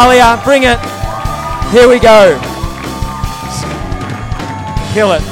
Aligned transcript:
Alia, 0.00 0.40
bring 0.44 0.62
it. 0.62 0.78
Here 1.72 1.86
we 1.86 1.98
go. 1.98 2.40
Kill 4.94 5.12
it. 5.12 5.29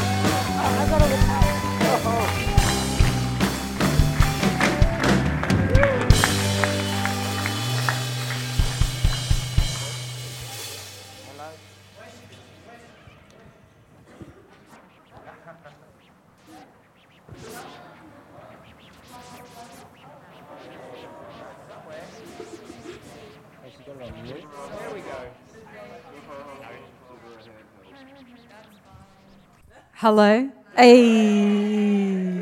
Hello. 30.00 30.48
Hey. 30.76 32.40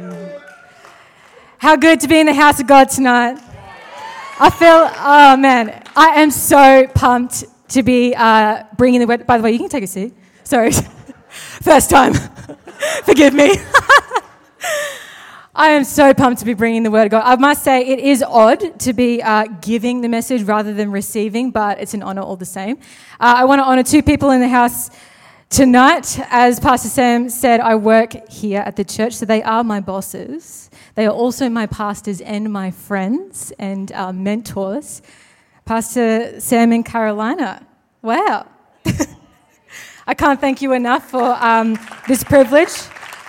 How 1.57 1.75
good 1.77 2.01
to 2.01 2.07
be 2.07 2.21
in 2.21 2.27
the 2.27 2.35
house 2.35 2.61
of 2.61 2.67
God 2.67 2.91
tonight. 2.91 3.39
I 4.39 4.51
feel, 4.51 4.91
oh 4.95 5.39
man, 5.39 5.83
I 5.97 6.21
am 6.21 6.31
so 6.31 6.87
pumped 6.95 7.45
to 7.69 7.83
be 7.83 8.15
uh, 8.15 8.65
bringing 8.77 9.01
the 9.01 9.07
word. 9.07 9.27
By 9.27 9.39
the 9.39 9.43
way, 9.43 9.53
you 9.53 9.59
can 9.59 9.71
take 9.71 9.85
a 9.85 9.87
seat. 9.87 10.13
Sorry. 10.45 10.71
First 11.63 11.89
time. 11.89 12.13
Forgive 13.05 13.33
me. 13.33 13.57
I 15.55 15.71
am 15.71 15.85
so 15.85 16.13
pumped 16.13 16.41
to 16.41 16.45
be 16.45 16.53
bringing 16.53 16.83
the 16.83 16.91
word 16.91 17.07
of 17.07 17.11
God. 17.13 17.23
I 17.25 17.37
must 17.37 17.65
say, 17.65 17.87
it 17.87 18.01
is 18.01 18.23
odd 18.23 18.79
to 18.81 18.93
be 18.93 19.23
uh, 19.23 19.47
giving 19.63 20.03
the 20.03 20.11
message 20.11 20.43
rather 20.43 20.75
than 20.75 20.91
receiving, 20.91 21.53
but 21.53 21.81
it's 21.81 21.95
an 21.95 22.03
honor 22.03 22.21
all 22.21 22.37
the 22.37 22.45
same. 22.45 22.77
Uh, 23.19 23.37
I 23.39 23.47
want 23.47 23.61
to 23.61 23.65
honor 23.65 23.83
two 23.83 24.03
people 24.03 24.33
in 24.33 24.43
the 24.43 24.49
house 24.49 24.91
Tonight, 25.49 26.19
as 26.31 26.59
Pastor 26.59 26.89
Sam 26.89 27.29
said, 27.29 27.61
I 27.61 27.77
work 27.77 28.29
here 28.29 28.61
at 28.61 28.75
the 28.75 28.85
church, 28.85 29.15
so 29.15 29.25
they 29.25 29.45
are 29.45 29.63
my 29.63 29.81
bosses. 29.81 30.71
They 30.97 31.07
are 31.07 31.13
also 31.13 31.49
my 31.49 31.67
pastors 31.67 32.21
and 32.21 32.53
my 32.53 32.73
friends 32.73 33.53
and 33.59 33.93
uh, 33.93 34.13
mentors. 34.13 35.03
Pastor 35.65 36.41
Sam 36.41 36.73
and 36.73 36.85
Carolina. 36.85 37.65
Wow. 38.03 38.49
I 40.07 40.15
can't 40.15 40.41
thank 40.41 40.63
you 40.63 40.73
enough 40.73 41.11
for 41.11 41.23
um, 41.23 41.79
this 42.09 42.25
privilege. 42.25 42.75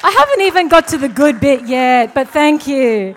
I 0.03 0.09
haven't 0.09 0.41
even 0.41 0.69
got 0.69 0.87
to 0.89 0.97
the 0.97 1.09
good 1.09 1.39
bit 1.39 1.67
yet, 1.67 2.15
but 2.15 2.29
thank 2.29 2.67
you. 2.67 3.15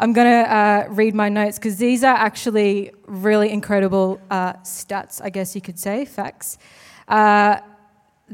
I'm 0.00 0.12
going 0.12 0.26
to 0.26 0.52
uh, 0.52 0.86
read 0.90 1.14
my 1.14 1.28
notes 1.28 1.58
because 1.58 1.76
these 1.76 2.02
are 2.02 2.16
actually 2.16 2.90
really 3.06 3.50
incredible 3.50 4.20
uh, 4.28 4.54
stats, 4.64 5.20
I 5.22 5.30
guess 5.30 5.54
you 5.54 5.60
could 5.60 5.78
say, 5.78 6.04
facts. 6.04 6.58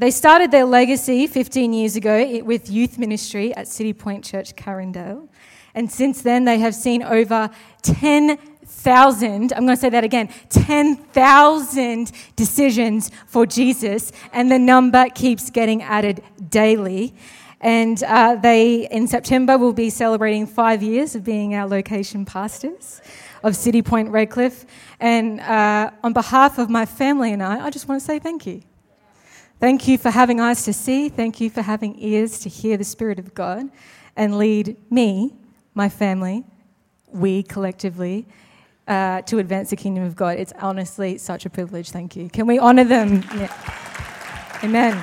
They 0.01 0.09
started 0.09 0.49
their 0.49 0.65
legacy 0.65 1.27
15 1.27 1.73
years 1.73 1.95
ago 1.95 2.41
with 2.43 2.71
youth 2.71 2.97
ministry 2.97 3.53
at 3.53 3.67
Citipointe 3.67 4.23
Church, 4.23 4.55
Carindale. 4.55 5.29
And 5.75 5.91
since 5.91 6.23
then, 6.23 6.43
they 6.43 6.57
have 6.57 6.73
seen 6.73 7.03
over 7.03 7.51
10,000, 7.83 9.53
I'm 9.53 9.65
going 9.67 9.77
to 9.77 9.79
say 9.79 9.89
that 9.89 10.03
again, 10.03 10.29
10,000 10.49 12.11
decisions 12.35 13.11
for 13.27 13.45
Jesus. 13.45 14.11
And 14.33 14.51
the 14.51 14.57
number 14.57 15.05
keeps 15.13 15.51
getting 15.51 15.83
added 15.83 16.23
daily. 16.49 17.13
And 17.59 18.01
uh, 18.01 18.37
they, 18.37 18.87
in 18.89 19.05
September, 19.05 19.59
will 19.59 19.71
be 19.71 19.91
celebrating 19.91 20.47
five 20.47 20.81
years 20.81 21.13
of 21.13 21.23
being 21.23 21.53
our 21.53 21.67
location 21.67 22.25
pastors 22.25 23.03
of 23.43 23.53
Citipointe 23.53 24.11
Redcliffe. 24.11 24.65
And 24.99 25.41
uh, 25.41 25.91
on 26.03 26.13
behalf 26.13 26.57
of 26.57 26.71
my 26.71 26.87
family 26.87 27.33
and 27.33 27.43
I, 27.43 27.67
I 27.67 27.69
just 27.69 27.87
want 27.87 28.01
to 28.01 28.05
say 28.07 28.17
thank 28.17 28.47
you. 28.47 28.63
Thank 29.61 29.87
you 29.87 29.99
for 29.99 30.09
having 30.09 30.39
eyes 30.39 30.63
to 30.63 30.73
see. 30.73 31.07
Thank 31.07 31.39
you 31.39 31.51
for 31.51 31.61
having 31.61 31.95
ears 31.99 32.39
to 32.39 32.49
hear 32.49 32.77
the 32.77 32.83
Spirit 32.83 33.19
of 33.19 33.35
God 33.35 33.69
and 34.15 34.39
lead 34.39 34.75
me, 34.89 35.35
my 35.75 35.87
family, 35.87 36.43
we 37.09 37.43
collectively, 37.43 38.25
uh, 38.87 39.21
to 39.21 39.37
advance 39.37 39.69
the 39.69 39.75
kingdom 39.75 40.03
of 40.03 40.15
God. 40.15 40.39
It's 40.39 40.51
honestly 40.59 41.19
such 41.19 41.45
a 41.45 41.49
privilege. 41.51 41.91
Thank 41.91 42.15
you. 42.15 42.27
Can 42.27 42.47
we 42.47 42.57
honor 42.57 42.83
them? 42.83 43.23
Yeah. 43.35 43.53
Amen. 44.63 44.97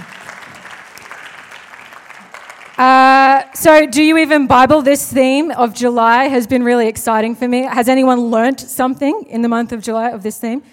Uh, 2.77 3.53
so, 3.53 3.87
do 3.87 4.03
you 4.03 4.19
even 4.19 4.49
Bible? 4.49 4.83
This 4.83 5.13
theme 5.13 5.53
of 5.53 5.73
July 5.73 6.25
has 6.25 6.49
been 6.49 6.65
really 6.65 6.89
exciting 6.89 7.37
for 7.37 7.47
me. 7.47 7.63
Has 7.63 7.89
anyone 7.89 8.23
learnt 8.23 8.59
something 8.59 9.25
in 9.29 9.43
the 9.43 9.49
month 9.49 9.71
of 9.71 9.83
July 9.83 10.11
of 10.11 10.25
this 10.25 10.41
theme? 10.41 10.65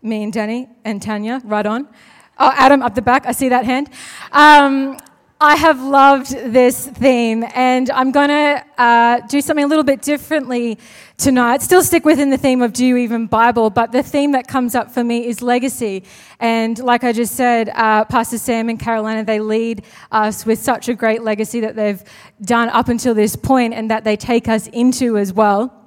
Me 0.00 0.22
and 0.22 0.32
Danny 0.32 0.70
and 0.82 1.02
Tanya, 1.02 1.42
right 1.44 1.66
on. 1.66 1.88
Oh, 2.36 2.50
Adam 2.56 2.82
up 2.82 2.96
the 2.96 3.02
back, 3.02 3.26
I 3.26 3.32
see 3.32 3.48
that 3.50 3.64
hand. 3.64 3.88
Um, 4.32 4.98
I 5.40 5.54
have 5.54 5.80
loved 5.82 6.30
this 6.30 6.86
theme, 6.86 7.44
and 7.54 7.90
I'm 7.90 8.10
going 8.10 8.28
to 8.28 8.64
uh, 8.76 9.20
do 9.28 9.40
something 9.40 9.64
a 9.64 9.68
little 9.68 9.84
bit 9.84 10.02
differently 10.02 10.78
tonight. 11.16 11.62
Still 11.62 11.82
stick 11.82 12.04
within 12.04 12.30
the 12.30 12.36
theme 12.36 12.60
of 12.60 12.72
Do 12.72 12.84
You 12.84 12.96
Even 12.96 13.26
Bible, 13.26 13.70
but 13.70 13.92
the 13.92 14.02
theme 14.02 14.32
that 14.32 14.48
comes 14.48 14.74
up 14.74 14.90
for 14.90 15.04
me 15.04 15.26
is 15.26 15.42
legacy. 15.42 16.02
And 16.40 16.76
like 16.78 17.04
I 17.04 17.12
just 17.12 17.36
said, 17.36 17.68
uh, 17.68 18.04
Pastor 18.06 18.38
Sam 18.38 18.68
and 18.68 18.80
Carolina, 18.80 19.22
they 19.22 19.38
lead 19.38 19.84
us 20.10 20.44
with 20.44 20.58
such 20.58 20.88
a 20.88 20.94
great 20.94 21.22
legacy 21.22 21.60
that 21.60 21.76
they've 21.76 22.02
done 22.42 22.68
up 22.70 22.88
until 22.88 23.14
this 23.14 23.36
point 23.36 23.74
and 23.74 23.90
that 23.90 24.02
they 24.02 24.16
take 24.16 24.48
us 24.48 24.66
into 24.68 25.18
as 25.18 25.32
well. 25.32 25.83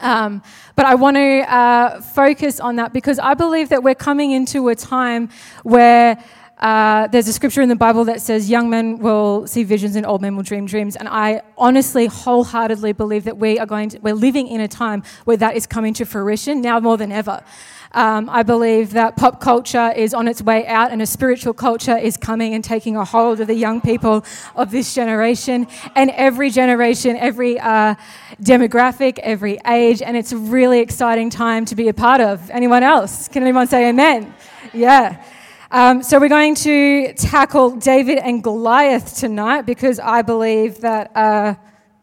Um, 0.00 0.42
but 0.76 0.86
I 0.86 0.94
want 0.94 1.16
to 1.16 1.54
uh, 1.54 2.00
focus 2.00 2.58
on 2.60 2.76
that 2.76 2.92
because 2.92 3.18
I 3.18 3.34
believe 3.34 3.68
that 3.68 3.82
we're 3.82 3.94
coming 3.94 4.32
into 4.32 4.68
a 4.68 4.74
time 4.74 5.28
where 5.62 6.22
uh, 6.60 7.06
there's 7.06 7.26
a 7.26 7.32
scripture 7.32 7.62
in 7.62 7.70
the 7.70 7.76
Bible 7.76 8.04
that 8.04 8.20
says 8.20 8.50
young 8.50 8.68
men 8.68 8.98
will 8.98 9.46
see 9.46 9.64
visions 9.64 9.96
and 9.96 10.04
old 10.04 10.20
men 10.20 10.36
will 10.36 10.42
dream 10.42 10.66
dreams. 10.66 10.94
And 10.94 11.08
I 11.08 11.42
honestly, 11.56 12.06
wholeheartedly 12.06 12.92
believe 12.92 13.24
that 13.24 13.38
we 13.38 13.58
are 13.58 13.66
going 13.66 13.88
to, 13.90 13.98
we're 14.00 14.14
living 14.14 14.46
in 14.46 14.60
a 14.60 14.68
time 14.68 15.02
where 15.24 15.38
that 15.38 15.56
is 15.56 15.66
coming 15.66 15.94
to 15.94 16.04
fruition 16.04 16.60
now 16.60 16.78
more 16.78 16.98
than 16.98 17.12
ever. 17.12 17.42
Um, 17.92 18.30
I 18.30 18.42
believe 18.42 18.92
that 18.92 19.16
pop 19.16 19.40
culture 19.40 19.92
is 19.96 20.14
on 20.14 20.28
its 20.28 20.40
way 20.40 20.66
out 20.66 20.92
and 20.92 21.02
a 21.02 21.06
spiritual 21.06 21.52
culture 21.52 21.96
is 21.96 22.16
coming 22.16 22.54
and 22.54 22.62
taking 22.62 22.96
a 22.96 23.04
hold 23.04 23.40
of 23.40 23.46
the 23.46 23.54
young 23.54 23.80
people 23.80 24.24
of 24.54 24.70
this 24.70 24.94
generation 24.94 25.66
and 25.96 26.10
every 26.10 26.50
generation, 26.50 27.16
every 27.16 27.58
uh, 27.58 27.96
demographic, 28.40 29.18
every 29.18 29.58
age. 29.66 30.02
And 30.02 30.16
it's 30.16 30.32
a 30.32 30.36
really 30.36 30.78
exciting 30.80 31.30
time 31.30 31.64
to 31.64 31.74
be 31.74 31.88
a 31.88 31.94
part 31.94 32.20
of. 32.20 32.48
Anyone 32.50 32.82
else? 32.82 33.26
Can 33.28 33.42
anyone 33.42 33.66
say 33.66 33.88
amen? 33.88 34.34
Yeah. 34.72 35.24
Um, 35.72 36.02
so 36.02 36.18
we're 36.20 36.28
going 36.28 36.54
to 36.56 37.12
tackle 37.14 37.76
David 37.76 38.18
and 38.18 38.42
Goliath 38.42 39.18
tonight 39.18 39.62
because 39.62 39.98
I 39.98 40.22
believe 40.22 40.80
that. 40.82 41.16
Uh, 41.16 41.54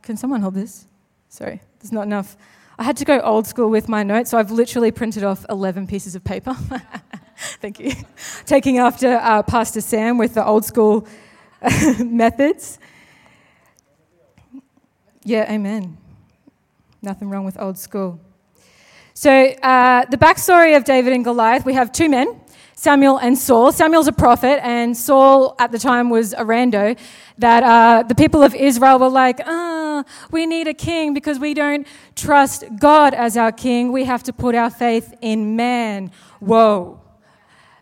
can 0.08 0.16
someone 0.16 0.40
hold 0.40 0.54
this? 0.54 0.86
Sorry, 1.28 1.60
there's 1.82 1.92
not 1.92 2.04
enough. 2.04 2.38
I 2.80 2.84
had 2.84 2.98
to 2.98 3.06
go 3.06 3.20
old 3.22 3.48
school 3.48 3.70
with 3.70 3.90
my 3.90 4.04
notes, 4.04 4.30
so 4.30 4.38
I've 4.38 4.52
literally 4.52 4.92
printed 4.92 5.24
off 5.24 5.46
11 5.50 5.88
pieces 5.88 6.16
of 6.16 6.24
paper. 6.24 6.54
Thank 7.60 7.80
you. 7.80 7.94
Taking 8.46 8.78
after 8.78 9.16
uh, 9.16 9.42
Pastor 9.42 9.82
Sam 9.82 10.20
with 10.20 10.36
the 10.36 10.46
old 10.46 10.64
school 10.64 11.08
methods. 12.00 12.78
Yeah, 15.24 15.52
amen. 15.52 15.98
Nothing 17.02 17.30
wrong 17.30 17.46
with 17.46 17.60
old 17.60 17.80
school. 17.80 18.20
So, 19.16 19.32
uh, 19.32 20.06
the 20.06 20.18
backstory 20.18 20.78
of 20.78 20.84
David 20.84 21.14
and 21.14 21.24
Goliath 21.24 21.66
we 21.66 21.74
have 21.74 21.92
two 21.92 22.10
men, 22.10 22.40
Samuel 22.76 23.18
and 23.18 23.36
Saul. 23.36 23.72
Samuel's 23.72 24.08
a 24.08 24.12
prophet, 24.12 24.64
and 24.64 24.96
Saul 24.96 25.56
at 25.58 25.72
the 25.72 25.80
time 25.80 26.12
was 26.12 26.34
a 26.34 26.44
rando 26.44 26.96
that 27.40 27.64
uh, 27.64 28.04
the 28.04 28.14
people 28.14 28.44
of 28.44 28.54
Israel 28.54 29.00
were 29.00 29.10
like, 29.10 29.40
ah, 29.44 29.77
we 30.32 30.46
need 30.46 30.68
a 30.68 30.74
king 30.74 31.14
because 31.14 31.40
we 31.40 31.54
don't 31.54 31.88
trust 32.16 32.66
God 32.80 33.14
as 33.14 33.38
our 33.38 33.52
king. 33.52 33.92
We 33.92 34.06
have 34.06 34.24
to 34.24 34.34
put 34.34 34.56
our 34.56 34.70
faith 34.70 35.14
in 35.22 35.56
man. 35.56 36.12
Whoa. 36.40 37.02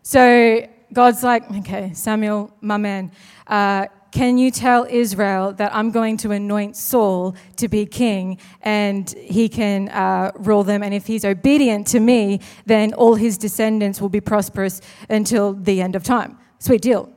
So 0.03 0.67
God's 0.93 1.23
like, 1.23 1.49
okay, 1.51 1.91
Samuel, 1.93 2.51
my 2.61 2.77
man, 2.77 3.11
uh, 3.47 3.87
can 4.11 4.37
you 4.37 4.49
tell 4.49 4.87
Israel 4.89 5.51
that 5.53 5.75
I'm 5.75 5.91
going 5.91 6.15
to 6.17 6.31
anoint 6.31 6.77
Saul 6.77 7.35
to 7.57 7.67
be 7.67 7.85
king 7.85 8.37
and 8.61 9.09
he 9.09 9.49
can 9.49 9.89
uh, 9.89 10.31
rule 10.35 10.63
them? 10.63 10.83
And 10.83 10.93
if 10.93 11.05
he's 11.05 11.25
obedient 11.25 11.85
to 11.87 11.99
me, 11.99 12.39
then 12.65 12.93
all 12.93 13.15
his 13.15 13.37
descendants 13.37 13.99
will 13.99 14.07
be 14.07 14.21
prosperous 14.21 14.79
until 15.09 15.53
the 15.53 15.81
end 15.81 15.97
of 15.97 16.03
time. 16.03 16.37
Sweet 16.59 16.81
deal. 16.81 17.11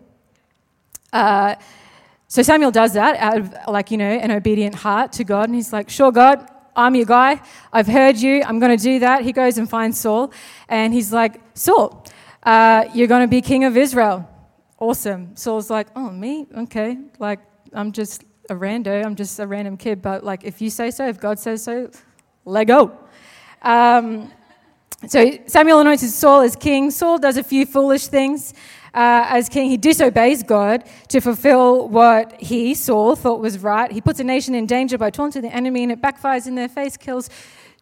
Uh, 1.12 1.54
so 2.28 2.42
Samuel 2.42 2.70
does 2.70 2.92
that 2.92 3.16
out 3.16 3.38
of, 3.38 3.54
like, 3.68 3.90
you 3.90 3.96
know, 3.96 4.10
an 4.10 4.30
obedient 4.30 4.74
heart 4.74 5.12
to 5.12 5.24
God. 5.24 5.48
And 5.48 5.54
he's 5.54 5.72
like, 5.72 5.88
sure, 5.88 6.12
God, 6.12 6.46
I'm 6.76 6.94
your 6.94 7.06
guy. 7.06 7.40
I've 7.72 7.86
heard 7.86 8.18
you. 8.18 8.42
I'm 8.44 8.58
going 8.58 8.76
to 8.76 8.82
do 8.82 8.98
that. 8.98 9.22
He 9.22 9.32
goes 9.32 9.56
and 9.56 9.68
finds 9.68 9.98
Saul. 9.98 10.30
And 10.68 10.92
he's 10.92 11.10
like, 11.10 11.40
Saul, 11.54 12.04
uh, 12.42 12.84
you're 12.94 13.08
going 13.08 13.22
to 13.22 13.28
be 13.28 13.40
king 13.40 13.64
of 13.64 13.78
Israel. 13.78 14.28
Awesome. 14.78 15.34
Saul's 15.36 15.70
like, 15.70 15.88
oh, 15.96 16.10
me? 16.10 16.46
Okay. 16.54 16.98
Like, 17.18 17.40
I'm 17.72 17.92
just 17.92 18.24
a 18.50 18.54
rando. 18.54 19.04
I'm 19.04 19.16
just 19.16 19.40
a 19.40 19.46
random 19.46 19.78
kid. 19.78 20.02
But, 20.02 20.22
like, 20.22 20.44
if 20.44 20.60
you 20.60 20.68
say 20.68 20.90
so, 20.90 21.08
if 21.08 21.18
God 21.18 21.38
says 21.38 21.64
so, 21.64 21.90
let 22.44 22.64
go. 22.64 22.92
Um, 23.62 24.30
so 25.06 25.38
Samuel 25.46 25.80
anoints 25.80 26.12
Saul 26.14 26.42
as 26.42 26.56
king. 26.56 26.90
Saul 26.90 27.18
does 27.18 27.38
a 27.38 27.42
few 27.42 27.64
foolish 27.64 28.08
things. 28.08 28.52
Uh, 28.98 29.24
as 29.28 29.48
king, 29.48 29.70
he 29.70 29.76
disobeys 29.76 30.42
God 30.42 30.82
to 31.06 31.20
fulfill 31.20 31.88
what 31.88 32.32
he, 32.40 32.74
Saul, 32.74 33.14
thought 33.14 33.38
was 33.38 33.60
right. 33.60 33.92
He 33.92 34.00
puts 34.00 34.18
a 34.18 34.24
nation 34.24 34.56
in 34.56 34.66
danger 34.66 34.98
by 34.98 35.10
taunting 35.10 35.42
the 35.42 35.54
enemy, 35.54 35.84
and 35.84 35.92
it 35.92 36.02
backfires 36.02 36.48
in 36.48 36.56
their 36.56 36.68
face, 36.68 36.96
kills 36.96 37.30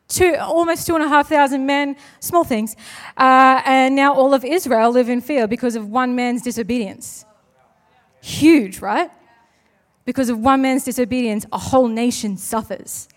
two, 0.08 0.36
almost 0.38 0.86
two 0.86 0.94
and 0.94 1.02
a 1.02 1.08
half 1.08 1.26
thousand 1.30 1.64
men, 1.64 1.96
small 2.20 2.44
things. 2.44 2.76
Uh, 3.16 3.62
and 3.64 3.96
now 3.96 4.12
all 4.12 4.34
of 4.34 4.44
Israel 4.44 4.90
live 4.90 5.08
in 5.08 5.22
fear 5.22 5.48
because 5.48 5.74
of 5.74 5.88
one 5.88 6.14
man's 6.14 6.42
disobedience. 6.42 7.24
Huge, 8.20 8.80
right? 8.80 9.10
Because 10.04 10.28
of 10.28 10.38
one 10.38 10.60
man's 10.60 10.84
disobedience, 10.84 11.46
a 11.50 11.58
whole 11.58 11.88
nation 11.88 12.36
suffers. 12.36 13.08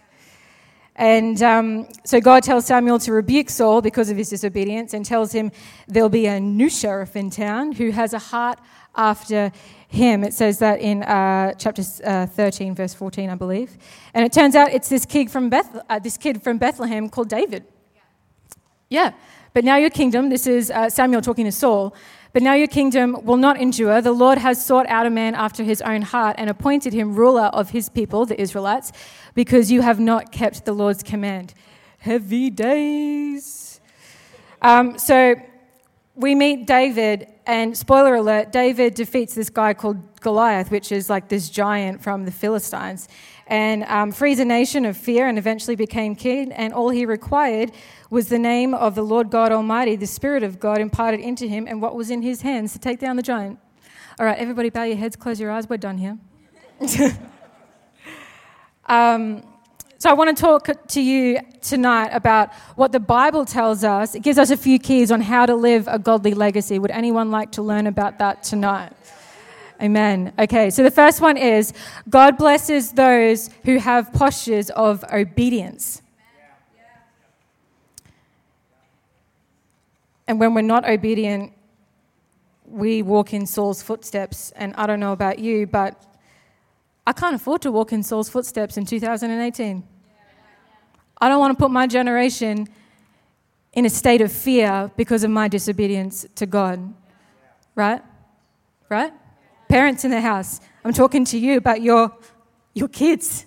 And 1.00 1.42
um, 1.42 1.88
so 2.04 2.19
God 2.19 2.44
tells 2.44 2.66
Samuel 2.66 3.00
to 3.00 3.13
rebuke 3.13 3.50
Saul 3.50 3.81
because 3.81 4.10
of 4.10 4.18
his 4.18 4.30
disobedience 4.30 4.94
and 4.94 5.06
tells 5.06 5.31
him 5.31 5.50
there'll 5.88 6.10
be 6.10 6.25
a 6.25 6.42
new 6.42 6.69
sheriff 6.69 7.16
in 7.16 7.30
town 7.30 7.72
who 7.72 7.92
has 7.92 8.13
a 8.13 8.19
heart 8.19 8.60
after 8.98 9.54
him. 9.88 10.25
It 10.25 10.34
says 10.34 10.60
that 10.60 10.81
in 10.81 11.04
uh, 11.04 11.54
chapter 11.54 11.84
uh, 12.04 12.25
13, 12.25 12.75
verse 12.75 12.94
14, 12.94 13.30
I 13.30 13.36
believe. 13.36 13.78
And 14.13 14.25
it 14.25 14.34
turns 14.34 14.56
out 14.56 14.74
it's 14.74 14.90
this 14.90 15.06
kid 15.06 15.31
from, 15.31 15.50
Beth- 15.50 15.86
uh, 15.90 16.00
this 16.00 16.18
kid 16.18 16.44
from 16.44 16.57
Bethlehem 16.57 17.07
called 17.07 17.30
David. 17.30 17.63
Yeah. 18.90 19.13
But 19.54 19.63
now 19.63 19.78
your 19.78 19.92
kingdom, 19.92 20.28
this 20.30 20.48
is 20.48 20.69
uh, 20.69 20.90
Samuel 20.90 21.22
talking 21.22 21.45
to 21.45 21.52
Saul, 21.54 21.95
but 22.31 22.44
now 22.44 22.54
your 22.54 22.68
kingdom 22.68 23.18
will 23.24 23.38
not 23.38 23.60
endure. 23.60 24.02
The 24.02 24.12
Lord 24.12 24.38
has 24.38 24.64
sought 24.64 24.88
out 24.88 25.06
a 25.06 25.10
man 25.10 25.36
after 25.36 25.64
his 25.64 25.81
own 25.81 26.04
heart 26.04 26.36
and 26.38 26.50
appointed 26.50 26.94
him 26.94 27.16
ruler 27.16 27.46
of 27.46 27.72
his 27.72 27.90
people, 27.90 28.26
the 28.26 28.40
Israelites, 28.40 28.92
because 29.34 29.72
you 29.72 29.81
have 29.81 30.00
not 30.00 30.31
kept 30.31 30.66
the 30.66 30.74
Lord's 30.74 31.04
command. 31.04 31.54
Heavy 32.00 32.50
days. 32.50 33.81
Um, 34.62 34.98
so 34.98 35.36
we 36.16 36.36
meet 36.36 36.68
David, 36.68 37.28
and 37.46 37.78
spoiler 37.78 38.16
alert, 38.16 38.52
David 38.52 38.94
defeats 38.94 39.34
this 39.34 39.50
guy 39.50 39.74
called 39.74 40.20
Goliath, 40.20 40.70
which 40.70 40.92
is 40.92 41.10
like 41.10 41.30
this 41.30 41.50
giant 41.50 42.02
from 42.02 42.26
the 42.26 42.31
Philistines, 42.31 43.08
and 43.50 43.84
um, 43.86 44.12
frees 44.12 44.40
a 44.40 44.46
nation 44.46 44.86
of 44.86 44.96
fear 44.96 45.28
and 45.28 45.38
eventually 45.38 45.75
became 45.75 46.16
king. 46.16 46.51
And 46.51 46.72
all 46.72 46.92
he 46.92 47.06
required 47.06 47.72
was 48.12 48.30
the 48.30 48.38
name 48.38 48.75
of 48.75 48.94
the 48.94 49.01
Lord 49.01 49.31
God 49.31 49.51
Almighty, 49.51 49.96
the 49.96 50.07
Spirit 50.07 50.44
of 50.44 50.60
God 50.60 50.80
imparted 50.80 51.19
into 51.19 51.48
him, 51.48 51.68
and 51.68 51.81
what 51.81 51.96
was 51.96 52.12
in 52.12 52.22
his 52.22 52.42
hands 52.42 52.74
to 52.74 52.80
take 52.80 53.00
down 53.00 53.16
the 53.16 53.24
giant. 53.24 53.60
All 54.19 54.25
right, 54.25 54.38
everybody, 54.38 54.69
bow 54.69 54.84
your 54.84 54.98
heads, 54.98 55.16
close 55.16 55.40
your 55.40 55.50
eyes. 55.51 55.68
We're 55.68 55.78
done 55.78 55.98
here. 55.98 56.18
um, 58.86 59.44
so, 59.98 60.10
I 60.10 60.13
want 60.13 60.36
to 60.36 60.42
talk 60.42 60.69
to 60.90 61.02
you 61.02 61.40
tonight 61.62 62.12
about 62.13 62.54
what 62.75 62.92
the 62.92 63.02
Bible 63.02 63.45
tells 63.45 63.84
us. 63.84 64.16
It 64.16 64.22
gives 64.22 64.38
us 64.38 64.50
a 64.50 64.56
few 64.56 64.80
keys 64.80 65.12
on 65.12 65.19
how 65.19 65.45
to 65.45 65.56
live 65.56 65.90
a 65.90 66.00
godly 66.00 66.34
legacy. 66.34 66.80
Would 66.80 66.92
anyone 66.92 67.31
like 67.31 67.52
to 67.54 67.62
learn 67.62 67.88
about 67.88 68.19
that 68.19 68.44
tonight? 68.44 68.94
Amen. 69.81 70.34
Okay, 70.38 70.70
so 70.70 70.84
the 70.84 70.92
first 70.92 71.22
one 71.22 71.38
is 71.38 71.72
God 72.10 72.38
blesses 72.38 72.92
those 72.92 73.50
who 73.64 73.78
have 73.78 74.12
postures 74.12 74.70
of 74.72 75.06
obedience. 75.12 76.02
And 80.28 80.40
when 80.40 80.54
we're 80.54 80.62
not 80.62 80.88
obedient, 80.88 81.54
we 82.66 83.02
walk 83.02 83.34
in 83.34 83.48
Saul's 83.48 83.81
footsteps. 83.81 84.52
And 84.52 84.76
I 84.76 84.86
don't 84.86 85.00
know 85.00 85.14
about 85.14 85.40
you, 85.40 85.66
but 85.66 86.06
I 87.08 87.14
can't 87.14 87.36
afford 87.36 87.62
to 87.64 87.72
walk 87.72 87.94
in 87.94 88.04
Saul's 88.04 88.30
footsteps 88.30 88.78
in 88.78 88.86
2018. 88.86 89.84
I 91.22 91.30
don't 91.30 91.40
want 91.40 91.58
to 91.58 91.62
put 91.62 91.72
my 91.72 91.88
generation 91.88 92.68
in 93.74 93.86
a 93.86 93.90
state 93.90 94.22
of 94.22 94.31
fear 94.31 94.92
because 94.96 95.24
of 95.24 95.31
my 95.31 95.48
disobedience 95.48 96.26
to 96.36 96.46
God. 96.46 96.94
Right? 97.76 98.02
Right? 98.90 99.14
Parents 99.69 100.04
in 100.04 100.10
the 100.10 100.19
house, 100.19 100.60
I'm 100.83 100.94
talking 100.94 101.24
to 101.25 101.38
you 101.38 101.56
about 101.57 101.83
your, 101.83 102.12
your 102.74 102.88
kids. 102.88 103.45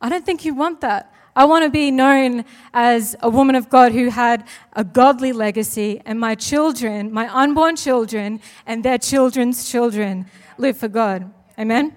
I 0.00 0.08
don't 0.08 0.24
think 0.24 0.46
you 0.46 0.54
want 0.54 0.80
that. 0.80 1.12
I 1.36 1.44
want 1.44 1.64
to 1.64 1.70
be 1.70 1.90
known 1.90 2.46
as 2.72 3.14
a 3.20 3.28
woman 3.28 3.54
of 3.54 3.68
God 3.68 3.92
who 3.92 4.08
had 4.08 4.46
a 4.72 4.82
godly 4.82 5.32
legacy, 5.32 6.00
and 6.06 6.18
my 6.18 6.34
children, 6.34 7.12
my 7.12 7.28
unborn 7.28 7.76
children, 7.76 8.40
and 8.66 8.82
their 8.82 8.98
children's 8.98 9.70
children 9.70 10.26
live 10.56 10.78
for 10.78 10.88
God. 10.88 11.30
Amen? 11.58 11.94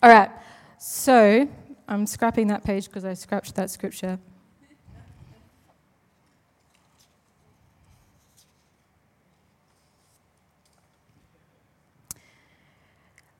All 0.00 0.10
right. 0.10 0.30
So 0.78 1.48
I'm 1.88 2.06
scrapping 2.06 2.46
that 2.48 2.62
page 2.62 2.86
because 2.86 3.04
I 3.04 3.14
scratched 3.14 3.56
that 3.56 3.70
scripture. 3.70 4.18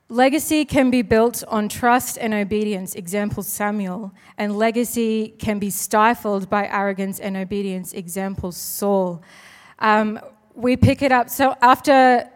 Legacy 0.09 0.65
can 0.65 0.91
be 0.91 1.01
built 1.01 1.43
on 1.47 1.67
trust 1.67 2.19
and 2.19 2.31
obedience, 2.31 2.93
example 2.93 3.41
Samuel, 3.41 4.13
and 4.37 4.55
legacy 4.55 5.29
can 5.39 5.57
be 5.57 5.71
stifled 5.71 6.47
by 6.47 6.67
arrogance 6.67 7.19
and 7.19 7.35
obedience, 7.35 7.91
example 7.91 8.51
Saul. 8.51 9.23
Um, 9.79 10.19
we 10.53 10.77
pick 10.77 11.01
it 11.01 11.11
up. 11.11 11.31
So 11.31 11.55
after 11.59 12.29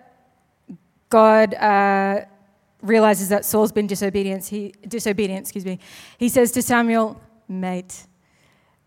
God 1.12 1.54
uh, 1.54 2.26
realizes 2.82 3.30
that 3.30 3.46
Saul's 3.46 3.72
been 3.72 3.86
disobedient, 3.86 4.48
he, 4.48 4.74
disobedient, 4.88 5.42
excuse 5.42 5.66
me, 5.66 5.78
he 6.18 6.28
says 6.28 6.52
to 6.54 6.64
Samuel, 6.64 7.22
"Mate, 7.48 8.08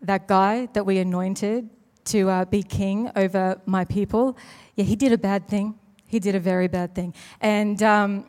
that 0.01 0.27
guy 0.27 0.67
that 0.73 0.85
we 0.85 0.97
anointed 0.97 1.69
to 2.05 2.29
uh, 2.29 2.43
be 2.43 2.61
king 2.61 3.09
over 3.15 3.61
my 3.65 3.85
people, 3.85 4.37
yeah, 4.75 4.83
he 4.83 4.97
did 4.97 5.13
a 5.13 5.17
bad 5.17 5.47
thing. 5.47 5.79
He 6.05 6.19
did 6.19 6.35
a 6.35 6.39
very 6.41 6.67
bad 6.67 6.93
thing, 6.93 7.13
and." 7.39 7.81
Um, 7.81 8.25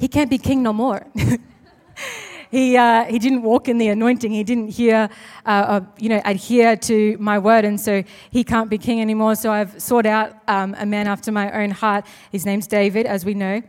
he 0.00 0.08
can't 0.08 0.30
be 0.30 0.38
king 0.38 0.62
no 0.62 0.72
more. 0.72 1.06
he, 2.50 2.74
uh, 2.74 3.04
he 3.04 3.18
didn't 3.18 3.42
walk 3.42 3.68
in 3.68 3.76
the 3.76 3.88
anointing. 3.88 4.32
He 4.32 4.42
didn't 4.42 4.68
hear, 4.68 5.10
uh, 5.44 5.48
uh, 5.48 5.80
you 5.98 6.08
know, 6.08 6.22
adhere 6.24 6.74
to 6.76 7.18
my 7.20 7.38
word, 7.38 7.66
and 7.66 7.78
so 7.78 8.02
he 8.30 8.42
can't 8.42 8.70
be 8.70 8.78
king 8.78 9.02
anymore. 9.02 9.34
So 9.34 9.52
I've 9.52 9.80
sought 9.80 10.06
out 10.06 10.36
um, 10.48 10.74
a 10.78 10.86
man 10.86 11.06
after 11.06 11.30
my 11.30 11.52
own 11.52 11.70
heart. 11.70 12.06
His 12.32 12.46
name's 12.46 12.66
David, 12.66 13.04
as 13.04 13.26
we 13.26 13.34
know. 13.34 13.62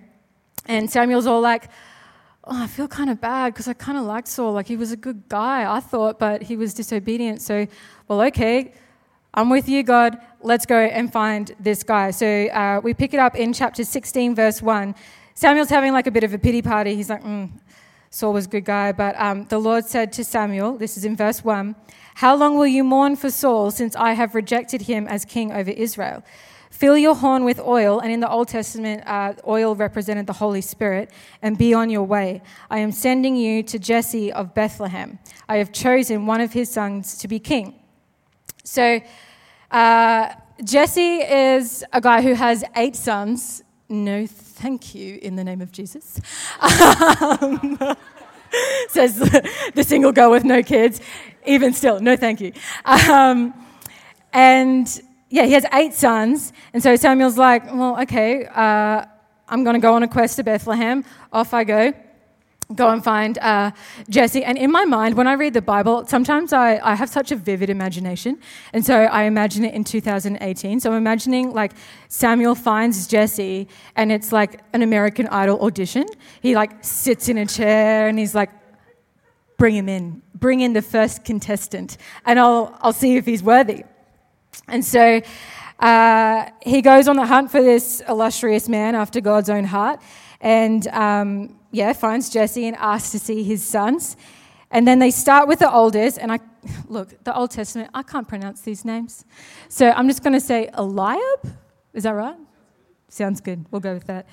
And 0.68 0.90
Samuel's 0.90 1.28
all 1.28 1.42
like, 1.42 1.66
oh, 2.46 2.64
I 2.64 2.68
feel 2.68 2.88
kind 2.88 3.10
of 3.10 3.20
bad 3.20 3.54
because 3.54 3.68
I 3.68 3.74
kind 3.74 3.98
of 3.98 4.06
liked 4.06 4.30
Saul. 4.30 4.54
Like 4.54 4.68
he 4.68 4.78
was 4.78 4.94
a 4.94 4.98
good 4.98 5.28
guy, 5.28 5.70
I 5.70 5.82
thought, 5.82 6.18
but 6.18 6.44
he 6.44 6.56
was 6.56 6.74
disobedient. 6.74 7.42
So, 7.42 7.68
well, 8.08 8.22
okay, 8.22 8.74
I'm 9.34 9.50
with 9.50 9.68
you, 9.68 9.84
God. 9.84 10.18
Let's 10.42 10.66
go 10.66 10.78
and 10.78 11.12
find 11.12 11.54
this 11.60 11.84
guy. 11.84 12.12
So 12.12 12.26
uh, 12.26 12.80
we 12.82 12.94
pick 12.94 13.14
it 13.14 13.20
up 13.20 13.36
in 13.36 13.52
chapter 13.52 13.84
16, 13.84 14.34
verse 14.34 14.62
1. 14.62 14.96
Samuel's 15.34 15.70
having 15.70 15.94
like 15.94 16.08
a 16.08 16.12
bit 16.12 16.24
of 16.24 16.34
a 16.34 16.38
pity 16.38 16.62
party. 16.62 16.96
He's 16.96 17.10
like, 17.10 17.24
mm, 17.24 17.50
Saul 18.10 18.34
was 18.34 18.46
a 18.46 18.50
good 18.50 18.66
guy. 18.66 18.92
But 18.92 19.20
um, 19.20 19.46
the 19.46 19.58
Lord 19.58 19.86
said 19.86 20.12
to 20.14 20.24
Samuel, 20.24 20.78
this 20.78 20.98
is 20.98 21.06
in 21.06 21.16
verse 21.16 21.44
1, 21.44 21.76
How 22.16 22.36
long 22.36 22.58
will 22.58 22.68
you 22.68 22.84
mourn 22.84 23.16
for 23.16 23.32
Saul 23.32 23.72
since 23.72 23.96
I 23.96 24.14
have 24.14 24.36
rejected 24.36 24.84
him 24.84 25.08
as 25.08 25.26
king 25.26 25.52
over 25.52 25.72
Israel? 25.72 26.24
Fill 26.72 26.98
your 26.98 27.16
horn 27.16 27.44
with 27.44 27.60
oil, 27.60 28.00
and 28.00 28.12
in 28.12 28.22
the 28.22 28.30
Old 28.30 28.48
Testament, 28.48 29.04
uh, 29.06 29.34
oil 29.46 29.76
represented 29.76 30.26
the 30.26 30.34
Holy 30.34 30.62
Spirit, 30.62 31.12
and 31.42 31.58
be 31.58 31.74
on 31.74 31.90
your 31.90 32.04
way. 32.04 32.42
I 32.70 32.80
am 32.80 32.92
sending 32.92 33.36
you 33.36 33.62
to 33.64 33.78
Jesse 33.78 34.32
of 34.32 34.54
Bethlehem. 34.54 35.20
I 35.48 35.58
have 35.58 35.72
chosen 35.72 36.26
one 36.26 36.42
of 36.42 36.54
his 36.54 36.72
sons 36.72 37.18
to 37.20 37.28
be 37.28 37.40
king. 37.40 37.76
So, 38.64 39.02
uh, 39.70 40.34
Jesse 40.64 41.18
is 41.18 41.84
a 41.92 42.02
guy 42.02 42.22
who 42.22 42.34
has 42.34 42.64
eight 42.76 42.96
sons. 42.96 43.64
No, 43.92 44.26
thank 44.26 44.96
you 44.96 45.20
in 45.22 45.36
the 45.36 45.44
name 45.44 45.60
of 45.60 45.74
Jesus. 45.74 46.18
Um, 46.62 47.78
says 48.88 49.18
the 49.18 49.84
single 49.84 50.14
girl 50.14 50.32
with 50.32 50.46
no 50.46 50.64
kids. 50.64 51.02
Even 51.46 51.74
still, 51.74 52.00
no 52.00 52.16
thank 52.16 52.40
you. 52.40 52.54
Um, 52.86 53.54
and 54.32 54.88
yeah, 55.30 55.44
he 55.44 55.52
has 55.52 55.66
eight 55.74 55.94
sons. 55.94 56.54
And 56.72 56.82
so 56.82 56.96
Samuel's 56.96 57.38
like, 57.38 57.66
well, 57.66 58.00
okay, 58.04 58.46
uh, 58.46 59.06
I'm 59.50 59.66
going 59.66 59.74
to 59.74 59.82
go 59.82 59.94
on 59.94 60.04
a 60.04 60.08
quest 60.08 60.38
to 60.38 60.44
Bethlehem. 60.44 61.04
Off 61.34 61.54
I 61.54 61.66
go 61.66 61.94
go 62.76 62.90
and 62.90 63.04
find 63.04 63.38
uh, 63.40 63.72
Jesse. 64.10 64.44
And 64.44 64.58
in 64.58 64.72
my 64.72 64.86
mind, 64.86 65.16
when 65.16 65.28
I 65.28 65.34
read 65.34 65.54
the 65.54 65.62
Bible, 65.62 66.06
sometimes 66.08 66.54
I, 66.54 66.80
I 66.80 66.96
have 66.96 67.10
such 67.10 67.32
a 67.32 67.36
vivid 67.36 67.70
imagination. 67.70 68.40
And 68.74 68.86
so 68.86 68.96
I 68.96 69.24
imagine 69.24 69.66
it 69.66 69.74
in 69.74 69.84
2018. 69.84 70.80
So 70.80 70.92
I'm 70.92 70.98
imagining 70.98 71.54
like 71.54 71.74
Samuel 72.08 72.56
finds 72.56 73.08
Jesse 73.08 73.68
and 73.96 74.12
it's 74.12 74.32
like 74.32 74.62
an 74.74 74.82
American 74.82 75.28
Idol 75.28 75.62
audition. 75.62 76.06
He 76.42 76.56
like 76.56 76.84
sits 76.84 77.30
in 77.30 77.38
a 77.38 77.46
chair 77.46 78.08
and 78.08 78.18
he's 78.18 78.36
like, 78.36 78.50
bring 79.62 79.76
him 79.76 79.88
in, 79.88 80.24
bring 80.34 80.62
in 80.62 80.74
the 80.74 80.82
first 80.82 81.24
contestant, 81.24 81.98
and 82.26 82.40
I'll, 82.40 82.76
I'll 82.82 82.94
see 82.94 83.18
if 83.18 83.28
he's 83.28 83.44
worthy. 83.44 83.84
And 84.68 84.84
so 84.84 85.22
uh, 85.80 86.50
he 86.64 86.82
goes 86.82 87.08
on 87.08 87.16
the 87.16 87.28
hunt 87.28 87.52
for 87.52 87.62
this 87.62 88.02
illustrious 88.10 88.68
man 88.68 88.96
after 88.96 89.22
God's 89.22 89.52
own 89.52 89.66
heart. 89.66 90.02
And 90.42 90.86
yeah, 91.72 91.94
finds 91.94 92.30
Jesse 92.30 92.68
and 92.68 92.76
asks 92.76 93.12
to 93.12 93.20
see 93.20 93.44
his 93.44 93.64
sons. 93.64 94.18
And 94.72 94.88
then 94.88 95.00
they 95.00 95.12
start 95.12 95.48
with 95.48 95.60
the 95.60 95.72
oldest, 95.72 96.18
and 96.18 96.32
I 96.32 96.40
look, 96.88 97.24
the 97.24 97.36
Old 97.36 97.52
Testament, 97.52 97.90
I 97.94 98.04
can't 98.04 98.28
pronounce 98.28 98.62
these 98.62 98.86
names. 98.86 99.26
So 99.70 99.90
I'm 99.92 100.08
just 100.08 100.24
going 100.24 100.34
to 100.34 100.40
say 100.40 100.70
Eliab. 100.74 101.56
Is 101.94 102.04
that 102.04 102.12
right? 102.12 102.38
Sounds 103.10 103.42
good. 103.42 103.66
We'll 103.72 103.82
go 103.82 103.94
with 103.94 104.08
that. 104.08 104.28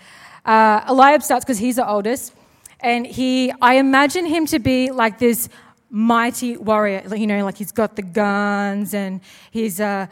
Uh, 0.44 0.84
Eliab 0.88 1.22
starts 1.22 1.44
because 1.44 1.58
he's 1.58 1.76
the 1.76 1.88
oldest. 1.88 2.32
And 2.80 3.06
he, 3.06 3.52
I 3.60 3.74
imagine 3.74 4.24
him 4.24 4.46
to 4.46 4.58
be 4.58 4.90
like 4.92 5.18
this 5.18 5.48
mighty 5.90 6.56
warrior. 6.56 7.02
You 7.14 7.26
know, 7.26 7.44
like 7.44 7.56
he's 7.56 7.72
got 7.72 7.96
the 7.96 8.02
guns 8.02 8.94
and 8.94 9.20
he's 9.50 9.80
uh, 9.80 10.06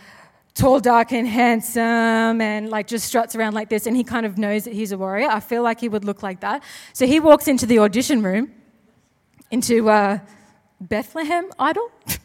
tall, 0.56 0.80
dark, 0.80 1.12
and 1.12 1.28
handsome 1.28 2.40
and 2.40 2.70
like 2.70 2.88
just 2.88 3.06
struts 3.06 3.36
around 3.36 3.54
like 3.54 3.68
this. 3.68 3.86
And 3.86 3.96
he 3.96 4.02
kind 4.02 4.26
of 4.26 4.38
knows 4.38 4.64
that 4.64 4.72
he's 4.72 4.90
a 4.90 4.98
warrior. 4.98 5.28
I 5.28 5.38
feel 5.38 5.62
like 5.62 5.78
he 5.78 5.88
would 5.88 6.04
look 6.04 6.22
like 6.22 6.40
that. 6.40 6.64
So 6.92 7.06
he 7.06 7.20
walks 7.20 7.46
into 7.46 7.66
the 7.66 7.78
audition 7.78 8.22
room, 8.22 8.50
into 9.50 9.88
uh, 9.88 10.18
Bethlehem 10.80 11.50
Idol. 11.58 11.90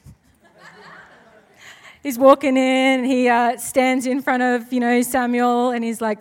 he's 2.03 2.17
walking 2.17 2.57
in, 2.57 3.03
he 3.03 3.27
uh, 3.27 3.57
stands 3.57 4.07
in 4.07 4.21
front 4.21 4.41
of, 4.41 4.73
you 4.73 4.79
know, 4.79 5.01
Samuel 5.03 5.71
and 5.71 5.83
he's 5.83 6.01
like, 6.01 6.19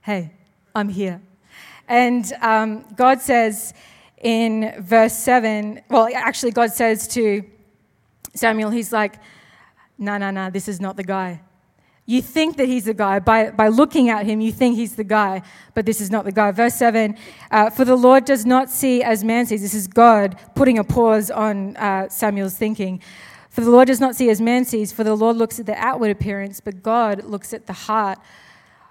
hey, 0.00 0.32
I'm 0.74 0.88
here. 0.88 1.20
And 1.88 2.32
um, 2.40 2.84
God 2.94 3.20
says 3.20 3.74
in 4.22 4.80
verse 4.80 5.14
7, 5.14 5.82
well, 5.90 6.08
actually, 6.14 6.52
God 6.52 6.70
says 6.70 7.08
to 7.08 7.44
Samuel, 8.34 8.70
He's 8.70 8.92
like, 8.92 9.16
no, 10.02 10.18
no, 10.18 10.30
no, 10.30 10.50
this 10.50 10.68
is 10.68 10.80
not 10.80 10.96
the 10.96 11.04
guy. 11.04 11.40
You 12.04 12.20
think 12.20 12.56
that 12.56 12.66
he's 12.66 12.86
the 12.86 12.94
guy. 12.94 13.20
By, 13.20 13.50
by 13.50 13.68
looking 13.68 14.10
at 14.10 14.26
him, 14.26 14.40
you 14.40 14.50
think 14.50 14.74
he's 14.74 14.96
the 14.96 15.04
guy, 15.04 15.42
but 15.74 15.86
this 15.86 16.00
is 16.00 16.10
not 16.10 16.24
the 16.24 16.32
guy. 16.32 16.50
Verse 16.50 16.74
7 16.74 17.16
uh, 17.50 17.70
For 17.70 17.84
the 17.84 17.94
Lord 17.94 18.24
does 18.24 18.44
not 18.44 18.68
see 18.68 19.02
as 19.02 19.22
man 19.22 19.46
sees. 19.46 19.62
This 19.62 19.74
is 19.74 19.86
God 19.86 20.36
putting 20.56 20.78
a 20.78 20.84
pause 20.84 21.30
on 21.30 21.76
uh, 21.76 22.08
Samuel's 22.08 22.56
thinking. 22.56 23.00
For 23.50 23.60
the 23.60 23.70
Lord 23.70 23.86
does 23.86 24.00
not 24.00 24.16
see 24.16 24.30
as 24.30 24.40
man 24.40 24.64
sees, 24.64 24.92
for 24.92 25.04
the 25.04 25.14
Lord 25.14 25.36
looks 25.36 25.60
at 25.60 25.66
the 25.66 25.76
outward 25.76 26.10
appearance, 26.10 26.58
but 26.58 26.82
God 26.82 27.24
looks 27.24 27.52
at 27.54 27.66
the 27.66 27.72
heart. 27.72 28.18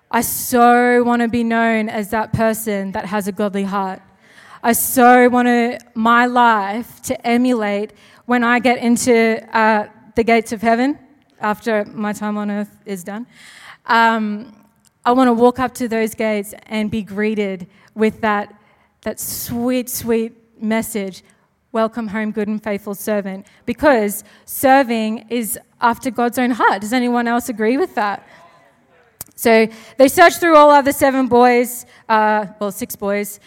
I 0.10 0.22
so 0.22 1.04
want 1.04 1.22
to 1.22 1.28
be 1.28 1.44
known 1.44 1.90
as 1.90 2.12
that 2.12 2.32
person 2.32 2.92
that 2.92 3.06
has 3.06 3.28
a 3.28 3.32
godly 3.32 3.64
heart. 3.64 4.02
I 4.64 4.74
so 4.74 5.28
want 5.30 5.48
to, 5.48 5.80
my 5.96 6.28
life 6.28 7.02
to 7.04 7.28
emulate 7.28 7.94
when 8.26 8.44
I 8.44 8.60
get 8.60 8.78
into 8.78 9.44
uh, 9.58 9.88
the 10.16 10.24
gates 10.24 10.52
of 10.52 10.62
heaven 10.62 10.98
after 11.40 11.86
my 11.86 12.14
time 12.14 12.38
on 12.38 12.52
earth 12.52 12.78
is 12.86 13.04
done. 13.04 13.28
Um, 13.86 14.56
I 15.04 15.12
want 15.14 15.28
to 15.28 15.34
walk 15.34 15.60
up 15.60 15.74
to 15.76 15.88
those 15.88 16.14
gates 16.14 16.54
and 16.68 16.92
be 16.92 17.02
greeted 17.02 17.68
with 17.96 18.22
that, 18.22 18.54
that 19.02 19.20
sweet, 19.20 19.90
sweet 19.90 20.34
message 20.62 21.24
Welcome 21.74 22.10
home, 22.10 22.32
good 22.32 22.50
and 22.50 22.62
faithful 22.62 22.96
servant. 22.96 23.48
Because 23.66 24.26
serving 24.44 25.28
is 25.30 25.58
after 25.80 26.12
God's 26.12 26.38
own 26.38 26.52
heart. 26.52 26.82
Does 26.82 26.92
anyone 26.92 27.30
else 27.30 27.48
agree 27.48 27.78
with 27.78 27.96
that? 27.96 28.28
So 29.36 29.70
they 29.98 30.10
searched 30.10 30.42
through 30.42 30.58
all 30.58 30.70
other 30.70 30.92
seven 30.92 31.28
boys, 31.28 31.86
uh, 32.10 32.48
well, 32.60 32.74
six 32.74 32.98
boys, 32.98 33.40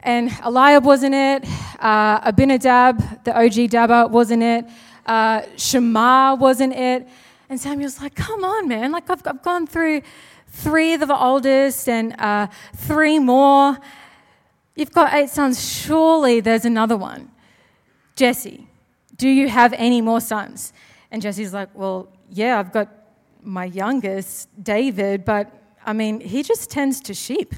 and 0.00 0.32
Eliab 0.42 0.84
wasn't 0.84 1.14
it. 1.14 1.44
Uh, 1.78 2.18
Abinadab, 2.24 3.22
the 3.22 3.38
OG 3.40 3.70
dabber, 3.70 4.08
wasn't 4.08 4.42
it. 4.42 4.64
Uh, 5.10 5.42
Shammah 5.56 6.36
wasn't 6.38 6.72
it. 6.72 7.08
And 7.48 7.60
Samuel's 7.60 8.00
like, 8.00 8.14
come 8.14 8.44
on, 8.44 8.68
man. 8.68 8.92
Like, 8.92 9.10
I've, 9.10 9.26
I've 9.26 9.42
gone 9.42 9.66
through 9.66 10.02
three 10.46 10.94
of 10.94 11.00
the 11.00 11.16
oldest 11.16 11.88
and 11.88 12.14
uh, 12.20 12.46
three 12.76 13.18
more. 13.18 13.76
You've 14.76 14.92
got 14.92 15.12
eight 15.12 15.30
sons. 15.30 15.68
Surely 15.68 16.38
there's 16.38 16.64
another 16.64 16.96
one. 16.96 17.32
Jesse, 18.14 18.68
do 19.16 19.28
you 19.28 19.48
have 19.48 19.72
any 19.72 20.00
more 20.00 20.20
sons? 20.20 20.72
And 21.10 21.20
Jesse's 21.20 21.52
like, 21.52 21.70
well, 21.74 22.08
yeah, 22.30 22.60
I've 22.60 22.72
got 22.72 22.88
my 23.42 23.64
youngest, 23.64 24.48
David, 24.62 25.24
but 25.24 25.50
I 25.84 25.92
mean, 25.92 26.20
he 26.20 26.44
just 26.44 26.70
tends 26.70 27.00
to 27.00 27.14
sheep. 27.14 27.56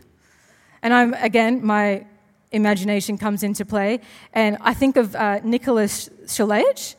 And 0.83 0.95
I'm, 0.95 1.13
again, 1.13 1.63
my 1.63 2.07
imagination 2.51 3.19
comes 3.19 3.43
into 3.43 3.67
play. 3.67 4.01
And 4.33 4.57
I 4.63 4.73
think 4.73 4.97
of 4.97 5.15
uh, 5.15 5.41
Nicholas 5.45 6.09
Shalaich, 6.25 6.95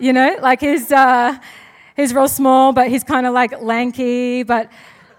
you 0.00 0.12
know, 0.12 0.36
like 0.40 0.60
he's, 0.60 0.90
uh, 0.90 1.38
he's 1.96 2.14
real 2.14 2.28
small, 2.28 2.72
but 2.72 2.88
he's 2.88 3.04
kind 3.04 3.26
of 3.26 3.34
like 3.34 3.60
lanky, 3.60 4.42
but 4.42 4.70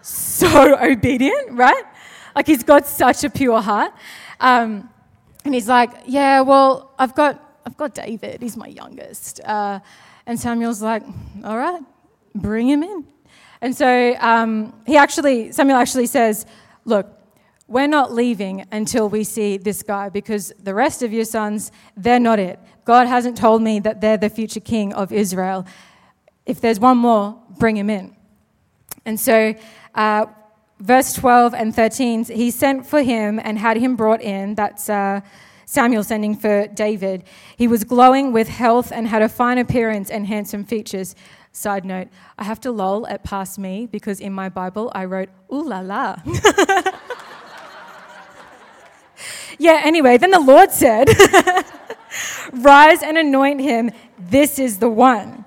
so 0.02 0.78
obedient, 0.82 1.52
right? 1.52 1.84
Like 2.36 2.48
he's 2.48 2.64
got 2.64 2.88
such 2.88 3.24
a 3.24 3.30
pure 3.30 3.62
heart. 3.62 3.94
Um, 4.40 4.90
and 5.46 5.54
he's 5.54 5.68
like, 5.68 5.92
yeah, 6.06 6.42
well, 6.42 6.94
I've 6.98 7.16
got, 7.16 7.60
I've 7.66 7.78
got 7.78 7.94
David. 7.94 8.42
He's 8.42 8.58
my 8.58 8.68
youngest. 8.68 9.40
Uh, 9.44 9.80
and 10.26 10.40
Samuel's 10.40 10.82
like, 10.82 11.04
all 11.44 11.58
right, 11.58 11.82
bring 12.36 12.70
him 12.70 12.84
in. 12.84 13.06
And 13.62 13.76
so 13.76 14.16
um, 14.20 14.74
he 14.88 14.98
actually, 14.98 15.52
Samuel 15.52 15.78
actually 15.78 16.08
says, 16.08 16.46
Look, 16.84 17.08
we're 17.68 17.88
not 17.88 18.12
leaving 18.12 18.66
until 18.72 19.08
we 19.08 19.24
see 19.24 19.58
this 19.58 19.84
guy 19.84 20.10
because 20.10 20.52
the 20.62 20.74
rest 20.74 21.04
of 21.04 21.14
your 21.14 21.26
sons, 21.26 21.72
they're 21.96 22.20
not 22.20 22.40
it. 22.40 22.60
God 22.86 23.08
hasn't 23.08 23.38
told 23.38 23.62
me 23.62 23.80
that 23.80 24.02
they're 24.02 24.18
the 24.18 24.30
future 24.30 24.60
king 24.60 24.94
of 24.94 25.12
Israel. 25.12 25.66
If 26.46 26.62
there's 26.62 26.80
one 26.80 26.98
more, 26.98 27.38
bring 27.58 27.78
him 27.78 27.90
in. 27.90 28.16
And 29.06 29.20
so, 29.20 29.54
uh, 29.96 30.26
verse 30.80 31.14
12 31.14 31.54
and 31.54 31.76
13, 31.76 32.26
he 32.26 32.52
sent 32.52 32.86
for 32.86 33.02
him 33.02 33.40
and 33.44 33.58
had 33.58 33.78
him 33.78 33.96
brought 33.96 34.22
in. 34.22 34.56
That's 34.56 34.90
uh, 34.90 35.22
Samuel 35.66 36.04
sending 36.04 36.36
for 36.36 36.68
David. 36.68 37.24
He 37.56 37.68
was 37.68 37.84
glowing 37.84 38.34
with 38.34 38.50
health 38.50 38.92
and 38.92 39.08
had 39.08 39.22
a 39.22 39.30
fine 39.30 39.58
appearance 39.58 40.10
and 40.10 40.28
handsome 40.28 40.66
features. 40.66 41.16
Side 41.54 41.86
note, 41.86 42.08
I 42.38 42.44
have 42.46 42.60
to 42.62 42.72
lol 42.72 43.06
at 43.08 43.24
past 43.24 43.60
me 43.60 43.86
because 43.86 44.20
in 44.20 44.34
my 44.34 44.50
Bible 44.50 44.92
I 44.96 45.06
wrote, 45.06 45.30
ooh 45.52 45.68
la 45.68 45.80
la. 45.80 46.18
yeah, 49.60 49.82
anyway, 49.84 50.18
then 50.18 50.32
the 50.32 50.40
Lord 50.40 50.72
said, 50.72 51.10
Rise 52.52 53.04
and 53.04 53.18
anoint 53.18 53.62
him. 53.62 53.92
This 54.18 54.60
is 54.60 54.80
the 54.80 54.90
one. 54.90 55.46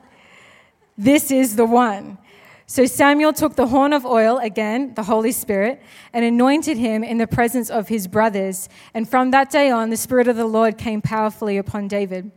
This 0.97 1.30
is 1.30 1.56
the 1.56 1.66
one. 1.66 2.18
So 2.66 2.87
Samuel 2.87 3.33
took 3.35 3.56
the 3.56 3.66
horn 3.66 3.92
of 3.92 4.06
oil, 4.06 4.38
again, 4.38 4.94
the 4.94 5.02
Holy 5.02 5.33
Spirit, 5.33 5.83
and 6.12 6.25
anointed 6.25 6.78
him 6.78 7.04
in 7.04 7.18
the 7.18 7.26
presence 7.26 7.68
of 7.68 7.88
his 7.88 8.09
brothers. 8.09 8.68
And 8.94 9.09
from 9.09 9.30
that 9.33 9.50
day 9.50 9.71
on, 9.71 9.90
the 9.90 9.97
Spirit 9.99 10.28
of 10.28 10.37
the 10.37 10.47
Lord 10.47 10.78
came 10.78 11.02
powerfully 11.02 11.59
upon 11.59 11.88
David. 11.88 12.30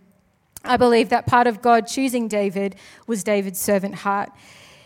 I 0.65 0.75
believe 0.75 1.09
that 1.09 1.27
part 1.27 1.47
of 1.47 1.61
God 1.61 1.87
choosing 1.87 2.27
David 2.27 2.75
was 3.07 3.23
David's 3.23 3.59
servant 3.59 3.95
heart. 3.95 4.29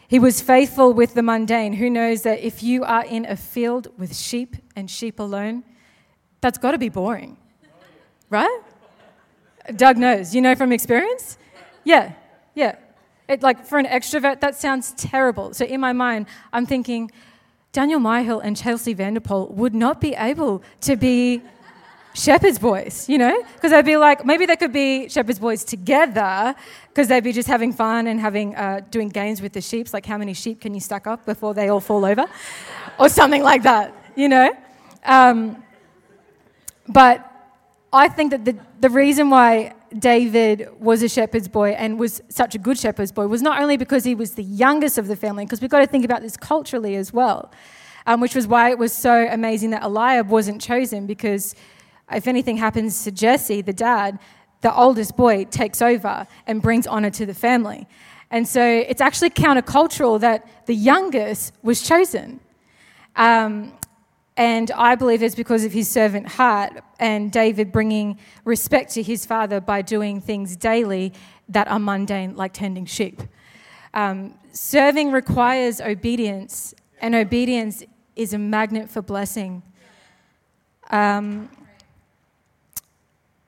He 0.07 0.19
was 0.19 0.41
faithful 0.41 0.93
with 0.93 1.15
the 1.15 1.23
mundane. 1.23 1.73
Who 1.73 1.89
knows 1.89 2.21
that 2.21 2.41
if 2.41 2.61
you 2.61 2.83
are 2.83 3.05
in 3.05 3.25
a 3.25 3.35
field 3.35 3.87
with 3.97 4.15
sheep 4.15 4.57
and 4.75 4.91
sheep 4.91 5.19
alone, 5.19 5.63
that's 6.41 6.57
got 6.57 6.71
to 6.71 6.77
be 6.77 6.89
boring, 6.89 7.37
right? 8.29 8.61
Doug 9.77 9.97
knows. 9.97 10.35
You 10.35 10.41
know 10.41 10.55
from 10.55 10.71
experience? 10.71 11.37
Yeah, 11.83 12.13
yeah. 12.55 12.75
It, 13.27 13.41
like 13.41 13.65
for 13.65 13.77
an 13.79 13.85
extrovert, 13.85 14.41
that 14.41 14.55
sounds 14.55 14.93
terrible. 14.97 15.53
So 15.53 15.65
in 15.65 15.79
my 15.79 15.93
mind, 15.93 16.27
I'm 16.51 16.65
thinking, 16.65 17.11
Daniel 17.71 17.99
Myhill 17.99 18.41
and 18.43 18.57
Chelsea 18.57 18.93
Vanderpool 18.93 19.47
would 19.53 19.73
not 19.73 20.01
be 20.01 20.13
able 20.13 20.61
to 20.81 20.97
be 20.97 21.41
shepherd's 22.13 22.59
boys, 22.59 23.07
you 23.07 23.17
know? 23.17 23.41
Because 23.53 23.71
they'd 23.71 23.85
be 23.85 23.95
like, 23.95 24.25
maybe 24.25 24.45
they 24.45 24.57
could 24.57 24.73
be 24.73 25.07
shepherd's 25.07 25.39
boys 25.39 25.63
together 25.63 26.53
because 26.89 27.07
they'd 27.07 27.23
be 27.23 27.31
just 27.31 27.47
having 27.47 27.71
fun 27.71 28.07
and 28.07 28.19
having 28.19 28.53
uh, 28.55 28.81
doing 28.91 29.07
games 29.07 29.41
with 29.41 29.53
the 29.53 29.61
sheep, 29.61 29.93
like 29.93 30.05
how 30.05 30.17
many 30.17 30.33
sheep 30.33 30.59
can 30.59 30.73
you 30.73 30.81
stack 30.81 31.07
up 31.07 31.25
before 31.25 31.53
they 31.53 31.69
all 31.69 31.79
fall 31.79 32.03
over, 32.03 32.25
or 32.99 33.07
something 33.07 33.43
like 33.43 33.63
that, 33.63 33.95
you 34.17 34.27
know? 34.27 34.51
Um, 35.05 35.63
but 36.89 37.30
I 37.93 38.07
think 38.07 38.31
that 38.31 38.45
the, 38.45 38.57
the 38.79 38.89
reason 38.89 39.29
why 39.29 39.73
David 39.97 40.69
was 40.79 41.03
a 41.03 41.09
shepherd's 41.09 41.49
boy 41.49 41.71
and 41.71 41.99
was 41.99 42.21
such 42.29 42.55
a 42.55 42.57
good 42.57 42.77
shepherd's 42.77 43.11
boy 43.11 43.27
was 43.27 43.41
not 43.41 43.61
only 43.61 43.75
because 43.75 44.05
he 44.05 44.15
was 44.15 44.35
the 44.35 44.43
youngest 44.43 44.97
of 44.97 45.07
the 45.07 45.15
family, 45.17 45.43
because 45.43 45.61
we've 45.61 45.69
got 45.69 45.79
to 45.79 45.87
think 45.87 46.05
about 46.05 46.21
this 46.21 46.37
culturally 46.37 46.95
as 46.95 47.11
well, 47.11 47.51
um, 48.05 48.21
which 48.21 48.33
was 48.33 48.47
why 48.47 48.69
it 48.69 48.77
was 48.77 48.93
so 48.93 49.27
amazing 49.29 49.71
that 49.71 49.83
Eliab 49.83 50.29
wasn't 50.29 50.61
chosen 50.61 51.05
because 51.05 51.53
if 52.11 52.27
anything 52.27 52.57
happens 52.57 53.03
to 53.03 53.11
Jesse, 53.11 53.61
the 53.61 53.73
dad, 53.73 54.19
the 54.61 54.73
oldest 54.73 55.17
boy 55.17 55.43
takes 55.45 55.81
over 55.81 56.25
and 56.47 56.61
brings 56.61 56.87
honor 56.87 57.09
to 57.09 57.25
the 57.25 57.33
family. 57.33 57.87
And 58.29 58.47
so 58.47 58.63
it's 58.63 59.01
actually 59.01 59.31
countercultural 59.31 60.21
that 60.21 60.47
the 60.65 60.75
youngest 60.75 61.53
was 61.61 61.81
chosen. 61.81 62.39
Um, 63.17 63.73
and 64.37 64.71
I 64.71 64.95
believe 64.95 65.21
it's 65.21 65.35
because 65.35 65.65
of 65.65 65.73
his 65.73 65.89
servant 65.89 66.27
heart 66.27 66.81
and 66.99 67.31
David 67.31 67.71
bringing 67.71 68.17
respect 68.45 68.91
to 68.93 69.03
his 69.03 69.25
father 69.25 69.59
by 69.59 69.81
doing 69.81 70.21
things 70.21 70.55
daily 70.55 71.13
that 71.49 71.67
are 71.67 71.79
mundane, 71.79 72.35
like 72.35 72.53
tending 72.53 72.85
sheep. 72.85 73.21
Um, 73.93 74.35
serving 74.53 75.11
requires 75.11 75.81
obedience, 75.81 76.73
and 77.01 77.13
obedience 77.13 77.83
is 78.15 78.33
a 78.33 78.37
magnet 78.37 78.89
for 78.89 79.01
blessing. 79.01 79.63
Um, 80.89 81.49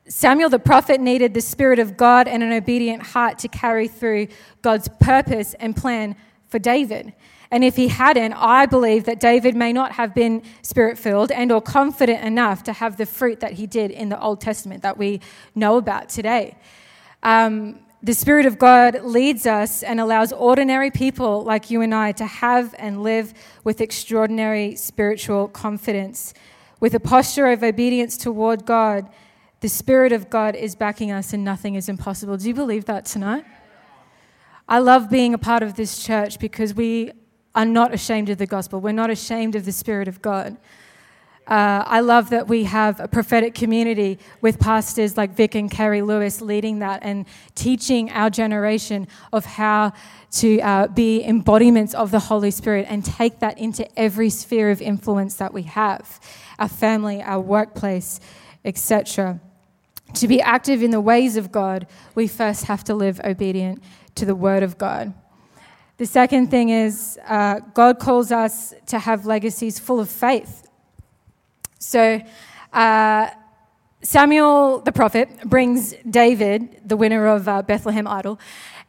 Samuel 0.07 0.49
the 0.49 0.59
prophet 0.59 0.99
needed 0.99 1.33
the 1.33 1.41
Spirit 1.41 1.79
of 1.79 1.95
God 1.95 2.27
and 2.27 2.43
an 2.43 2.51
obedient 2.51 3.03
heart 3.03 3.39
to 3.39 3.47
carry 3.47 3.87
through 3.87 4.27
God's 4.61 4.89
purpose 4.99 5.53
and 5.55 5.75
plan 5.75 6.17
for 6.47 6.59
David. 6.59 7.13
And 7.53 7.63
if 7.63 7.75
he 7.75 7.87
hadn't, 7.87 8.33
I 8.33 8.65
believe 8.65 9.03
that 9.03 9.19
David 9.19 9.55
may 9.55 9.71
not 9.71 9.91
have 9.91 10.15
been 10.15 10.41
spirit 10.63 10.97
filled 10.97 11.31
and 11.31 11.51
or 11.51 11.61
confident 11.61 12.23
enough 12.23 12.63
to 12.63 12.73
have 12.73 12.97
the 12.97 13.05
fruit 13.05 13.41
that 13.41 13.51
he 13.53 13.67
did 13.67 13.91
in 13.91 14.09
the 14.09 14.19
Old 14.19 14.41
Testament 14.41 14.81
that 14.81 14.97
we 14.97 15.21
know 15.53 15.77
about 15.77 16.09
today. 16.09 16.57
Um, 17.21 17.77
the 18.01 18.15
Spirit 18.15 18.47
of 18.47 18.57
God 18.57 19.03
leads 19.03 19.45
us 19.45 19.83
and 19.83 19.99
allows 19.99 20.33
ordinary 20.33 20.89
people 20.89 21.43
like 21.43 21.69
you 21.69 21.81
and 21.81 21.93
I 21.93 22.11
to 22.13 22.25
have 22.25 22.73
and 22.79 23.03
live 23.03 23.35
with 23.63 23.81
extraordinary 23.81 24.75
spiritual 24.75 25.47
confidence. 25.47 26.33
With 26.79 26.95
a 26.95 26.99
posture 26.99 27.51
of 27.51 27.61
obedience 27.61 28.17
toward 28.17 28.65
God, 28.65 29.07
the 29.59 29.69
Spirit 29.69 30.11
of 30.11 30.31
God 30.31 30.55
is 30.55 30.73
backing 30.73 31.11
us 31.11 31.33
and 31.33 31.43
nothing 31.43 31.75
is 31.75 31.87
impossible. 31.87 32.35
Do 32.35 32.47
you 32.47 32.55
believe 32.55 32.85
that 32.85 33.05
tonight? 33.05 33.45
I 34.67 34.79
love 34.79 35.07
being 35.07 35.35
a 35.35 35.37
part 35.37 35.61
of 35.61 35.75
this 35.75 36.03
church 36.03 36.39
because 36.39 36.73
we 36.73 37.11
are 37.55 37.65
not 37.65 37.93
ashamed 37.93 38.29
of 38.29 38.37
the 38.37 38.47
gospel. 38.47 38.79
We're 38.79 38.91
not 38.91 39.09
ashamed 39.09 39.55
of 39.55 39.65
the 39.65 39.71
Spirit 39.71 40.07
of 40.07 40.21
God. 40.21 40.57
Uh, 41.45 41.83
I 41.85 41.99
love 41.99 42.29
that 42.29 42.47
we 42.47 42.63
have 42.63 43.01
a 43.01 43.07
prophetic 43.07 43.53
community 43.53 44.17
with 44.39 44.59
pastors 44.59 45.17
like 45.17 45.35
Vic 45.35 45.55
and 45.55 45.69
Carrie 45.69 46.01
Lewis 46.01 46.41
leading 46.41 46.79
that 46.79 47.03
and 47.03 47.25
teaching 47.53 48.09
our 48.11 48.29
generation 48.29 49.09
of 49.33 49.43
how 49.43 49.91
to 50.31 50.61
uh, 50.61 50.87
be 50.87 51.21
embodiments 51.21 51.93
of 51.93 52.11
the 52.11 52.19
Holy 52.19 52.49
Spirit 52.49 52.87
and 52.89 53.03
take 53.03 53.39
that 53.39 53.57
into 53.57 53.85
every 53.99 54.29
sphere 54.29 54.71
of 54.71 54.81
influence 54.81 55.35
that 55.35 55.53
we 55.53 55.63
have 55.63 56.19
our 56.59 56.69
family, 56.69 57.21
our 57.21 57.41
workplace, 57.41 58.21
etc. 58.63 59.41
To 60.13 60.27
be 60.27 60.41
active 60.41 60.81
in 60.81 60.91
the 60.91 61.01
ways 61.01 61.35
of 61.35 61.51
God, 61.51 61.87
we 62.15 62.27
first 62.27 62.65
have 62.65 62.85
to 62.85 62.93
live 62.93 63.19
obedient 63.21 63.83
to 64.15 64.25
the 64.25 64.35
Word 64.35 64.63
of 64.63 64.77
God. 64.77 65.13
The 65.97 66.05
second 66.07 66.49
thing 66.49 66.69
is, 66.69 67.19
uh, 67.27 67.59
God 67.73 67.99
calls 67.99 68.31
us 68.31 68.73
to 68.87 68.97
have 68.97 69.27
legacies 69.27 69.77
full 69.77 69.99
of 69.99 70.09
faith. 70.09 70.67
So, 71.77 72.19
uh, 72.71 73.29
Samuel 74.01 74.79
the 74.79 74.91
prophet 74.91 75.29
brings 75.45 75.93
David, 76.09 76.81
the 76.83 76.97
winner 76.97 77.27
of 77.27 77.47
uh, 77.47 77.61
Bethlehem 77.61 78.05
Idol, 78.07 78.39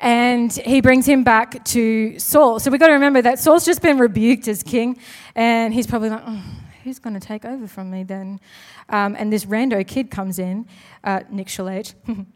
and 0.01 0.53
he 0.53 0.81
brings 0.81 1.07
him 1.07 1.23
back 1.23 1.65
to 1.67 2.19
Saul. 2.19 2.59
So 2.59 2.71
we've 2.71 2.81
got 2.81 2.89
to 2.89 2.95
remember 2.95 3.23
that 3.23 3.39
Saul's 3.39 3.65
just 3.65 3.81
been 3.81 3.99
rebuked 3.99 4.49
as 4.49 4.63
king, 4.63 4.99
and 5.35 5.73
he's 5.73 5.87
probably 5.87 6.11
like, 6.11 6.23
oh, 6.27 6.43
who's 6.83 6.99
going 6.99 7.15
to 7.15 7.21
take 7.21 7.45
over 7.45 7.69
from 7.69 7.91
me 7.91 8.03
then? 8.03 8.41
Um, 8.89 9.15
and 9.17 9.33
this 9.33 9.45
rando 9.45 9.87
kid 9.87 10.11
comes 10.11 10.39
in, 10.39 10.67
uh, 11.05 11.21
Nick 11.31 11.47
Shalage, 11.47 11.95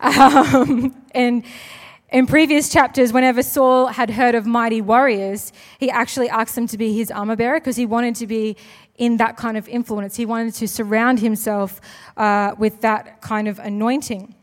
um, 0.00 1.02
and 1.12 1.44
in 2.10 2.26
previous 2.26 2.70
chapters, 2.70 3.12
whenever 3.12 3.42
Saul 3.42 3.88
had 3.88 4.10
heard 4.10 4.34
of 4.34 4.46
mighty 4.46 4.80
warriors, 4.80 5.52
he 5.78 5.90
actually 5.90 6.30
asked 6.30 6.54
them 6.54 6.66
to 6.68 6.78
be 6.78 6.96
his 6.96 7.10
armor 7.10 7.36
bearer 7.36 7.60
because 7.60 7.76
he 7.76 7.84
wanted 7.84 8.14
to 8.16 8.26
be 8.26 8.56
in 8.96 9.18
that 9.18 9.36
kind 9.36 9.58
of 9.58 9.68
influence. 9.68 10.16
He 10.16 10.24
wanted 10.24 10.54
to 10.54 10.66
surround 10.68 11.20
himself 11.20 11.80
uh, 12.16 12.54
with 12.58 12.80
that 12.80 13.20
kind 13.20 13.46
of 13.46 13.58
anointing. 13.58 14.34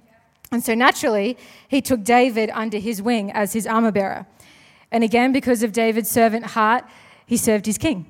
And 0.51 0.63
so 0.63 0.75
naturally, 0.75 1.37
he 1.67 1.81
took 1.81 2.03
David 2.03 2.51
under 2.53 2.77
his 2.77 3.01
wing 3.01 3.31
as 3.31 3.53
his 3.53 3.65
armor 3.65 3.91
bearer. 3.91 4.27
And 4.91 5.03
again, 5.03 5.33
because 5.33 5.63
of 5.63 5.71
David's 5.71 6.09
servant 6.09 6.45
heart, 6.45 6.85
he 7.25 7.35
served 7.35 7.65
his 7.65 7.79
king. 7.79 8.05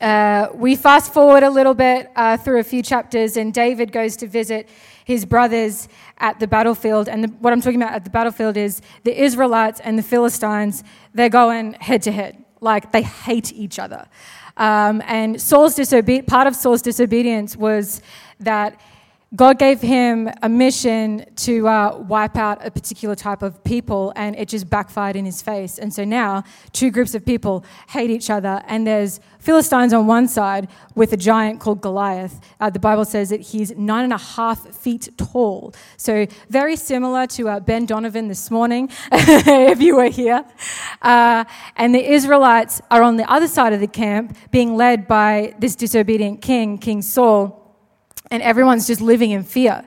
Uh, 0.00 0.48
we 0.54 0.76
fast 0.76 1.14
forward 1.14 1.42
a 1.42 1.50
little 1.50 1.72
bit 1.72 2.10
uh, 2.14 2.36
through 2.36 2.58
a 2.58 2.64
few 2.64 2.82
chapters, 2.82 3.36
and 3.36 3.54
David 3.54 3.90
goes 3.92 4.16
to 4.16 4.26
visit 4.26 4.68
his 5.08 5.24
brothers 5.24 5.88
at 6.18 6.38
the 6.38 6.46
battlefield. 6.46 7.08
And 7.08 7.24
the, 7.24 7.28
what 7.40 7.50
I'm 7.54 7.62
talking 7.62 7.80
about 7.80 7.94
at 7.94 8.04
the 8.04 8.10
battlefield 8.10 8.58
is 8.58 8.82
the 9.04 9.18
Israelites 9.18 9.80
and 9.80 9.98
the 9.98 10.02
Philistines, 10.02 10.84
they're 11.14 11.30
going 11.30 11.72
head 11.72 12.02
to 12.02 12.12
head. 12.12 12.44
Like 12.60 12.92
they 12.92 13.00
hate 13.00 13.50
each 13.54 13.78
other. 13.78 14.06
Um, 14.58 15.02
and 15.06 15.40
Saul's 15.40 15.74
disobe- 15.76 16.26
part 16.26 16.46
of 16.46 16.54
Saul's 16.54 16.82
disobedience 16.82 17.56
was 17.56 18.02
that 18.40 18.78
God 19.36 19.58
gave 19.58 19.82
him 19.82 20.30
a 20.40 20.48
mission 20.48 21.26
to 21.36 21.68
uh, 21.68 21.98
wipe 21.98 22.38
out 22.38 22.64
a 22.64 22.70
particular 22.70 23.14
type 23.14 23.42
of 23.42 23.62
people, 23.62 24.10
and 24.16 24.34
it 24.34 24.48
just 24.48 24.70
backfired 24.70 25.16
in 25.16 25.26
his 25.26 25.42
face. 25.42 25.78
And 25.78 25.92
so 25.92 26.02
now, 26.02 26.44
two 26.72 26.90
groups 26.90 27.14
of 27.14 27.26
people 27.26 27.62
hate 27.90 28.08
each 28.08 28.30
other, 28.30 28.62
and 28.66 28.86
there's 28.86 29.20
Philistines 29.38 29.92
on 29.92 30.06
one 30.06 30.28
side 30.28 30.68
with 30.94 31.12
a 31.12 31.16
giant 31.18 31.60
called 31.60 31.82
Goliath. 31.82 32.40
Uh, 32.58 32.70
the 32.70 32.78
Bible 32.78 33.04
says 33.04 33.28
that 33.28 33.42
he's 33.42 33.70
nine 33.76 34.04
and 34.04 34.14
a 34.14 34.18
half 34.18 34.74
feet 34.74 35.10
tall. 35.18 35.74
So, 35.98 36.26
very 36.48 36.76
similar 36.76 37.26
to 37.26 37.50
uh, 37.50 37.60
Ben 37.60 37.84
Donovan 37.84 38.28
this 38.28 38.50
morning, 38.50 38.88
if 39.12 39.82
you 39.82 39.96
were 39.96 40.08
here. 40.08 40.42
Uh, 41.02 41.44
and 41.76 41.94
the 41.94 42.12
Israelites 42.12 42.80
are 42.90 43.02
on 43.02 43.18
the 43.18 43.30
other 43.30 43.46
side 43.46 43.74
of 43.74 43.80
the 43.80 43.88
camp, 43.88 44.38
being 44.50 44.74
led 44.74 45.06
by 45.06 45.54
this 45.58 45.76
disobedient 45.76 46.40
king, 46.40 46.78
King 46.78 47.02
Saul 47.02 47.67
and 48.30 48.42
everyone's 48.42 48.86
just 48.86 49.00
living 49.00 49.30
in 49.30 49.42
fear. 49.42 49.84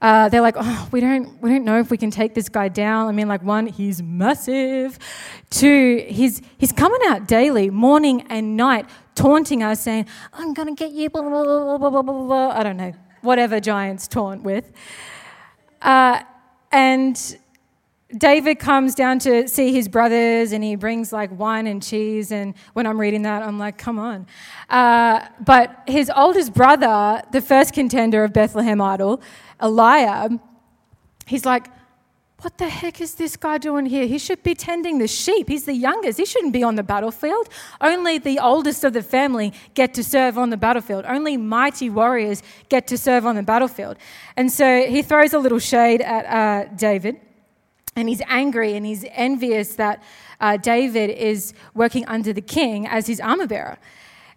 Uh, 0.00 0.28
they're 0.28 0.40
like, 0.40 0.54
oh, 0.56 0.88
we 0.92 1.00
don't, 1.00 1.42
we 1.42 1.50
don't 1.50 1.64
know 1.64 1.80
if 1.80 1.90
we 1.90 1.96
can 1.96 2.10
take 2.10 2.32
this 2.34 2.48
guy 2.48 2.68
down. 2.68 3.08
I 3.08 3.12
mean, 3.12 3.26
like, 3.26 3.42
one, 3.42 3.66
he's 3.66 4.00
massive. 4.00 4.96
Two, 5.50 6.04
he's, 6.08 6.40
he's 6.56 6.70
coming 6.70 7.00
out 7.08 7.26
daily, 7.26 7.68
morning 7.68 8.22
and 8.28 8.56
night, 8.56 8.88
taunting 9.16 9.62
us, 9.62 9.80
saying, 9.80 10.06
I'm 10.32 10.54
going 10.54 10.68
to 10.68 10.74
get 10.74 10.92
you, 10.92 11.10
blah, 11.10 11.22
blah, 11.22 11.42
blah, 11.42 11.78
blah, 11.78 11.90
blah, 11.90 12.02
blah, 12.02 12.26
blah. 12.26 12.50
I 12.50 12.62
don't 12.62 12.76
know, 12.76 12.92
whatever 13.22 13.58
giants 13.58 14.06
taunt 14.06 14.44
with. 14.44 14.70
Uh, 15.82 16.20
and 16.70 17.38
David 18.16 18.58
comes 18.58 18.94
down 18.94 19.18
to 19.20 19.46
see 19.48 19.70
his 19.70 19.86
brothers 19.86 20.52
and 20.52 20.64
he 20.64 20.76
brings 20.76 21.12
like 21.12 21.30
wine 21.38 21.66
and 21.66 21.82
cheese. 21.82 22.32
And 22.32 22.54
when 22.72 22.86
I'm 22.86 22.98
reading 22.98 23.22
that, 23.22 23.42
I'm 23.42 23.58
like, 23.58 23.76
come 23.76 23.98
on. 23.98 24.26
Uh, 24.70 25.26
but 25.40 25.82
his 25.86 26.10
oldest 26.14 26.54
brother, 26.54 27.22
the 27.32 27.42
first 27.42 27.74
contender 27.74 28.24
of 28.24 28.32
Bethlehem 28.32 28.80
Idol, 28.80 29.20
Eliab, 29.60 30.40
he's 31.26 31.44
like, 31.44 31.68
what 32.40 32.56
the 32.56 32.68
heck 32.68 33.00
is 33.00 33.16
this 33.16 33.36
guy 33.36 33.58
doing 33.58 33.84
here? 33.84 34.06
He 34.06 34.16
should 34.16 34.42
be 34.44 34.54
tending 34.54 34.98
the 34.98 35.08
sheep. 35.08 35.48
He's 35.48 35.64
the 35.64 35.74
youngest. 35.74 36.18
He 36.18 36.24
shouldn't 36.24 36.52
be 36.52 36.62
on 36.62 36.76
the 36.76 36.84
battlefield. 36.84 37.48
Only 37.80 38.18
the 38.18 38.38
oldest 38.38 38.84
of 38.84 38.92
the 38.92 39.02
family 39.02 39.52
get 39.74 39.92
to 39.94 40.04
serve 40.04 40.38
on 40.38 40.50
the 40.50 40.56
battlefield. 40.56 41.04
Only 41.04 41.36
mighty 41.36 41.90
warriors 41.90 42.44
get 42.68 42.86
to 42.86 42.96
serve 42.96 43.26
on 43.26 43.34
the 43.34 43.42
battlefield. 43.42 43.96
And 44.36 44.52
so 44.52 44.86
he 44.86 45.02
throws 45.02 45.34
a 45.34 45.38
little 45.40 45.58
shade 45.58 46.00
at 46.00 46.26
uh, 46.26 46.72
David. 46.76 47.20
And 47.98 48.08
he's 48.08 48.22
angry 48.28 48.74
and 48.74 48.86
he's 48.86 49.04
envious 49.10 49.74
that 49.74 50.00
uh, 50.40 50.56
David 50.56 51.10
is 51.10 51.52
working 51.74 52.06
under 52.06 52.32
the 52.32 52.40
king 52.40 52.86
as 52.86 53.08
his 53.08 53.18
armor 53.18 53.48
bearer. 53.48 53.76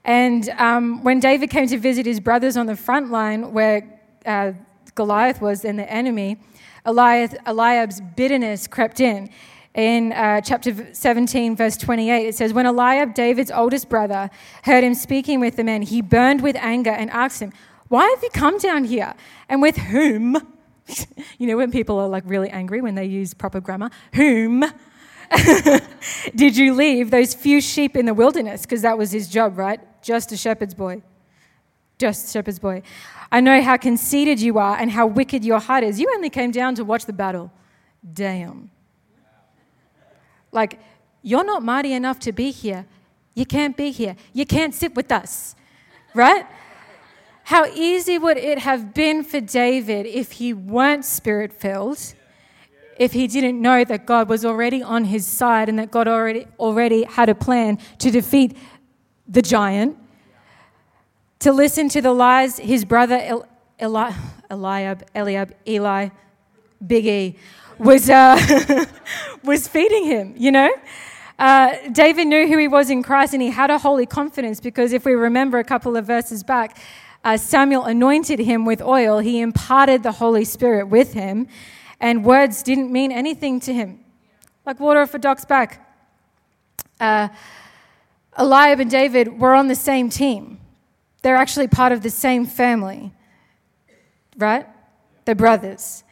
And 0.04 0.50
um, 0.58 1.04
when 1.04 1.20
David 1.20 1.52
came 1.52 1.68
to 1.68 1.78
visit 1.78 2.08
his 2.08 2.20
brothers 2.20 2.58
on 2.58 2.66
the 2.66 2.76
front 2.76 3.12
line 3.12 3.54
where 3.54 4.02
uh, 4.26 4.54
Goliath 4.96 5.42
was 5.42 5.64
and 5.64 5.78
the 5.78 5.88
enemy, 5.92 6.38
Eliath, 6.88 7.38
Eliab's 7.46 8.02
bitterness 8.16 8.66
crept 8.66 9.00
in. 9.00 9.30
In 9.76 10.12
uh, 10.12 10.42
chapter 10.42 10.92
17, 10.92 11.56
verse 11.56 11.78
28, 11.78 12.28
it 12.28 12.36
says, 12.36 12.54
When 12.54 12.66
Eliab, 12.66 13.14
David's 13.14 13.52
oldest 13.52 13.90
brother, 13.90 14.32
heard 14.64 14.84
him 14.84 14.96
speaking 14.96 15.40
with 15.40 15.56
the 15.56 15.64
men, 15.64 15.84
he 15.84 16.02
burned 16.02 16.42
with 16.42 16.56
anger 16.56 16.90
and 16.90 17.12
asked 17.12 17.42
him, 17.44 17.54
Why 17.90 18.10
have 18.10 18.24
you 18.24 18.30
come 18.32 18.58
down 18.58 18.86
here? 18.86 19.14
And 19.48 19.62
with 19.62 19.78
whom 19.78 20.36
you 21.38 21.48
know, 21.48 21.58
when 21.58 21.72
people 21.72 22.00
are 22.00 22.08
like 22.08 22.24
really 22.26 22.50
angry 22.50 22.82
when 22.82 22.96
they 22.96 23.06
use 23.06 23.34
proper 23.34 23.60
grammar, 23.60 23.90
whom 24.14 24.64
did 26.36 26.58
you 26.58 26.74
leave 26.74 27.12
those 27.12 27.34
few 27.34 27.62
sheep 27.62 27.96
in 27.96 28.06
the 28.06 28.14
wilderness? 28.14 28.64
Because 28.64 28.82
that 28.82 28.98
was 28.98 29.12
his 29.12 29.28
job, 29.28 29.58
right? 29.58 29.80
Just 30.02 30.32
a 30.32 30.38
shepherd's 30.38 30.74
boy. 30.74 31.02
Just 31.98 32.30
a 32.30 32.32
shepherd's 32.32 32.60
boy. 32.60 32.82
I 33.32 33.40
know 33.40 33.62
how 33.62 33.78
conceited 33.78 34.42
you 34.42 34.58
are 34.58 34.76
and 34.78 34.92
how 34.92 35.08
wicked 35.08 35.46
your 35.46 35.60
heart 35.60 35.84
is. 35.84 36.00
You 36.00 36.12
only 36.16 36.30
came 36.30 36.52
down 36.52 36.76
to 36.76 36.84
watch 36.84 37.06
the 37.06 37.14
battle. 37.14 37.52
Damn. 38.14 38.72
Like, 40.52 40.80
you're 41.22 41.46
not 41.46 41.64
mighty 41.64 41.94
enough 41.94 42.20
to 42.22 42.32
be 42.32 42.52
here. 42.52 42.86
You 43.34 43.46
can't 43.46 43.78
be 43.78 43.92
here. 43.92 44.18
You 44.34 44.46
can't 44.46 44.74
sit 44.74 44.96
with 44.96 45.12
us, 45.12 45.56
right? 46.14 46.46
How 47.44 47.66
easy 47.66 48.18
would 48.18 48.38
it 48.38 48.60
have 48.60 48.94
been 48.94 49.24
for 49.24 49.42
David 49.42 50.06
if 50.06 50.34
he 50.34 50.54
weren't 50.54 51.06
spirit 51.06 51.52
filled, 51.54 52.14
if 52.98 53.14
he 53.14 53.28
didn't 53.28 53.62
know 53.62 53.84
that 53.84 54.06
God 54.06 54.30
was 54.30 54.46
already 54.46 54.84
on 54.84 55.06
his 55.06 55.26
side 55.26 55.68
and 55.68 55.80
that 55.80 55.92
God 55.92 56.08
already, 56.08 56.48
already 56.60 57.04
had 57.04 57.30
a 57.30 57.36
plan 57.36 57.80
to 57.98 58.12
defeat 58.12 58.56
the 59.28 59.42
giant, 59.42 59.98
to 61.40 61.52
listen 61.52 61.90
to 61.90 62.02
the 62.02 62.14
lies 62.14 62.60
his 62.60 62.86
brother 62.86 63.20
El- 63.22 63.48
Eli- 63.82 64.14
Eliab, 64.50 65.04
Eliab, 65.16 65.56
Eli, 65.68 66.10
Big 66.86 67.06
E, 67.06 67.36
was, 67.80 68.10
uh, 68.10 68.86
was 69.44 69.68
feeding 69.68 70.06
him, 70.06 70.36
you 70.38 70.52
know? 70.52 70.72
Uh, 71.40 71.76
David 71.92 72.28
knew 72.28 72.48
who 72.48 72.60
he 72.60 72.68
was 72.68 72.92
in 72.92 73.02
Christ 73.02 73.34
and 73.34 73.42
he 73.42 73.50
had 73.50 73.72
a 73.72 73.80
holy 73.80 74.06
confidence 74.06 74.60
because 74.60 74.94
if 74.94 75.06
we 75.06 75.14
remember 75.14 75.58
a 75.58 75.64
couple 75.64 75.98
of 75.98 76.06
verses 76.06 76.44
back, 76.44 76.78
uh, 77.24 77.38
Samuel 77.38 77.84
anointed 77.86 78.40
him 78.40 78.66
with 78.66 78.82
oil, 78.82 79.20
he 79.20 79.40
imparted 79.40 80.04
the 80.04 80.14
Holy 80.14 80.44
Spirit 80.44 80.88
with 80.88 81.14
him, 81.14 81.48
and 82.00 82.26
words 82.26 82.64
didn't 82.64 82.92
mean 82.92 83.12
anything 83.12 83.60
to 83.62 83.74
him. 83.74 84.00
Like 84.66 84.80
water 84.80 85.02
off 85.02 85.14
a 85.14 85.20
duck's 85.20 85.46
back. 85.46 85.88
Uh, 87.00 87.30
Eliab 88.38 88.80
and 88.80 88.90
David 88.90 89.40
were 89.40 89.54
on 89.54 89.68
the 89.68 89.76
same 89.76 90.10
team. 90.10 90.60
They're 91.22 91.36
actually 91.36 91.68
part 91.68 91.92
of 91.92 92.02
the 92.02 92.10
same 92.10 92.46
family, 92.46 93.12
right? 94.38 94.66
They're 95.26 95.36
brothers. 95.36 96.04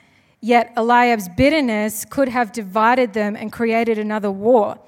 Yet 0.41 0.74
Eliab's 0.78 1.28
bitterness 1.30 2.06
could 2.06 2.30
have 2.30 2.52
divided 2.52 3.13
them 3.13 3.36
and 3.36 3.52
created 3.52 3.98
another 3.98 4.32
war. 4.32 4.80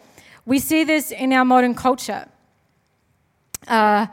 We 0.45 0.59
see 0.59 0.83
this 0.83 1.11
in 1.11 1.33
our 1.33 1.45
modern 1.45 1.75
culture. 1.75 2.27
Uh, 3.67 4.07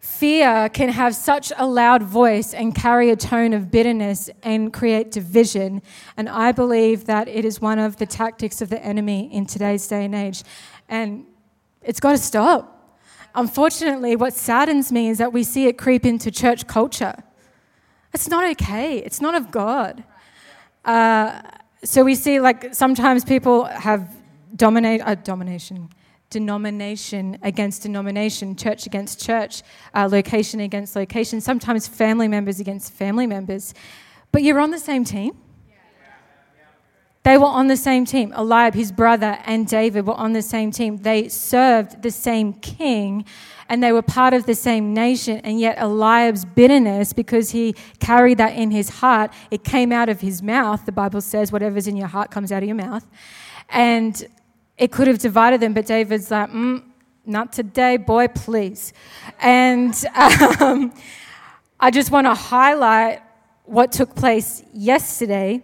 fear 0.00 0.68
can 0.68 0.88
have 0.88 1.14
such 1.14 1.52
a 1.56 1.66
loud 1.66 2.02
voice 2.02 2.54
and 2.54 2.74
carry 2.74 3.10
a 3.10 3.16
tone 3.16 3.52
of 3.52 3.70
bitterness 3.70 4.30
and 4.42 4.72
create 4.72 5.10
division. 5.10 5.82
And 6.16 6.28
I 6.28 6.52
believe 6.52 7.04
that 7.06 7.28
it 7.28 7.44
is 7.44 7.60
one 7.60 7.78
of 7.78 7.96
the 7.96 8.06
tactics 8.06 8.60
of 8.60 8.68
the 8.68 8.82
enemy 8.84 9.32
in 9.32 9.46
today's 9.46 9.86
day 9.86 10.04
and 10.04 10.14
age. 10.14 10.42
And 10.88 11.26
it's 11.82 12.00
got 12.00 12.12
to 12.12 12.18
stop. 12.18 12.74
Unfortunately, 13.34 14.16
what 14.16 14.34
saddens 14.34 14.90
me 14.90 15.08
is 15.08 15.18
that 15.18 15.32
we 15.32 15.44
see 15.44 15.66
it 15.66 15.78
creep 15.78 16.04
into 16.04 16.30
church 16.30 16.66
culture. 16.66 17.14
It's 18.14 18.28
not 18.28 18.44
okay, 18.52 18.98
it's 18.98 19.20
not 19.20 19.34
of 19.34 19.50
God. 19.50 20.02
Uh, 20.84 21.42
so 21.84 22.02
we 22.02 22.14
see, 22.14 22.40
like, 22.40 22.74
sometimes 22.74 23.24
people 23.24 23.64
have 23.64 24.16
dominate, 24.56 25.02
uh, 25.02 25.14
domination, 25.14 25.90
denomination 26.30 27.38
against 27.42 27.82
denomination, 27.82 28.54
church 28.56 28.86
against 28.86 29.20
church, 29.20 29.62
uh, 29.94 30.08
location 30.10 30.60
against 30.60 30.94
location, 30.94 31.40
sometimes 31.40 31.88
family 31.88 32.28
members 32.28 32.60
against 32.60 32.92
family 32.92 33.26
members. 33.26 33.74
But 34.32 34.42
you're 34.42 34.60
on 34.60 34.70
the 34.70 34.78
same 34.78 35.04
team. 35.04 35.36
They 37.24 37.36
were 37.36 37.46
on 37.46 37.66
the 37.66 37.76
same 37.76 38.06
team. 38.06 38.32
Eliab, 38.34 38.74
his 38.74 38.90
brother, 38.90 39.38
and 39.44 39.66
David 39.66 40.06
were 40.06 40.14
on 40.14 40.32
the 40.32 40.40
same 40.40 40.70
team. 40.70 40.98
They 40.98 41.28
served 41.28 42.02
the 42.02 42.10
same 42.10 42.54
king 42.54 43.26
and 43.68 43.82
they 43.82 43.92
were 43.92 44.02
part 44.02 44.32
of 44.32 44.46
the 44.46 44.54
same 44.54 44.94
nation. 44.94 45.40
And 45.44 45.60
yet, 45.60 45.76
Eliab's 45.78 46.46
bitterness, 46.46 47.12
because 47.12 47.50
he 47.50 47.74
carried 48.00 48.38
that 48.38 48.54
in 48.54 48.70
his 48.70 48.88
heart, 48.88 49.30
it 49.50 49.62
came 49.62 49.92
out 49.92 50.08
of 50.08 50.20
his 50.20 50.42
mouth. 50.42 50.86
The 50.86 50.92
Bible 50.92 51.20
says, 51.20 51.52
whatever's 51.52 51.86
in 51.86 51.96
your 51.96 52.06
heart 52.06 52.30
comes 52.30 52.50
out 52.50 52.62
of 52.62 52.66
your 52.66 52.76
mouth. 52.76 53.06
And 53.68 54.26
it 54.78 54.92
could 54.92 55.08
have 55.08 55.18
divided 55.18 55.60
them, 55.60 55.74
but 55.74 55.86
David's 55.86 56.30
like, 56.30 56.50
mm, 56.50 56.82
not 57.26 57.52
today, 57.52 57.96
boy, 57.96 58.28
please. 58.28 58.92
And 59.40 59.92
um, 60.14 60.94
I 61.80 61.90
just 61.90 62.10
want 62.10 62.26
to 62.26 62.34
highlight 62.34 63.20
what 63.64 63.92
took 63.92 64.14
place 64.14 64.62
yesterday 64.72 65.62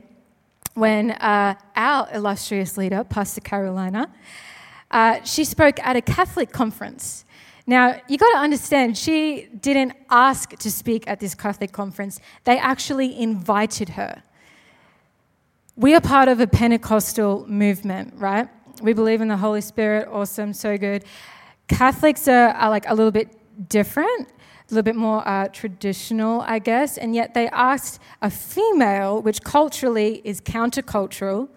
when 0.74 1.12
uh, 1.12 1.54
our 1.76 2.08
illustrious 2.12 2.76
leader, 2.76 3.04
Pastor 3.04 3.40
Carolina, 3.40 4.12
uh, 4.90 5.22
she 5.22 5.44
spoke 5.44 5.78
at 5.80 5.96
a 5.96 6.02
Catholic 6.02 6.50
conference. 6.50 7.24
Now, 7.66 8.00
you 8.08 8.18
got 8.18 8.30
to 8.32 8.38
understand, 8.38 8.98
she 8.98 9.48
didn't 9.60 9.94
ask 10.10 10.50
to 10.50 10.70
speak 10.70 11.08
at 11.08 11.20
this 11.20 11.34
Catholic 11.34 11.72
conference, 11.72 12.20
they 12.44 12.58
actually 12.58 13.18
invited 13.18 13.90
her. 13.90 14.22
We 15.76 15.94
are 15.94 16.00
part 16.00 16.28
of 16.28 16.40
a 16.40 16.46
Pentecostal 16.46 17.48
movement, 17.48 18.14
right? 18.16 18.48
We 18.82 18.92
believe 18.92 19.20
in 19.20 19.28
the 19.28 19.36
Holy 19.36 19.60
Spirit, 19.60 20.08
awesome, 20.10 20.52
so 20.52 20.76
good. 20.76 21.04
Catholics 21.68 22.28
are, 22.28 22.50
are 22.50 22.70
like 22.70 22.88
a 22.88 22.94
little 22.94 23.12
bit 23.12 23.36
different 23.68 24.28
a 24.70 24.74
little 24.74 24.82
bit 24.82 24.96
more 24.96 25.26
uh, 25.28 25.48
traditional, 25.48 26.40
I 26.40 26.58
guess, 26.58 26.96
and 26.96 27.14
yet 27.14 27.34
they 27.34 27.48
asked 27.48 28.00
a 28.22 28.30
female, 28.30 29.20
which 29.20 29.42
culturally 29.42 30.22
is 30.24 30.40
countercultural, 30.40 31.48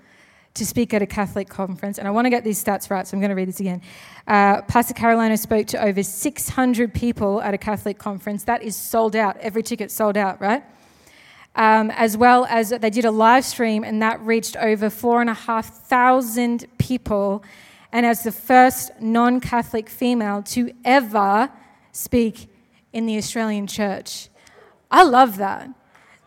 to 0.55 0.65
speak 0.65 0.93
at 0.93 1.01
a 1.01 1.05
Catholic 1.05 1.47
conference. 1.47 1.99
And 1.99 2.07
I 2.07 2.11
want 2.11 2.25
to 2.25 2.29
get 2.29 2.43
these 2.43 2.61
stats 2.61 2.89
right, 2.89 3.07
so 3.07 3.15
I'm 3.15 3.21
going 3.21 3.29
to 3.29 3.35
read 3.35 3.47
this 3.47 3.59
again. 3.59 3.81
Uh, 4.27 4.61
Pastor 4.63 4.93
Carolina 4.93 5.37
spoke 5.37 5.67
to 5.67 5.81
over 5.81 6.03
600 6.03 6.93
people 6.93 7.41
at 7.41 7.53
a 7.53 7.57
Catholic 7.57 7.97
conference. 7.97 8.43
That 8.43 8.63
is 8.63 8.75
sold 8.75 9.15
out. 9.15 9.37
Every 9.37 9.63
ticket 9.63 9.91
sold 9.91 10.17
out, 10.17 10.41
right? 10.41 10.63
Um, 11.57 11.91
as 11.91 12.15
well 12.15 12.45
as 12.45 12.69
they 12.69 12.89
did 12.91 13.03
a 13.03 13.11
live 13.11 13.43
stream, 13.43 13.83
and 13.83 13.99
that 14.01 14.21
reached 14.21 14.55
over 14.57 14.89
4,500 14.89 16.69
people. 16.77 17.43
And 17.91 18.05
as 18.05 18.23
the 18.23 18.31
first 18.31 18.91
non 19.01 19.41
Catholic 19.41 19.89
female 19.89 20.43
to 20.43 20.71
ever 20.85 21.49
speak 21.91 22.47
in 22.93 23.05
the 23.05 23.17
Australian 23.17 23.67
church. 23.67 24.29
I 24.89 25.03
love 25.03 25.37
that. 25.37 25.69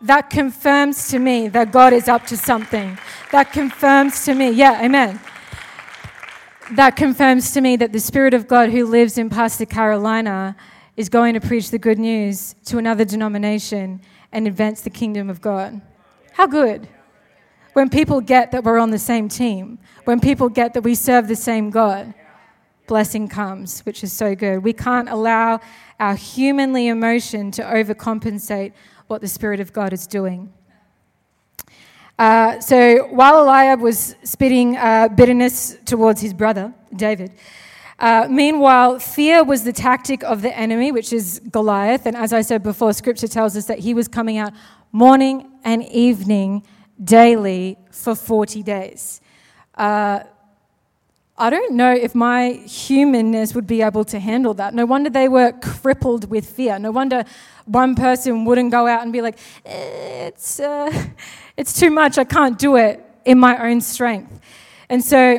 That 0.02 0.30
confirms 0.30 1.08
to 1.10 1.18
me 1.18 1.48
that 1.48 1.72
God 1.72 1.92
is 1.92 2.08
up 2.08 2.26
to 2.26 2.36
something. 2.36 2.98
That 3.32 3.52
confirms 3.52 4.24
to 4.24 4.34
me, 4.34 4.50
yeah, 4.50 4.82
amen. 4.82 5.20
That 6.72 6.96
confirms 6.96 7.52
to 7.52 7.60
me 7.60 7.76
that 7.76 7.92
the 7.92 8.00
Spirit 8.00 8.32
of 8.32 8.46
God 8.46 8.70
who 8.70 8.86
lives 8.86 9.18
in 9.18 9.28
Pastor 9.28 9.66
Carolina 9.66 10.56
is 10.96 11.08
going 11.08 11.34
to 11.34 11.40
preach 11.40 11.70
the 11.70 11.78
good 11.78 11.98
news 11.98 12.54
to 12.66 12.78
another 12.78 13.04
denomination 13.04 14.00
and 14.32 14.46
advance 14.46 14.80
the 14.80 14.90
kingdom 14.90 15.28
of 15.30 15.40
God. 15.40 15.80
How 16.32 16.46
good. 16.46 16.88
When 17.72 17.88
people 17.88 18.20
get 18.20 18.50
that 18.52 18.64
we're 18.64 18.78
on 18.78 18.90
the 18.90 18.98
same 18.98 19.28
team, 19.28 19.78
when 20.04 20.20
people 20.20 20.48
get 20.48 20.74
that 20.74 20.82
we 20.82 20.94
serve 20.94 21.28
the 21.28 21.36
same 21.36 21.70
God, 21.70 22.14
blessing 22.86 23.28
comes, 23.28 23.80
which 23.82 24.02
is 24.02 24.12
so 24.12 24.34
good. 24.34 24.64
We 24.64 24.72
can't 24.72 25.08
allow 25.08 25.60
our 26.00 26.16
humanly 26.16 26.88
emotion 26.88 27.52
to 27.52 27.62
overcompensate 27.62 28.72
what 29.06 29.20
the 29.20 29.28
Spirit 29.28 29.60
of 29.60 29.72
God 29.72 29.92
is 29.92 30.06
doing. 30.06 30.52
Uh, 32.18 32.60
so 32.60 33.06
while 33.10 33.42
Eliab 33.42 33.80
was 33.80 34.16
spitting 34.24 34.76
uh, 34.76 35.08
bitterness 35.08 35.76
towards 35.84 36.20
his 36.20 36.34
brother, 36.34 36.74
David, 36.94 37.32
uh, 38.00 38.26
meanwhile, 38.30 38.98
fear 38.98 39.44
was 39.44 39.64
the 39.64 39.72
tactic 39.72 40.24
of 40.24 40.40
the 40.40 40.56
enemy, 40.56 40.90
which 40.90 41.12
is 41.12 41.40
Goliath. 41.50 42.06
And 42.06 42.16
as 42.16 42.32
I 42.32 42.40
said 42.40 42.62
before, 42.62 42.94
scripture 42.94 43.28
tells 43.28 43.56
us 43.56 43.66
that 43.66 43.80
he 43.80 43.92
was 43.92 44.08
coming 44.08 44.38
out 44.38 44.54
morning 44.90 45.50
and 45.64 45.84
evening 45.84 46.62
daily 47.02 47.76
for 47.90 48.14
40 48.14 48.62
days. 48.62 49.20
Uh, 49.74 50.20
I 51.36 51.50
don't 51.50 51.74
know 51.74 51.92
if 51.92 52.14
my 52.14 52.52
humanness 52.52 53.54
would 53.54 53.66
be 53.66 53.82
able 53.82 54.04
to 54.04 54.18
handle 54.18 54.54
that. 54.54 54.74
No 54.74 54.86
wonder 54.86 55.10
they 55.10 55.28
were 55.28 55.52
crippled 55.52 56.30
with 56.30 56.46
fear. 56.48 56.78
No 56.78 56.90
wonder 56.90 57.24
one 57.66 57.94
person 57.94 58.46
wouldn't 58.46 58.70
go 58.70 58.86
out 58.86 59.02
and 59.02 59.12
be 59.12 59.20
like, 59.20 59.38
it's, 59.64 60.58
uh, 60.58 60.90
it's 61.56 61.78
too 61.78 61.90
much, 61.90 62.16
I 62.16 62.24
can't 62.24 62.58
do 62.58 62.76
it 62.76 63.04
in 63.26 63.38
my 63.38 63.70
own 63.70 63.82
strength. 63.82 64.40
And 64.88 65.04
so 65.04 65.38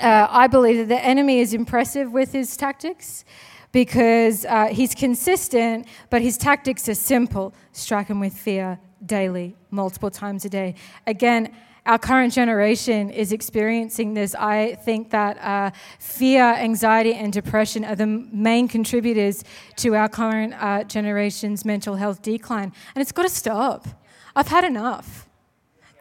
uh, 0.00 0.26
I 0.30 0.46
believe 0.46 0.78
that 0.78 0.88
the 0.88 1.04
enemy 1.04 1.40
is 1.40 1.54
impressive 1.54 2.12
with 2.12 2.32
his 2.32 2.56
tactics 2.56 3.24
because 3.72 4.44
uh, 4.44 4.68
he's 4.68 4.94
consistent, 4.94 5.86
but 6.10 6.22
his 6.22 6.38
tactics 6.38 6.88
are 6.88 6.94
simple 6.94 7.54
strike 7.72 8.08
him 8.08 8.20
with 8.20 8.32
fear 8.32 8.78
daily, 9.04 9.56
multiple 9.70 10.10
times 10.10 10.44
a 10.44 10.48
day. 10.48 10.74
Again, 11.06 11.54
our 11.86 11.98
current 11.98 12.32
generation 12.32 13.10
is 13.10 13.32
experiencing 13.32 14.14
this. 14.14 14.34
I 14.34 14.74
think 14.84 15.10
that 15.10 15.38
uh, 15.38 15.70
fear, 16.00 16.42
anxiety, 16.42 17.14
and 17.14 17.32
depression 17.32 17.84
are 17.84 17.94
the 17.94 18.06
main 18.06 18.66
contributors 18.66 19.44
to 19.76 19.94
our 19.94 20.08
current 20.08 20.54
uh, 20.54 20.82
generation's 20.84 21.64
mental 21.64 21.94
health 21.94 22.22
decline. 22.22 22.72
And 22.94 23.02
it's 23.02 23.12
got 23.12 23.22
to 23.22 23.28
stop. 23.28 23.86
I've 24.34 24.48
had 24.48 24.64
enough. 24.64 25.28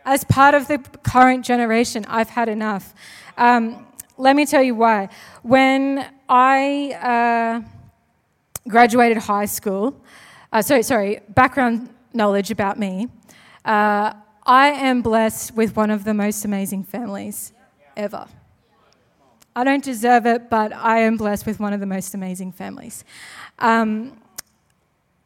As 0.05 0.23
part 0.23 0.55
of 0.55 0.67
the 0.67 0.79
current 1.03 1.45
generation, 1.45 2.05
I've 2.07 2.29
had 2.29 2.49
enough. 2.49 2.93
Um, 3.37 3.85
let 4.17 4.35
me 4.35 4.45
tell 4.45 4.63
you 4.63 4.75
why. 4.75 5.09
When 5.43 6.05
I 6.29 7.63
uh, 7.63 8.69
graduated 8.69 9.17
high 9.17 9.45
school, 9.45 9.95
uh, 10.51 10.61
sorry, 10.61 10.83
sorry, 10.83 11.19
background 11.29 11.89
knowledge 12.13 12.49
about 12.49 12.79
me. 12.79 13.09
Uh, 13.65 14.13
I 14.45 14.67
am 14.67 15.01
blessed 15.01 15.55
with 15.55 15.75
one 15.75 15.91
of 15.91 16.03
the 16.03 16.13
most 16.13 16.45
amazing 16.45 16.83
families 16.83 17.51
ever. 17.97 18.27
I 19.55 19.63
don't 19.63 19.83
deserve 19.83 20.25
it, 20.25 20.49
but 20.49 20.73
I 20.73 20.99
am 20.99 21.17
blessed 21.17 21.45
with 21.45 21.59
one 21.59 21.73
of 21.73 21.79
the 21.79 21.85
most 21.85 22.13
amazing 22.13 22.51
families. 22.51 23.03
Um, 23.59 24.21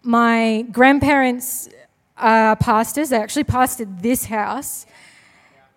my 0.03 0.65
grandparents 0.71 1.69
are 2.17 2.55
pastors. 2.55 3.09
They 3.09 3.17
actually 3.17 3.43
pastored 3.43 4.01
this 4.01 4.25
house. 4.25 4.85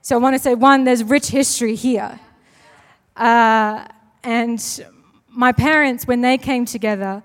So 0.05 0.17
I 0.17 0.19
want 0.19 0.35
to 0.35 0.39
say, 0.41 0.57
one, 0.57 0.83
there's 0.83 1.05
rich 1.05 1.29
history 1.29 1.77
here. 1.77 2.19
Uh, 3.17 3.87
and 4.25 4.85
my 5.29 5.53
parents, 5.53 6.09
when 6.09 6.23
they 6.23 6.37
came 6.39 6.65
together, 6.65 7.23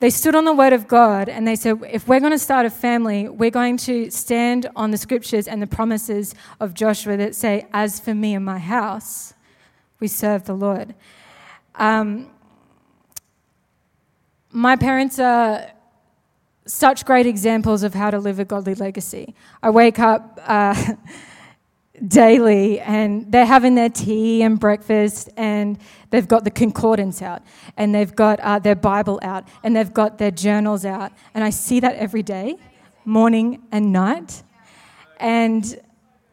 they 0.00 0.08
stood 0.08 0.34
on 0.34 0.46
the 0.46 0.54
word 0.54 0.72
of 0.72 0.88
God 0.88 1.28
and 1.28 1.46
they 1.46 1.56
said, 1.56 1.78
if 1.90 2.08
we're 2.08 2.20
going 2.20 2.32
to 2.32 2.38
start 2.38 2.64
a 2.64 2.70
family, 2.70 3.28
we're 3.28 3.50
going 3.50 3.76
to 3.78 4.10
stand 4.10 4.66
on 4.74 4.92
the 4.92 4.96
scriptures 4.96 5.46
and 5.46 5.60
the 5.60 5.66
promises 5.66 6.34
of 6.58 6.72
Joshua 6.72 7.18
that 7.18 7.34
say, 7.34 7.66
As 7.74 8.00
for 8.00 8.14
me 8.14 8.34
and 8.34 8.44
my 8.44 8.58
house, 8.58 9.34
we 10.00 10.08
serve 10.08 10.46
the 10.46 10.54
Lord. 10.54 10.94
Um, 11.74 12.30
my 14.50 14.76
parents 14.76 15.18
are 15.18 15.70
such 16.64 17.04
great 17.04 17.26
examples 17.26 17.82
of 17.82 17.92
how 17.92 18.10
to 18.10 18.18
live 18.18 18.38
a 18.38 18.44
godly 18.46 18.74
legacy. 18.74 19.34
I 19.62 19.68
wake 19.68 19.98
up 19.98 20.40
uh, 20.42 20.94
daily 22.06 22.80
and 22.80 23.30
they're 23.30 23.46
having 23.46 23.74
their 23.74 23.88
tea 23.88 24.42
and 24.42 24.58
breakfast 24.58 25.30
and 25.36 25.78
they've 26.10 26.28
got 26.28 26.44
the 26.44 26.50
concordance 26.50 27.22
out 27.22 27.42
and 27.76 27.94
they've 27.94 28.14
got 28.14 28.40
uh, 28.40 28.58
their 28.58 28.74
Bible 28.74 29.18
out 29.22 29.46
and 29.62 29.74
they've 29.74 29.92
got 29.92 30.18
their 30.18 30.30
journals 30.30 30.84
out. 30.84 31.12
And 31.34 31.42
I 31.42 31.50
see 31.50 31.80
that 31.80 31.96
every 31.96 32.22
day, 32.22 32.56
morning 33.04 33.62
and 33.72 33.92
night. 33.92 34.42
And 35.18 35.80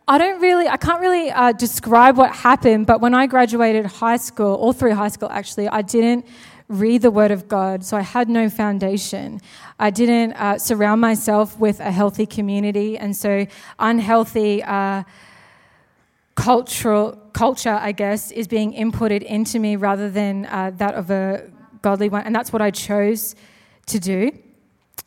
I 0.07 0.17
don't 0.17 0.41
really, 0.41 0.67
I 0.67 0.77
can't 0.77 0.99
really 0.99 1.31
uh, 1.31 1.53
describe 1.53 2.17
what 2.17 2.35
happened, 2.35 2.87
but 2.87 2.99
when 2.99 3.13
I 3.13 3.25
graduated 3.25 3.85
high 3.85 4.17
school, 4.17 4.55
all 4.55 4.73
through 4.73 4.95
high 4.95 5.07
school 5.07 5.29
actually, 5.31 5.69
I 5.69 5.81
didn't 5.81 6.25
read 6.67 7.01
the 7.01 7.11
Word 7.11 7.31
of 7.31 7.47
God, 7.47 7.85
so 7.85 7.95
I 7.95 8.01
had 8.01 8.29
no 8.29 8.49
foundation. 8.49 9.39
I 9.79 9.89
didn't 9.91 10.33
uh, 10.33 10.57
surround 10.57 11.01
myself 11.01 11.57
with 11.59 11.79
a 11.79 11.91
healthy 11.91 12.25
community, 12.25 12.97
and 12.97 13.15
so 13.15 13.45
unhealthy 13.79 14.63
uh, 14.63 15.03
cultural 16.35 17.17
culture, 17.33 17.77
I 17.81 17.91
guess, 17.91 18.31
is 18.31 18.47
being 18.47 18.73
inputted 18.73 19.23
into 19.23 19.59
me 19.59 19.75
rather 19.75 20.09
than 20.09 20.45
uh, 20.45 20.71
that 20.77 20.95
of 20.95 21.09
a 21.09 21.49
godly 21.81 22.09
one, 22.09 22.23
and 22.23 22.35
that's 22.35 22.53
what 22.53 22.61
I 22.61 22.71
chose 22.71 23.35
to 23.87 23.99
do. 23.99 24.31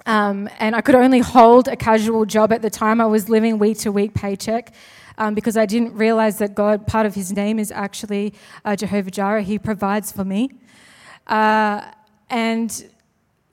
Um, 0.04 0.48
and 0.58 0.76
I 0.76 0.80
could 0.82 0.94
only 0.94 1.18
hold 1.18 1.66
a 1.68 1.76
casual 1.76 2.24
job 2.26 2.52
at 2.52 2.62
the 2.62 2.70
time. 2.70 3.00
I 3.00 3.06
was 3.06 3.28
living 3.28 3.58
week 3.58 3.78
to 3.78 3.90
week 3.90 4.14
paycheck. 4.14 4.74
Um, 5.18 5.34
because 5.34 5.56
I 5.56 5.64
didn't 5.64 5.94
realize 5.94 6.36
that 6.38 6.54
God, 6.54 6.86
part 6.86 7.06
of 7.06 7.14
His 7.14 7.32
name 7.32 7.58
is 7.58 7.72
actually 7.72 8.34
uh, 8.66 8.76
Jehovah 8.76 9.10
Jireh. 9.10 9.40
He 9.40 9.58
provides 9.58 10.12
for 10.12 10.26
me. 10.26 10.50
Uh, 11.26 11.90
and 12.28 12.90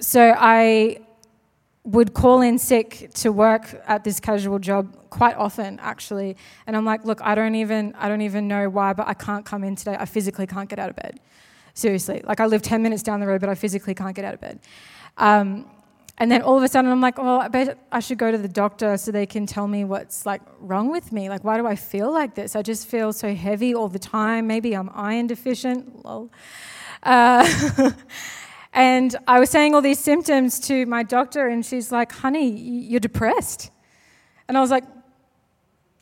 so 0.02 0.36
I 0.38 1.00
would 1.86 2.13
call 2.13 2.41
in 2.41 2.58
sick 2.58 3.10
to 3.13 3.32
work 3.32 3.76
at 3.88 4.04
this 4.04 4.19
casual 4.19 4.58
job 4.58 4.96
quite 5.10 5.36
often 5.36 5.80
actually. 5.82 6.38
And 6.65 6.78
i'm 6.78 6.86
like 6.86 7.04
look 7.04 7.22
i 7.22 7.36
don't 7.36 7.56
even 7.56 7.93
i 7.98 8.08
don't 8.08 8.22
even 8.22 8.48
know 8.48 8.69
why 8.69 8.93
but 8.93 9.08
i 9.08 9.13
can't 9.13 9.46
come 9.46 9.63
in 9.63 9.76
today. 9.76 9.98
I 10.00 10.06
physically 10.06 10.48
can't 10.48 10.69
get 10.69 10.80
out 10.80 10.89
of 10.89 10.96
bed. 10.96 11.19
Seriously. 11.74 12.22
Like 12.26 12.39
i 12.39 12.46
live 12.46 12.62
10 12.62 12.82
minutes 12.82 13.04
down 13.04 13.19
the 13.19 13.28
road 13.28 13.41
but 13.41 13.50
i 13.50 13.56
physically 13.56 13.93
can't 13.93 14.15
get 14.15 14.24
out 14.24 14.34
of 14.34 14.39
bed. 14.39 14.60
Um, 15.17 15.69
and 16.17 16.32
then 16.32 16.41
all 16.41 16.56
of 16.56 16.63
a 16.63 16.67
sudden 16.69 16.89
i'm 16.89 17.02
like 17.02 17.17
well 17.17 17.41
i 17.41 17.50
bet 17.50 17.78
i 17.91 18.00
should 18.00 18.17
go 18.17 18.32
to 18.32 18.38
the 18.38 18.48
doctor 18.48 18.96
so 18.98 19.12
they 19.12 19.26
can 19.26 19.46
tell 19.46 19.67
me 19.67 19.84
what's 19.84 20.26
like 20.26 20.41
wrong 20.60 20.89
with 20.89 21.12
me. 21.12 21.28
Like 21.28 21.43
why 21.43 21.58
do 21.58 21.67
i 21.67 21.76
feel 21.76 22.13
like 22.13 22.34
this? 22.34 22.56
I 22.56 22.62
just 22.62 22.88
feel 22.88 23.12
so 23.12 23.36
heavy 23.36 23.76
all 23.76 23.89
the 23.89 24.00
time. 24.00 24.48
Maybe 24.48 24.74
i'm 24.74 24.89
iron 24.93 25.28
deficient. 25.28 26.06
Lol. 26.06 26.32
Uh, 27.04 27.43
and 28.74 29.16
I 29.28 29.40
was 29.40 29.50
saying 29.50 29.76
all 29.76 29.82
these 29.82 30.00
symptoms 30.00 30.60
to 30.62 30.86
my 30.86 31.04
doctor, 31.04 31.48
and 31.48 31.66
she's 31.66 31.92
like, 31.92 32.12
honey, 32.12 32.50
you're 32.50 33.00
depressed. 33.00 33.72
And 34.48 34.58
I 34.58 34.62
was 34.62 34.72
like, 34.72 34.84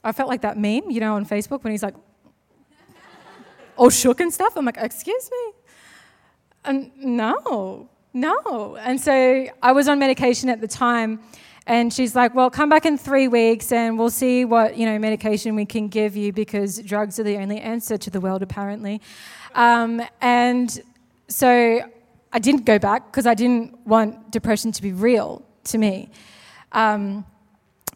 I 0.03 0.11
felt 0.11 0.29
like 0.29 0.41
that 0.41 0.57
meme, 0.57 0.89
you 0.89 0.99
know, 0.99 1.15
on 1.15 1.25
Facebook 1.25 1.63
when 1.63 1.71
he's 1.71 1.83
like, 1.83 1.95
all 3.77 3.89
shook 3.89 4.19
and 4.19 4.33
stuff. 4.33 4.53
I'm 4.55 4.65
like, 4.65 4.77
excuse 4.77 5.29
me? 5.31 5.53
And 6.63 6.91
no, 6.97 7.89
no. 8.13 8.77
And 8.77 8.99
so 8.99 9.47
I 9.61 9.71
was 9.71 9.87
on 9.87 9.99
medication 9.99 10.49
at 10.49 10.61
the 10.61 10.67
time, 10.67 11.19
and 11.67 11.93
she's 11.93 12.15
like, 12.15 12.33
well, 12.33 12.49
come 12.49 12.69
back 12.69 12.85
in 12.85 12.97
three 12.97 13.27
weeks 13.27 13.71
and 13.71 13.97
we'll 13.97 14.09
see 14.09 14.45
what, 14.45 14.77
you 14.77 14.85
know, 14.85 14.97
medication 14.97 15.55
we 15.55 15.65
can 15.65 15.89
give 15.89 16.15
you 16.15 16.33
because 16.33 16.79
drugs 16.79 17.19
are 17.19 17.23
the 17.23 17.37
only 17.37 17.59
answer 17.59 17.97
to 17.97 18.09
the 18.09 18.19
world, 18.19 18.41
apparently. 18.41 18.99
Um, 19.53 20.01
and 20.21 20.81
so 21.27 21.81
I 22.33 22.39
didn't 22.39 22.65
go 22.65 22.79
back 22.79 23.11
because 23.11 23.27
I 23.27 23.33
didn't 23.33 23.77
want 23.85 24.31
depression 24.31 24.71
to 24.71 24.81
be 24.81 24.93
real 24.93 25.43
to 25.65 25.77
me. 25.77 26.09
Um, 26.71 27.25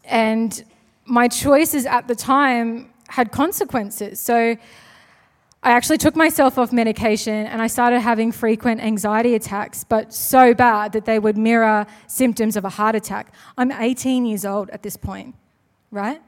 and 0.04 0.64
my 1.04 1.28
choices 1.28 1.86
at 1.86 2.06
the 2.08 2.14
time 2.14 2.92
had 3.08 3.32
consequences. 3.32 4.20
So 4.20 4.56
I 5.62 5.70
actually 5.70 5.98
took 5.98 6.14
myself 6.14 6.58
off 6.58 6.72
medication 6.72 7.46
and 7.46 7.60
I 7.62 7.66
started 7.66 8.00
having 8.00 8.30
frequent 8.30 8.80
anxiety 8.80 9.34
attacks, 9.34 9.84
but 9.84 10.12
so 10.12 10.54
bad 10.54 10.92
that 10.92 11.06
they 11.06 11.18
would 11.18 11.36
mirror 11.36 11.86
symptoms 12.06 12.56
of 12.56 12.64
a 12.64 12.68
heart 12.68 12.94
attack. 12.94 13.32
I'm 13.56 13.72
18 13.72 14.26
years 14.26 14.44
old 14.44 14.70
at 14.70 14.82
this 14.82 14.96
point, 14.96 15.34
right? 15.90 16.20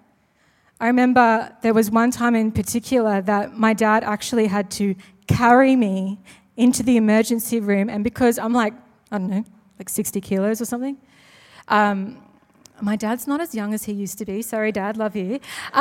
I 0.80 0.86
remember 0.86 1.54
there 1.62 1.74
was 1.74 1.90
one 1.90 2.10
time 2.10 2.34
in 2.34 2.52
particular 2.52 3.20
that 3.22 3.56
my 3.56 3.74
dad 3.74 4.04
actually 4.04 4.46
had 4.46 4.70
to 4.72 4.94
carry 5.26 5.76
me 5.76 6.18
into 6.58 6.82
the 6.82 6.98
emergency 6.98 7.60
room, 7.60 7.88
and 7.88 8.04
because 8.04 8.38
I'm 8.38 8.52
like, 8.52 8.74
I 9.10 9.18
don't 9.18 9.30
know, 9.30 9.44
like 9.78 9.88
60 9.88 10.20
kilos 10.20 10.60
or 10.60 10.66
something, 10.66 10.98
um, 11.68 12.20
my 12.80 12.96
dad's 12.96 13.26
not 13.26 13.40
as 13.40 13.54
young 13.54 13.72
as 13.72 13.84
he 13.84 13.92
used 13.92 14.18
to 14.18 14.24
be. 14.24 14.42
Sorry, 14.42 14.72
dad, 14.72 14.96
love 14.96 15.16
you. 15.16 15.40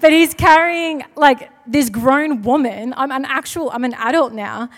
but 0.00 0.10
he's 0.10 0.34
carrying 0.34 1.04
like 1.16 1.50
this 1.66 1.88
grown 1.90 2.42
woman. 2.42 2.92
I'm 2.96 3.12
an 3.12 3.24
actual, 3.26 3.70
I'm 3.70 3.84
an 3.84 3.94
adult 3.94 4.32
now. 4.32 4.70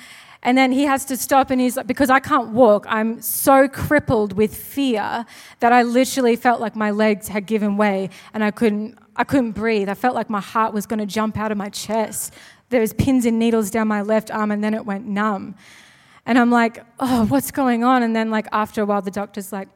And 0.42 0.56
then 0.56 0.70
he 0.70 0.84
has 0.84 1.04
to 1.06 1.16
stop 1.16 1.50
and 1.50 1.60
he's 1.60 1.76
like, 1.76 1.88
because 1.88 2.10
I 2.10 2.20
can't 2.20 2.50
walk, 2.50 2.86
I'm 2.88 3.20
so 3.20 3.66
crippled 3.66 4.34
with 4.34 4.56
fear 4.56 5.26
that 5.60 5.72
I 5.72 5.82
literally 5.82 6.36
felt 6.36 6.60
like 6.60 6.76
my 6.76 6.92
legs 6.92 7.26
had 7.28 7.46
given 7.46 7.76
way 7.76 8.10
and 8.32 8.44
I 8.44 8.52
couldn't, 8.52 8.98
I 9.18 9.24
couldn't 9.24 9.52
breathe. 9.52 9.90
I 9.90 9.94
felt 9.94 10.14
like 10.14 10.30
my 10.30 10.40
heart 10.40 10.72
was 10.72 10.86
going 10.86 11.00
to 11.00 11.06
jump 11.06 11.36
out 11.36 11.52
of 11.52 11.58
my 11.58 11.68
chest 11.68 12.32
there 12.70 12.80
was 12.80 12.92
pins 12.92 13.24
and 13.24 13.38
needles 13.38 13.70
down 13.70 13.88
my 13.88 14.02
left 14.02 14.30
arm, 14.30 14.50
and 14.50 14.62
then 14.62 14.74
it 14.74 14.84
went 14.84 15.06
numb. 15.06 15.54
And 16.26 16.38
I'm 16.38 16.50
like, 16.50 16.84
oh, 17.00 17.24
what's 17.26 17.50
going 17.50 17.84
on? 17.84 18.02
And 18.02 18.14
then, 18.14 18.30
like, 18.30 18.46
after 18.52 18.82
a 18.82 18.86
while, 18.86 19.00
the 19.00 19.10
doctor's 19.10 19.52
like, 19.52 19.68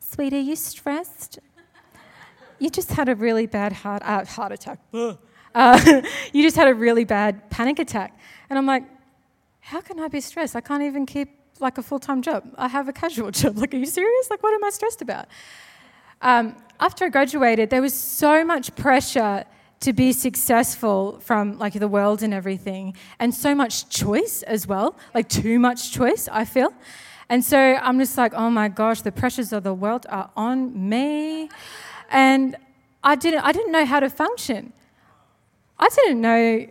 sweetie, 0.00 0.38
are 0.38 0.40
you 0.40 0.56
stressed? 0.56 1.38
You 2.58 2.70
just 2.70 2.92
had 2.92 3.08
a 3.08 3.14
really 3.14 3.46
bad 3.46 3.72
heart, 3.72 4.02
uh, 4.04 4.24
heart 4.24 4.52
attack. 4.52 4.78
Uh, 5.54 6.00
you 6.32 6.42
just 6.42 6.56
had 6.56 6.66
a 6.66 6.72
really 6.72 7.04
bad 7.04 7.50
panic 7.50 7.78
attack. 7.78 8.18
And 8.48 8.58
I'm 8.58 8.64
like, 8.64 8.84
how 9.60 9.82
can 9.82 10.00
I 10.00 10.08
be 10.08 10.18
stressed? 10.18 10.56
I 10.56 10.62
can't 10.62 10.82
even 10.82 11.04
keep 11.04 11.28
like 11.60 11.76
a 11.76 11.82
full 11.82 11.98
time 11.98 12.22
job. 12.22 12.50
I 12.56 12.68
have 12.68 12.88
a 12.88 12.92
casual 12.94 13.30
job. 13.42 13.58
Like, 13.58 13.74
are 13.74 13.76
you 13.76 13.84
serious? 13.84 14.30
Like, 14.30 14.42
what 14.42 14.54
am 14.54 14.64
I 14.64 14.70
stressed 14.70 15.02
about? 15.02 15.26
Um, 16.22 16.56
after 16.78 17.04
I 17.04 17.08
graduated, 17.08 17.70
there 17.70 17.82
was 17.82 17.94
so 17.94 18.44
much 18.44 18.74
pressure 18.76 19.44
to 19.80 19.92
be 19.92 20.12
successful 20.12 21.18
from 21.18 21.58
like 21.58 21.72
the 21.72 21.88
world 21.88 22.22
and 22.22 22.32
everything 22.32 22.94
and 23.18 23.34
so 23.34 23.52
much 23.52 23.88
choice 23.88 24.44
as 24.44 24.64
well 24.64 24.96
like 25.12 25.28
too 25.28 25.58
much 25.58 25.90
choice 25.90 26.28
i 26.30 26.44
feel. 26.44 26.72
And 27.28 27.44
so 27.44 27.58
i'm 27.58 27.98
just 27.98 28.16
like 28.16 28.32
oh 28.34 28.48
my 28.48 28.68
gosh 28.68 29.02
the 29.02 29.10
pressures 29.10 29.52
of 29.52 29.64
the 29.64 29.74
world 29.74 30.06
are 30.08 30.30
on 30.36 30.88
me. 30.88 31.50
And 32.10 32.56
i 33.02 33.16
didn't 33.16 33.40
i 33.40 33.50
didn't 33.50 33.72
know 33.72 33.84
how 33.84 33.98
to 34.00 34.08
function. 34.08 34.72
I 35.78 35.88
didn't 35.88 36.20
know 36.20 36.68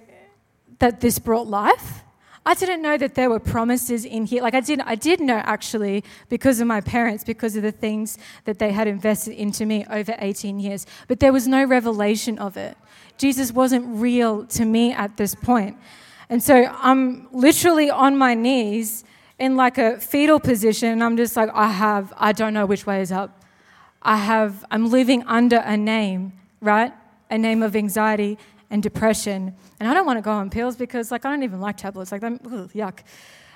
that 0.79 1.01
this 1.01 1.19
brought 1.19 1.47
life 1.47 2.03
I 2.43 2.55
didn't 2.55 2.81
know 2.81 2.97
that 2.97 3.13
there 3.13 3.29
were 3.29 3.39
promises 3.39 4.03
in 4.03 4.25
here. 4.25 4.41
Like 4.41 4.55
I 4.55 4.61
did 4.61 4.81
I 4.81 4.95
did 4.95 5.19
know 5.19 5.37
actually 5.37 6.03
because 6.27 6.59
of 6.59 6.67
my 6.67 6.81
parents, 6.81 7.23
because 7.23 7.55
of 7.55 7.61
the 7.61 7.71
things 7.71 8.17
that 8.45 8.57
they 8.57 8.71
had 8.71 8.87
invested 8.87 9.33
into 9.35 9.65
me 9.65 9.85
over 9.89 10.15
18 10.17 10.59
years. 10.59 10.87
But 11.07 11.19
there 11.19 11.31
was 11.31 11.47
no 11.47 11.63
revelation 11.63 12.39
of 12.39 12.57
it. 12.57 12.77
Jesus 13.17 13.51
wasn't 13.51 13.85
real 14.01 14.45
to 14.47 14.65
me 14.65 14.91
at 14.91 15.17
this 15.17 15.35
point. 15.35 15.77
And 16.29 16.41
so 16.41 16.65
I'm 16.79 17.27
literally 17.31 17.89
on 17.91 18.17
my 18.17 18.33
knees 18.33 19.03
in 19.37 19.55
like 19.55 19.77
a 19.77 19.99
fetal 19.99 20.39
position. 20.39 20.89
And 20.89 21.03
I'm 21.03 21.17
just 21.17 21.35
like, 21.35 21.49
I 21.53 21.69
have, 21.69 22.13
I 22.17 22.31
don't 22.31 22.53
know 22.53 22.65
which 22.65 22.85
way 22.85 23.01
is 23.01 23.11
up. 23.11 23.43
I 24.01 24.17
have, 24.17 24.65
I'm 24.71 24.89
living 24.89 25.23
under 25.23 25.57
a 25.57 25.75
name, 25.75 26.33
right? 26.61 26.93
A 27.29 27.37
name 27.37 27.61
of 27.61 27.75
anxiety 27.75 28.37
and 28.69 28.81
depression. 28.81 29.55
And 29.81 29.89
I 29.89 29.95
don't 29.95 30.05
want 30.05 30.17
to 30.17 30.21
go 30.21 30.29
on 30.29 30.51
pills 30.51 30.75
because, 30.75 31.09
like, 31.09 31.25
I 31.25 31.31
don't 31.31 31.41
even 31.41 31.59
like 31.59 31.75
tablets. 31.75 32.11
Like, 32.11 32.23
ugh, 32.23 32.39
yuck. 32.71 32.99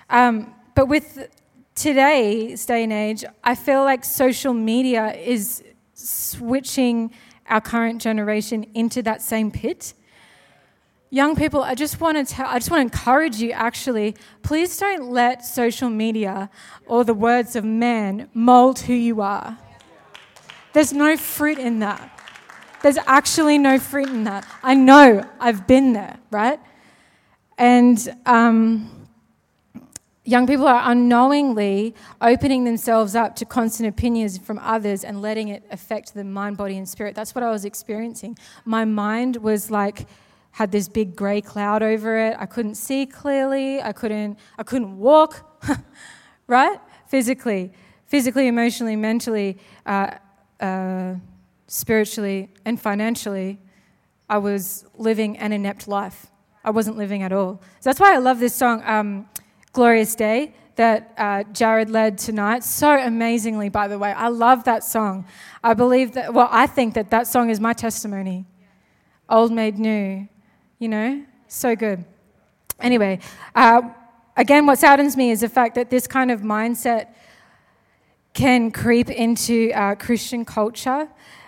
Um, 0.09 0.55
but 0.73 0.87
with 0.87 1.29
today's 1.75 2.65
day 2.65 2.83
and 2.83 2.91
age, 2.91 3.23
I 3.43 3.53
feel 3.53 3.83
like 3.83 4.03
social 4.03 4.51
media 4.51 5.13
is 5.13 5.63
switching 5.93 7.11
our 7.47 7.61
current 7.61 8.01
generation 8.01 8.65
into 8.73 9.03
that 9.03 9.21
same 9.21 9.51
pit. 9.51 9.93
Young 11.11 11.35
people, 11.35 11.61
I 11.61 11.75
just 11.75 12.01
want 12.01 12.17
to 12.17 12.33
tell, 12.33 12.47
I 12.47 12.57
just 12.57 12.71
want 12.71 12.79
to 12.91 12.97
encourage 12.97 13.35
you 13.35 13.51
actually, 13.51 14.15
please 14.41 14.75
don't 14.77 15.11
let 15.11 15.45
social 15.45 15.91
media 15.91 16.49
or 16.87 17.03
the 17.03 17.13
words 17.13 17.55
of 17.55 17.63
man 17.63 18.31
mold 18.33 18.79
who 18.79 18.93
you 18.93 19.21
are. 19.21 19.59
There's 20.73 20.91
no 20.91 21.17
fruit 21.17 21.59
in 21.59 21.77
that. 21.81 22.14
There's 22.85 22.99
actually 23.07 23.57
no 23.57 23.79
fruit 23.79 24.09
in 24.09 24.25
that. 24.25 24.45
I 24.61 24.75
know, 24.75 25.27
I've 25.39 25.65
been 25.65 25.93
there, 25.93 26.19
right? 26.29 26.59
And 27.57 28.15
um, 28.27 29.07
young 30.23 30.45
people 30.45 30.67
are 30.67 30.91
unknowingly 30.91 31.95
opening 32.21 32.63
themselves 32.63 33.15
up 33.15 33.35
to 33.37 33.45
constant 33.45 33.89
opinions 33.89 34.37
from 34.37 34.59
others 34.59 35.03
and 35.03 35.19
letting 35.19 35.47
it 35.47 35.63
affect 35.71 36.13
the 36.13 36.23
mind, 36.23 36.57
body, 36.57 36.77
and 36.77 36.87
spirit. 36.87 37.15
That's 37.15 37.33
what 37.33 37.43
I 37.43 37.49
was 37.49 37.65
experiencing. 37.65 38.37
My 38.65 38.85
mind 38.85 39.37
was 39.37 39.71
like, 39.71 40.05
had 40.51 40.71
this 40.71 40.87
big 40.87 41.15
grey 41.15 41.41
cloud 41.41 41.81
over 41.81 42.19
it. 42.19 42.35
I 42.37 42.45
couldn't 42.45 42.75
see 42.75 43.07
clearly. 43.07 43.81
I 43.81 43.93
couldn't, 43.93 44.37
I 44.59 44.61
couldn't 44.61 44.99
walk, 44.99 45.59
right? 46.47 46.79
Physically 47.07 47.73
physically, 48.05 48.47
emotionally, 48.47 48.95
mentally, 48.95 49.57
uh, 49.85 50.11
uh, 50.59 51.15
spiritually, 51.67 52.49
and 52.63 52.79
financially, 52.79 53.59
I 54.29 54.37
was 54.37 54.85
living 54.97 55.37
an 55.37 55.51
inept 55.51 55.87
life. 55.87 56.27
I 56.63 56.71
wasn't 56.71 56.97
living 56.97 57.23
at 57.23 57.31
all. 57.31 57.61
So 57.79 57.89
that's 57.89 57.99
why 57.99 58.15
I 58.15 58.17
love 58.17 58.39
this 58.39 58.55
song, 58.55 58.81
um, 58.85 59.29
Glorious 59.71 60.15
Day, 60.15 60.53
that 60.75 61.13
uh, 61.17 61.43
Jared 61.53 61.89
led 61.89 62.17
tonight. 62.17 62.63
So 62.63 62.99
amazingly, 62.99 63.69
by 63.69 63.87
the 63.87 63.97
way. 63.97 64.11
I 64.11 64.27
love 64.27 64.63
that 64.65 64.83
song. 64.83 65.25
I 65.63 65.73
believe 65.73 66.13
that, 66.13 66.33
well, 66.33 66.49
I 66.51 66.67
think 66.67 66.95
that 66.95 67.11
that 67.11 67.27
song 67.27 67.49
is 67.49 67.59
my 67.59 67.73
testimony. 67.73 68.45
Old 69.29 69.51
made 69.51 69.77
new, 69.77 70.27
you 70.79 70.87
know? 70.87 71.23
So 71.47 71.75
good. 71.75 72.03
Anyway, 72.79 73.19
uh, 73.55 73.81
again, 74.35 74.65
what 74.65 74.79
saddens 74.79 75.15
me 75.15 75.31
is 75.31 75.41
the 75.41 75.49
fact 75.49 75.75
that 75.75 75.89
this 75.89 76.07
kind 76.07 76.29
of 76.29 76.41
mindset 76.41 77.07
can 78.33 78.69
creep 78.69 79.09
into 79.09 79.71
uh, 79.73 79.95
Christian 79.95 80.43
culture, 80.43 81.07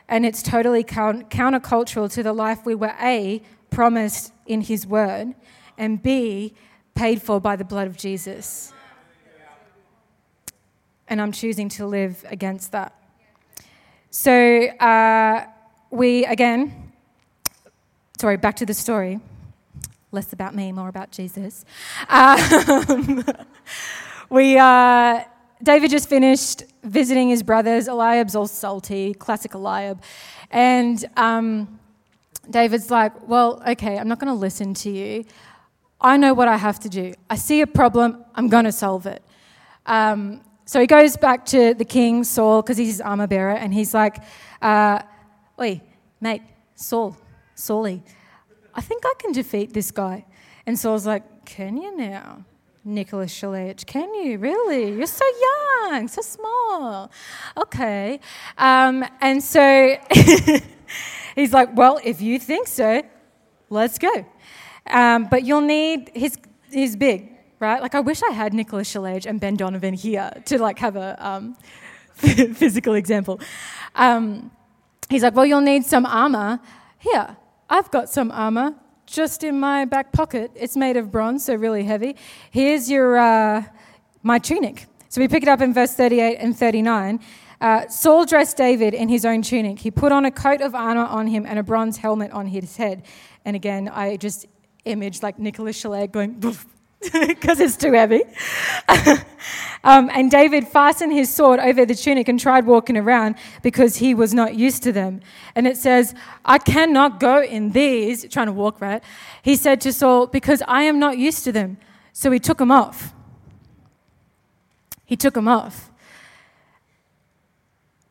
and 0.10 0.26
it's 0.26 0.42
totally 0.42 0.84
countercultural 0.84 2.12
to 2.14 2.24
the 2.24 2.34
life 2.34 2.66
we 2.66 2.76
were 2.76 2.94
A, 3.02 3.42
promised 3.70 4.34
in 4.46 4.62
His 4.62 4.88
Word, 4.88 5.36
and 5.78 6.02
B, 6.02 6.54
paid 6.96 7.22
for 7.22 7.40
by 7.40 7.56
the 7.56 7.66
blood 7.66 7.88
of 7.88 7.98
Jesus. 7.98 8.74
And 11.08 11.22
I'm 11.22 11.32
choosing 11.32 11.70
to 11.70 11.86
live 11.86 12.26
against 12.28 12.72
that. 12.74 12.94
So, 14.10 14.32
uh, 14.32 15.46
we, 15.90 16.26
again, 16.26 16.92
sorry, 18.20 18.38
back 18.38 18.56
to 18.58 18.66
the 18.66 18.74
story 18.74 19.20
less 20.12 20.34
about 20.34 20.56
me, 20.56 20.72
more 20.72 20.88
about 20.90 21.12
Jesus. 21.12 21.66
Um, 22.10 23.24
we, 24.30 24.58
uh, 24.58 25.24
David 25.62 25.90
just 25.90 26.08
finished 26.08 26.64
visiting 26.84 27.30
his 27.30 27.44
brothers. 27.44 27.88
Eliab's 27.88 28.36
all 28.36 28.48
salty, 28.48 29.14
classic 29.14 29.54
Eliab. 29.54 30.02
And 30.52 31.04
um, 31.18 31.80
David's 32.50 32.92
like, 32.92 33.28
Well, 33.28 33.62
okay, 33.68 33.98
I'm 33.98 34.08
not 34.08 34.20
going 34.20 34.34
to 34.34 34.40
listen 34.40 34.74
to 34.76 34.90
you. 34.90 35.26
I 36.00 36.18
know 36.18 36.34
what 36.34 36.48
I 36.48 36.58
have 36.58 36.80
to 36.82 36.90
do. 36.90 37.14
I 37.30 37.36
see 37.36 37.62
a 37.62 37.68
problem, 37.68 38.24
I'm 38.36 38.50
going 38.50 38.66
to 38.66 38.72
solve 38.72 39.08
it. 39.08 39.24
Um, 39.86 40.42
so 40.66 40.80
he 40.80 40.86
goes 40.86 41.18
back 41.18 41.46
to 41.48 41.74
the 41.74 41.86
king, 41.86 42.24
Saul, 42.24 42.62
because 42.62 42.78
he's 42.78 42.90
his 42.90 43.02
armor 43.02 43.26
bearer, 43.26 43.56
and 43.56 43.74
he's 43.74 43.94
like, 43.94 44.18
uh, 44.62 45.02
Oi, 45.60 45.82
mate, 46.22 46.44
Saul, 46.76 47.18
Saulie, 47.56 48.04
I 48.76 48.82
think 48.82 49.04
I 49.06 49.14
can 49.18 49.32
defeat 49.32 49.74
this 49.74 49.90
guy. 49.90 50.26
And 50.68 50.78
Saul's 50.78 51.08
like, 51.08 51.46
Can 51.46 51.78
you 51.78 51.98
now? 51.98 52.46
Nicholas 52.88 53.34
Shalich, 53.34 53.86
can 53.86 54.14
you 54.16 54.38
really? 54.38 54.94
You're 54.94 55.08
so 55.08 55.26
young, 55.82 56.08
so 56.08 56.22
small. 56.22 57.12
Okay. 57.58 58.20
Um, 58.58 59.04
and 59.20 59.44
so 59.44 59.98
he's 61.36 61.52
like, 61.52 61.76
Well, 61.76 62.00
if 62.04 62.22
you 62.22 62.40
think 62.40 62.68
so, 62.68 63.04
let's 63.70 63.98
go. 64.00 64.26
Um, 64.90 65.28
but 65.30 65.44
you'll 65.44 65.62
need, 65.62 66.12
he's, 66.16 66.38
he's 66.72 66.96
big, 66.96 67.30
right? 67.60 67.82
Like, 67.82 67.94
I 67.94 68.00
wish 68.00 68.24
I 68.24 68.32
had 68.32 68.54
Nicholas 68.54 68.92
Shalich 68.92 69.26
and 69.26 69.42
Ben 69.42 69.58
Donovan 69.58 69.94
here 69.94 70.32
to 70.46 70.58
like 70.58 70.80
have 70.80 70.96
a 70.96 71.18
um, 71.20 71.58
physical 72.14 72.94
example. 72.94 73.42
Um, 73.96 74.50
he's 75.10 75.24
like, 75.24 75.36
Well, 75.36 75.46
you'll 75.46 75.60
need 75.60 75.86
some 75.86 76.06
armor. 76.06 76.62
Here, 77.00 77.36
I've 77.70 77.92
got 77.92 78.10
some 78.10 78.32
armor 78.32 78.76
just 79.08 79.44
in 79.44 79.60
my 79.60 79.86
back 79.86 80.12
pocket. 80.12 80.52
It's 80.54 80.76
made 80.76 80.98
of 80.98 81.12
bronze, 81.12 81.46
so 81.46 81.56
really 81.56 81.84
heavy. 81.84 82.16
Here's 82.52 82.92
your 82.92 83.18
uh, 83.18 83.64
my 84.22 84.38
tunic. 84.38 84.86
So 85.10 85.22
we 85.22 85.28
pick 85.28 85.42
it 85.42 85.50
up 85.50 85.62
in 85.62 85.74
verse 85.74 85.94
38 85.94 86.36
and 86.36 86.56
39. 86.56 87.20
Uh, 87.60 87.88
Saul 87.88 88.26
dressed 88.26 88.58
David 88.58 88.94
in 88.94 89.10
his 89.10 89.26
own 89.26 89.42
tunic. 89.42 89.80
He 89.80 89.90
put 89.90 90.12
on 90.12 90.26
a 90.26 90.32
coat 90.32 90.62
of 90.62 90.76
armor 90.76 91.06
on 91.06 91.28
him 91.28 91.46
and 91.48 91.58
a 91.58 91.64
bronze 91.64 91.98
helmet 91.98 92.32
on 92.32 92.46
his 92.46 92.78
head. 92.78 93.04
And 93.46 93.56
again, 93.56 93.88
I 93.88 94.18
just 94.18 94.46
imaged 94.86 95.24
like 95.24 95.40
Nicholas 95.40 95.82
Shalag 95.82 96.12
going, 96.12 96.40
because 97.28 97.60
it's 97.60 97.78
too 97.78 97.94
heavy. 97.94 98.24
um, 99.84 100.10
and 100.12 100.32
David 100.32 100.68
fastened 100.68 101.14
his 101.14 101.34
sword 101.34 101.60
over 101.60 101.86
the 101.86 101.94
tunic 101.94 102.28
and 102.28 102.40
tried 102.40 102.66
walking 102.66 102.98
around 102.98 103.36
because 103.62 103.98
he 103.98 104.14
was 104.14 104.34
not 104.34 104.56
used 104.56 104.84
to 104.84 104.92
them. 104.92 105.22
And 105.56 105.68
it 105.68 105.78
says, 105.78 106.16
I 106.44 106.58
cannot 106.58 107.20
go 107.20 107.42
in 107.42 107.72
these, 107.72 108.28
trying 108.30 108.48
to 108.48 108.54
walk 108.54 108.82
right. 108.82 109.04
He 109.42 109.56
said 109.56 109.80
to 109.82 109.94
Saul, 109.94 110.28
Because 110.28 110.64
I 110.68 110.84
am 110.84 111.00
not 111.00 111.18
used 111.18 111.44
to 111.44 111.52
them. 111.52 111.78
So 112.14 112.32
he 112.32 112.40
took 112.40 112.58
them 112.58 112.72
off. 112.72 113.14
He 115.06 115.16
took 115.16 115.36
them 115.36 115.48
off. 115.48 115.92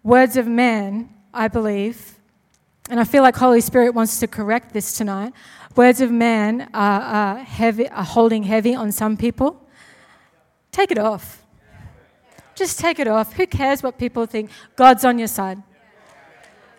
Words 0.03 0.37
of 0.37 0.46
man, 0.46 1.12
I 1.35 1.49
believe, 1.49 2.16
and 2.88 3.01
I 3.01 3.05
feel 3.05 3.22
like 3.25 3.35
Holy 3.35 3.61
Spirit 3.61 3.94
wants 3.94 4.20
to 4.20 4.29
correct 4.29 4.72
this 4.72 4.96
tonight. 4.96 5.33
Words 5.77 6.01
of 6.01 6.11
man 6.11 6.71
are, 6.73 7.01
are, 7.03 7.39
heavy, 7.39 7.87
are 7.89 8.03
holding 8.03 8.45
heavy 8.45 8.75
on 8.75 8.91
some 8.91 9.17
people. 9.19 9.62
Take 10.73 10.91
it 10.91 10.99
off. 10.99 11.45
Just 12.55 12.81
take 12.81 12.99
it 12.99 13.07
off. 13.07 13.35
Who 13.35 13.47
cares 13.47 13.83
what 13.83 13.99
people 13.99 14.25
think? 14.25 14.51
God's 14.75 15.05
on 15.05 15.19
your 15.19 15.29
side. 15.29 15.62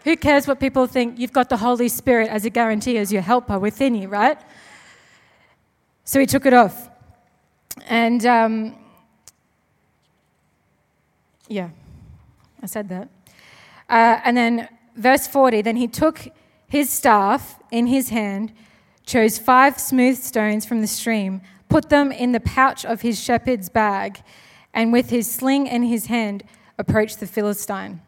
Who 0.03 0.17
cares 0.17 0.47
what 0.47 0.59
people 0.59 0.87
think? 0.87 1.19
You've 1.19 1.31
got 1.31 1.49
the 1.49 1.57
Holy 1.57 1.89
Spirit 1.89 2.29
as 2.29 2.45
a 2.45 2.49
guarantee, 2.49 2.97
as 2.97 3.13
your 3.13 3.21
helper 3.21 3.59
within 3.59 3.93
you, 3.93 4.07
right? 4.07 4.39
So 6.03 6.19
he 6.19 6.25
took 6.25 6.47
it 6.47 6.53
off. 6.53 6.89
And 7.85 8.25
um, 8.25 8.75
yeah, 11.47 11.69
I 12.63 12.65
said 12.65 12.89
that. 12.89 13.09
Uh, 13.87 14.21
and 14.23 14.35
then 14.35 14.69
verse 14.95 15.27
40 15.27 15.61
then 15.61 15.75
he 15.75 15.87
took 15.87 16.27
his 16.67 16.89
staff 16.89 17.59
in 17.71 17.85
his 17.85 18.09
hand 18.09 18.51
chose 19.07 19.39
five 19.39 19.79
smooth 19.79 20.17
stones 20.17 20.65
from 20.65 20.81
the 20.81 20.87
stream, 20.87 21.41
put 21.69 21.89
them 21.89 22.11
in 22.11 22.33
the 22.33 22.39
pouch 22.41 22.85
of 22.85 23.01
his 23.01 23.19
shepherd's 23.19 23.69
bag, 23.69 24.21
and 24.73 24.91
with 24.91 25.09
his 25.09 25.31
sling 25.31 25.65
in 25.65 25.83
his 25.83 26.05
hand, 26.07 26.43
approached 26.77 27.19
the 27.19 27.25
Philistine. 27.25 28.01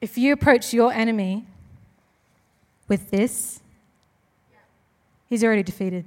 If 0.00 0.18
you 0.18 0.32
approach 0.34 0.74
your 0.74 0.92
enemy 0.92 1.46
with 2.88 3.10
this, 3.10 3.60
he's 5.30 5.42
already 5.42 5.62
defeated. 5.62 6.04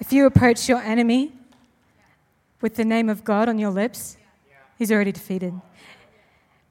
If 0.00 0.12
you 0.12 0.26
approach 0.26 0.68
your 0.68 0.80
enemy 0.80 1.32
with 2.60 2.74
the 2.74 2.84
name 2.84 3.08
of 3.08 3.22
God 3.22 3.48
on 3.48 3.58
your 3.58 3.70
lips, 3.70 4.16
he's 4.78 4.90
already 4.90 5.12
defeated. 5.12 5.54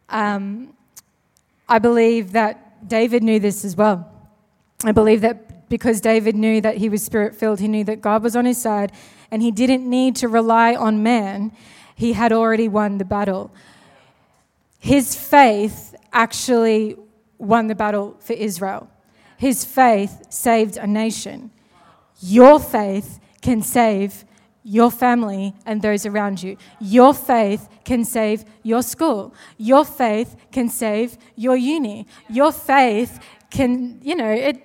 Um, 0.10 0.74
I 1.70 1.80
believe 1.80 2.32
that 2.34 2.88
David 2.88 3.24
knew 3.24 3.40
this 3.40 3.64
as 3.64 3.76
well. 3.76 4.12
I 4.88 4.92
believe 4.92 5.22
that 5.22 5.70
because 5.70 6.00
David 6.00 6.36
knew 6.36 6.62
that 6.62 6.78
he 6.78 6.90
was 6.90 7.04
spirit 7.04 7.36
filled, 7.36 7.60
he 7.60 7.68
knew 7.68 7.84
that 7.86 8.02
God 8.02 8.24
was 8.24 8.36
on 8.36 8.46
his 8.46 8.62
side, 8.62 8.92
and 9.32 9.42
he 9.42 9.52
didn't 9.52 9.90
need 9.90 10.16
to 10.18 10.28
rely 10.28 10.76
on 10.76 11.02
man. 11.02 11.52
He 11.96 12.14
had 12.14 12.32
already 12.32 12.68
won 12.68 12.98
the 12.98 13.06
battle. 13.06 13.52
His 14.80 15.16
faith 15.16 15.96
actually 16.14 16.96
won 17.38 17.68
the 17.68 17.76
battle 17.76 18.16
for 18.20 18.34
Israel. 18.34 18.90
His 19.38 19.66
faith 19.66 20.24
saved 20.30 20.78
a 20.78 20.88
nation. 20.88 21.52
Your 22.22 22.60
faith 22.60 23.20
can 23.42 23.62
save 23.62 24.26
your 24.64 24.90
family 24.90 25.54
and 25.66 25.82
those 25.82 26.06
around 26.06 26.42
you. 26.42 26.58
Your 26.80 27.14
faith 27.14 27.70
can 27.84 28.04
save 28.04 28.46
your 28.64 28.82
school. 28.82 29.34
Your 29.58 29.86
faith 29.86 30.36
can 30.52 30.70
save 30.70 31.18
your 31.36 31.56
uni. 31.56 32.08
Your 32.30 32.52
faith 32.52 33.20
can, 33.52 34.00
you 34.02 34.16
know, 34.16 34.32
it 34.32 34.65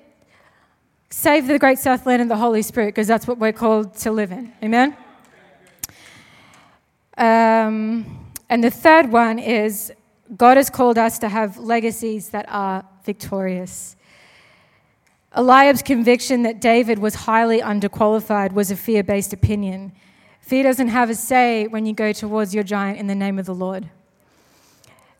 save 1.10 1.48
the 1.48 1.58
great 1.58 1.78
Southland 1.78 2.22
and 2.22 2.30
the 2.30 2.36
Holy 2.36 2.62
Spirit 2.62 2.88
because 2.88 3.06
that's 3.06 3.26
what 3.26 3.38
we're 3.38 3.52
called 3.52 3.94
to 3.98 4.12
live 4.12 4.32
in. 4.32 4.52
Amen? 4.62 4.96
Um, 7.18 8.32
and 8.48 8.64
the 8.64 8.70
third 8.70 9.12
one 9.12 9.38
is 9.38 9.92
God 10.36 10.56
has 10.56 10.70
called 10.70 10.96
us 10.96 11.18
to 11.18 11.28
have 11.28 11.58
legacies 11.58 12.30
that 12.30 12.46
are 12.48 12.84
victorious. 13.04 13.96
Eliab's 15.32 15.82
conviction 15.82 16.42
that 16.42 16.60
David 16.60 16.98
was 16.98 17.14
highly 17.14 17.60
underqualified 17.60 18.52
was 18.52 18.70
a 18.70 18.76
fear 18.76 19.02
based 19.02 19.32
opinion. 19.32 19.92
Fear 20.40 20.64
doesn't 20.64 20.88
have 20.88 21.10
a 21.10 21.14
say 21.14 21.66
when 21.66 21.86
you 21.86 21.92
go 21.92 22.12
towards 22.12 22.54
your 22.54 22.64
giant 22.64 22.98
in 22.98 23.06
the 23.06 23.14
name 23.14 23.38
of 23.38 23.46
the 23.46 23.54
Lord 23.54 23.88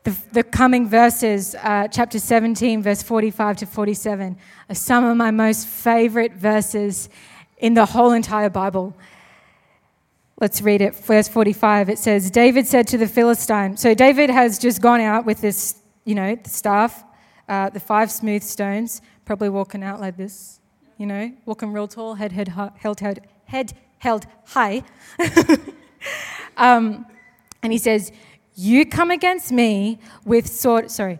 the, 0.05 0.16
the 0.32 0.42
coming 0.42 0.88
verses, 0.88 1.55
uh, 1.62 1.88
chapter 1.88 2.18
17, 2.18 2.82
verse 2.82 3.03
45 3.03 3.59
to 3.59 3.66
47, 3.66 4.36
are 4.68 4.74
some 4.74 5.05
of 5.05 5.16
my 5.16 5.30
most 5.30 5.66
favorite 5.66 6.32
verses 6.32 7.09
in 7.59 7.74
the 7.74 7.86
whole 7.86 8.12
entire 8.12 8.51
Bible. 8.51 8.96
Let's 10.40 10.62
read 10.62 10.80
it. 10.80 10.96
Verse 10.96 11.28
45, 11.28 11.90
it 11.90 11.98
says, 11.98 12.30
David 12.30 12.66
said 12.66 12.88
to 12.88 12.98
the 12.98 13.07
Philistine, 13.07 13.76
so 13.76 13.92
David 13.92 14.30
has 14.30 14.59
just 14.59 14.80
gone 14.80 15.01
out 15.01 15.26
with 15.26 15.40
this, 15.40 15.80
you 16.05 16.14
know, 16.14 16.34
the 16.34 16.51
staff, 16.51 17.05
uh, 17.48 17.68
the 17.68 17.80
five 17.80 18.11
smooth 18.11 18.42
stones, 18.42 19.03
probably 19.26 19.51
walking 19.51 19.82
out 19.82 20.01
like 20.01 20.16
this, 20.16 20.61
you 20.96 21.07
know, 21.07 21.30
walking 21.44 21.72
real 21.72 21.88
tall, 21.88 22.14
head, 22.14 22.32
head, 22.32 22.48
held, 22.76 23.01
head, 23.01 23.28
head 23.44 23.72
held 23.98 24.26
high. 24.46 24.82
Um, 26.61 27.07
and 27.62 27.72
he 27.72 27.78
says, 27.78 28.12
You 28.55 28.84
come 28.86 29.11
against 29.11 29.53
me 29.53 29.98
with 30.24 30.46
sword. 30.46 30.90
Sorry, 30.90 31.18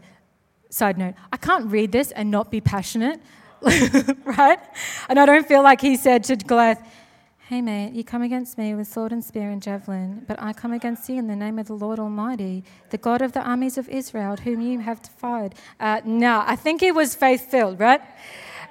side 0.68 0.98
note. 0.98 1.14
I 1.32 1.36
can't 1.36 1.70
read 1.70 1.92
this 1.92 2.10
and 2.12 2.30
not 2.30 2.50
be 2.50 2.60
passionate, 2.60 3.20
right? 4.24 4.58
And 5.08 5.18
I 5.18 5.26
don't 5.26 5.46
feel 5.46 5.62
like 5.62 5.80
he 5.80 5.96
said 5.96 6.24
to 6.24 6.36
Goliath, 6.36 6.80
Hey, 7.50 7.60
mate, 7.60 7.94
you 7.94 8.04
come 8.04 8.22
against 8.22 8.56
me 8.58 8.74
with 8.76 8.86
sword 8.86 9.10
and 9.10 9.24
spear 9.24 9.50
and 9.50 9.60
javelin, 9.60 10.24
but 10.28 10.40
I 10.40 10.52
come 10.52 10.72
against 10.72 11.08
you 11.08 11.16
in 11.16 11.26
the 11.26 11.34
name 11.34 11.58
of 11.58 11.66
the 11.66 11.74
Lord 11.74 11.98
Almighty, 11.98 12.62
the 12.90 12.96
God 12.96 13.22
of 13.22 13.32
the 13.32 13.40
armies 13.40 13.76
of 13.76 13.88
Israel, 13.88 14.36
whom 14.36 14.60
you 14.60 14.78
have 14.78 15.02
defied. 15.02 15.56
Uh, 15.80 16.00
no, 16.04 16.44
I 16.46 16.54
think 16.54 16.80
he 16.80 16.92
was 16.92 17.16
faith 17.16 17.50
filled, 17.50 17.80
right? 17.80 18.00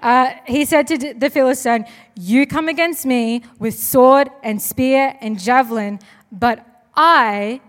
Uh, 0.01 0.31
he 0.47 0.63
said 0.63 0.87
to 0.87 1.13
the 1.13 1.29
Philistine, 1.29 1.85
You 2.15 2.47
come 2.47 2.69
against 2.69 3.05
me 3.05 3.43
with 3.59 3.77
sword 3.77 4.29
and 4.43 4.61
spear 4.61 5.17
and 5.19 5.37
javelin, 5.37 5.99
but 6.31 6.65
I 6.95 7.59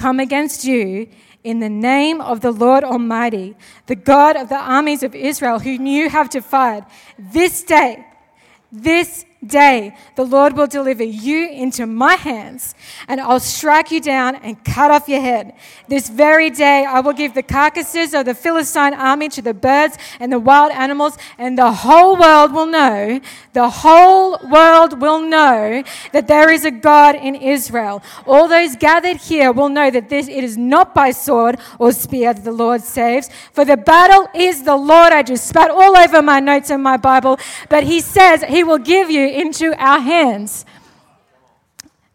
come 0.00 0.18
against 0.18 0.64
you 0.64 1.06
in 1.44 1.60
the 1.60 1.68
name 1.68 2.22
of 2.22 2.40
the 2.40 2.50
Lord 2.50 2.84
Almighty, 2.84 3.54
the 3.86 3.94
God 3.94 4.34
of 4.36 4.48
the 4.48 4.58
armies 4.58 5.02
of 5.02 5.14
Israel, 5.14 5.58
whom 5.58 5.84
you 5.84 6.08
have 6.08 6.30
defied. 6.30 6.86
This 7.18 7.62
day, 7.62 8.06
this 8.72 9.26
day 9.44 9.94
the 10.16 10.24
Lord 10.24 10.56
will 10.56 10.66
deliver 10.66 11.02
you 11.02 11.48
into 11.48 11.86
my 11.86 12.14
hands, 12.14 12.74
and 13.08 13.20
I'll 13.20 13.40
strike 13.40 13.90
you 13.90 14.00
down 14.00 14.36
and 14.36 14.62
cut 14.64 14.90
off 14.90 15.08
your 15.08 15.20
head. 15.20 15.54
This 15.88 16.08
very 16.08 16.50
day 16.50 16.84
I 16.84 17.00
will 17.00 17.12
give 17.12 17.34
the 17.34 17.42
carcasses 17.42 18.14
of 18.14 18.26
the 18.26 18.34
Philistine 18.34 18.94
army 18.94 19.28
to 19.30 19.42
the 19.42 19.54
birds 19.54 19.96
and 20.18 20.32
the 20.32 20.38
wild 20.38 20.72
animals, 20.72 21.16
and 21.38 21.56
the 21.56 21.72
whole 21.72 22.16
world 22.16 22.52
will 22.52 22.66
know, 22.66 23.20
the 23.52 23.70
whole 23.70 24.38
world 24.50 25.00
will 25.00 25.20
know 25.20 25.82
that 26.12 26.28
there 26.28 26.50
is 26.50 26.64
a 26.64 26.70
God 26.70 27.14
in 27.14 27.34
Israel. 27.34 28.02
All 28.26 28.46
those 28.48 28.76
gathered 28.76 29.16
here 29.16 29.52
will 29.52 29.68
know 29.68 29.90
that 29.90 30.08
this 30.08 30.28
it 30.28 30.44
is 30.44 30.56
not 30.56 30.94
by 30.94 31.10
sword 31.10 31.58
or 31.78 31.92
spear 31.92 32.34
that 32.34 32.44
the 32.44 32.52
Lord 32.52 32.82
saves, 32.82 33.30
for 33.52 33.64
the 33.64 33.76
battle 33.76 34.28
is 34.34 34.62
the 34.64 34.76
Lord. 34.76 35.12
I 35.12 35.22
just 35.22 35.48
spat 35.48 35.70
all 35.70 35.96
over 35.96 36.22
my 36.22 36.40
notes 36.40 36.70
in 36.70 36.82
my 36.82 36.96
Bible, 36.96 37.38
but 37.68 37.84
he 37.84 38.00
says 38.00 38.42
he 38.44 38.64
will 38.64 38.78
give 38.78 39.10
you 39.10 39.29
into 39.34 39.74
our 39.82 40.00
hands. 40.00 40.64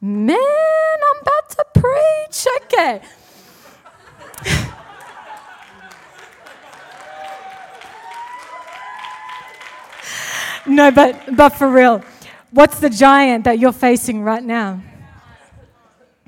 Man, 0.02 0.38
I'm 0.38 1.22
about 1.22 1.50
to 1.50 1.66
preach. 1.74 2.48
Okay. 2.64 3.02
no, 10.68 10.92
but, 10.92 11.36
but 11.36 11.50
for 11.50 11.70
real, 11.70 12.04
what's 12.52 12.80
the 12.80 12.90
giant 12.90 13.46
that 13.46 13.60
you're 13.60 13.72
facing 13.72 14.22
right 14.22 14.44
now? 14.44 14.82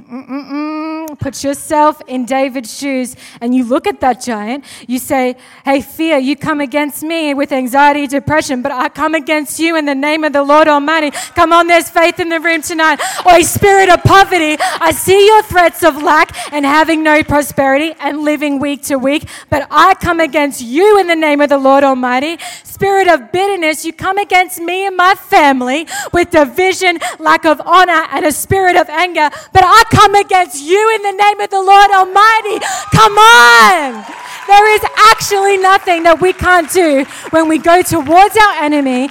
Mm-mm-mm. 0.10 1.20
Put 1.20 1.44
yourself 1.44 2.02
in 2.08 2.24
David's 2.26 2.78
shoes 2.78 3.16
and 3.42 3.54
you 3.54 3.66
look 3.66 3.88
at 3.88 4.00
that 4.00 4.22
giant. 4.22 4.64
You 4.88 5.00
say, 5.00 5.36
Hey, 5.66 5.82
fear, 5.82 6.18
you 6.18 6.38
come 6.38 6.62
against 6.62 7.04
me 7.04 7.34
with 7.34 7.52
anxiety, 7.52 8.08
depression, 8.08 8.62
but 8.62 8.72
I 8.72 8.88
come 8.88 9.16
against 9.16 9.60
you 9.60 9.76
in 9.76 9.86
the 9.86 9.96
name 9.96 10.24
of 10.24 10.32
the 10.32 10.44
Lord 10.44 10.70
Almighty. 10.70 11.12
Come 11.12 11.52
on, 11.52 11.68
there's 11.68 11.90
faith 11.90 12.22
in 12.22 12.30
the 12.30 12.40
room 12.40 12.62
tonight. 12.62 13.02
Or 13.26 13.42
spirit 13.42 13.90
of 13.90 14.02
poverty, 14.04 14.56
I 14.60 14.92
see 14.92 15.26
your 15.26 15.44
threats 15.44 15.84
of 15.84 16.02
lack 16.02 16.54
and 16.54 16.66
having 16.66 17.04
no 17.04 17.22
prosperity 17.24 17.94
and 18.00 18.22
living 18.22 18.60
week 18.60 18.84
to 18.84 18.98
week, 18.98 19.28
but 19.50 19.68
I 19.70 19.94
come 19.96 20.22
against 20.22 20.62
you 20.62 21.00
in 21.00 21.08
the 21.08 21.16
name 21.16 21.42
of 21.42 21.50
the 21.50 21.58
Lord 21.58 21.84
Almighty. 21.84 22.38
Spirit 22.64 23.08
of 23.08 23.32
bitterness, 23.32 23.84
you 23.84 23.92
come 23.92 24.18
against 24.18 24.60
me 24.60 24.86
and 24.86 24.96
my 24.96 25.16
family 25.16 25.88
with 26.14 26.30
division, 26.30 27.00
lack 27.20 27.46
of 27.46 27.60
honor, 27.66 28.06
and 28.12 28.26
a 28.26 28.32
spirit 28.32 28.78
of 28.78 28.88
anger, 28.88 29.30
but 29.52 29.64
I 29.66 29.84
come 29.98 30.14
against 30.14 30.62
you 30.62 30.96
in 30.96 31.02
the 31.02 31.12
name 31.12 31.40
of 31.40 31.50
the 31.50 31.62
Lord 31.62 31.90
Almighty. 31.90 32.60
Come 32.94 33.18
on. 33.18 34.06
There 34.46 34.76
is 34.76 34.82
actually 35.12 35.58
nothing 35.58 36.04
that 36.04 36.22
we 36.22 36.34
can't 36.34 36.72
do 36.72 37.04
when 37.32 37.50
we 37.50 37.58
go 37.58 37.82
towards 37.82 38.38
our 38.38 38.64
enemy, 38.64 39.10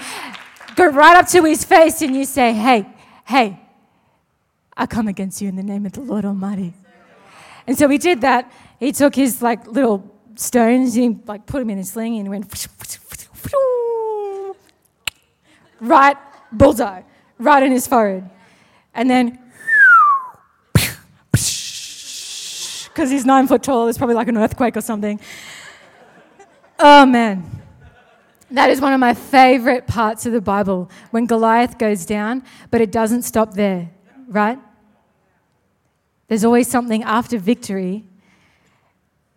go 0.77 0.87
right 0.87 1.17
up 1.17 1.27
to 1.31 1.43
his 1.43 1.65
face, 1.65 2.03
and 2.03 2.15
you 2.15 2.25
say, 2.25 2.53
Hey, 2.53 2.87
hey, 3.25 3.61
I 4.77 4.87
come 4.87 5.09
against 5.09 5.43
you 5.43 5.49
in 5.49 5.57
the 5.57 5.63
name 5.63 5.85
of 5.87 5.93
the 5.93 6.03
Lord 6.03 6.25
Almighty. 6.25 6.73
And 7.67 7.77
so 7.77 7.89
he 7.89 7.99
did 7.99 8.21
that. 8.21 8.51
He 8.79 8.93
took 8.93 9.17
his 9.17 9.43
like 9.43 9.67
little 9.67 10.09
stones, 10.37 10.95
and 10.95 11.17
he 11.17 11.21
like 11.27 11.47
put 11.47 11.59
them 11.59 11.71
in 11.71 11.79
a 11.79 11.85
sling 11.85 12.19
and 12.19 12.31
went 12.31 12.47
right 15.81 16.17
bullseye, 16.53 17.03
right 17.39 17.63
in 17.63 17.73
his 17.73 17.89
forehead. 17.89 18.31
And 18.95 19.11
then 19.11 19.39
because 22.97 23.11
he's 23.11 23.27
nine 23.27 23.47
foot 23.47 23.63
tall. 23.63 23.89
It's 23.89 23.99
probably 23.99 24.17
like 24.17 24.29
an 24.29 24.39
earthquake 24.39 24.75
or 24.75 24.81
something. 24.81 25.21
Oh 26.79 27.05
man. 27.05 27.45
That 28.51 28.71
is 28.71 28.81
one 28.81 28.95
of 28.95 29.01
my 29.01 29.13
favorite 29.13 29.87
parts 29.87 30.25
of 30.25 30.33
the 30.33 30.41
Bible 30.41 30.91
when 31.11 31.27
Goliath 31.27 31.77
goes 31.77 32.07
down, 32.07 32.43
but 32.71 32.81
it 32.81 32.91
doesn't 32.91 33.23
stop 33.23 33.53
there, 33.53 33.91
right? 34.29 34.59
There's 36.29 36.45
always 36.45 36.69
something 36.69 37.03
after 37.03 37.39
victory. 37.39 38.05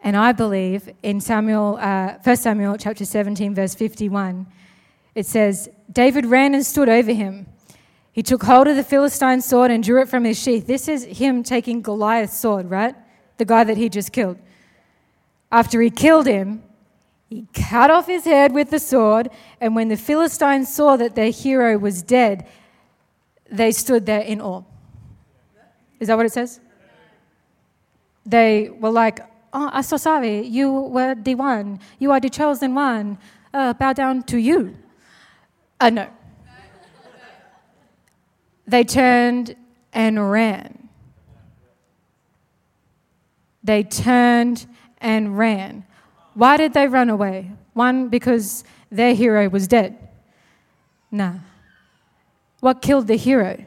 And 0.02 0.16
I 0.16 0.32
believe 0.32 0.90
in 1.04 1.20
Samuel, 1.20 1.78
uh, 1.82 2.14
1 2.24 2.38
Samuel 2.38 2.78
chapter 2.78 3.04
17, 3.04 3.56
verse 3.56 3.76
51, 3.76 4.48
it 5.16 5.26
says, 5.26 5.70
David 5.92 6.26
ran 6.26 6.54
and 6.54 6.66
stood 6.66 6.88
over 6.88 7.12
him. 7.12 7.48
He 8.14 8.24
took 8.24 8.44
hold 8.44 8.68
of 8.68 8.78
the 8.78 8.86
Philistine 8.86 9.42
sword 9.42 9.70
and 9.70 9.84
drew 9.84 10.02
it 10.02 10.08
from 10.08 10.24
his 10.24 10.42
sheath. 10.42 10.66
This 10.66 10.88
is 10.88 11.04
him 11.04 11.44
taking 11.44 11.82
Goliath's 11.82 12.40
sword, 12.40 12.70
right? 12.70 12.96
The 13.40 13.46
guy 13.46 13.64
that 13.64 13.78
he 13.78 13.90
just 13.90 14.12
killed. 14.12 14.38
After 15.52 15.82
he 15.82 15.90
killed 15.90 16.28
him, 16.28 16.62
he 17.28 17.48
cut 17.54 17.90
off 17.90 18.06
his 18.06 18.26
head 18.26 18.54
with 18.54 18.70
the 18.70 18.80
sword, 18.80 19.30
and 19.60 19.76
when 19.76 19.88
the 19.88 19.98
Philistines 19.98 20.72
saw 20.72 20.96
that 20.98 21.16
their 21.16 21.32
hero 21.32 21.78
was 21.78 22.04
dead, 22.04 22.48
they 23.52 23.72
stood 23.72 24.06
there 24.06 24.22
in 24.22 24.42
awe. 24.42 24.64
Is 26.00 26.08
that 26.08 26.18
what 26.18 26.28
it 26.28 26.32
says? 26.32 26.60
They 28.26 28.70
were 28.70 28.92
like, 28.92 29.22
Oh, 29.52 29.70
I'm 29.74 29.84
so 29.84 29.98
sorry. 29.98 30.46
You 30.46 30.72
were 30.72 31.16
the 31.16 31.36
one. 31.36 31.80
You 31.98 32.12
are 32.12 32.20
the 32.20 32.30
chosen 32.30 32.76
one. 32.76 33.18
Uh, 33.54 33.74
bow 33.74 33.94
down 33.94 34.24
to 34.24 34.38
you. 34.38 34.78
Uh, 35.80 35.90
no. 35.90 36.08
They 38.68 38.84
turned 38.84 39.56
and 39.92 40.32
ran. 40.32 40.79
They 43.70 43.84
turned 43.84 44.66
and 45.00 45.38
ran. 45.38 45.86
Why 46.34 46.58
did 46.58 46.74
they 46.74 46.88
run 46.88 47.08
away? 47.08 47.52
One, 47.74 48.10
because 48.10 48.64
their 48.90 49.14
hero 49.14 49.48
was 49.48 49.68
dead. 49.68 50.10
Nah. 51.12 51.36
What 52.62 52.82
killed 52.82 53.06
the 53.06 53.16
hero? 53.16 53.64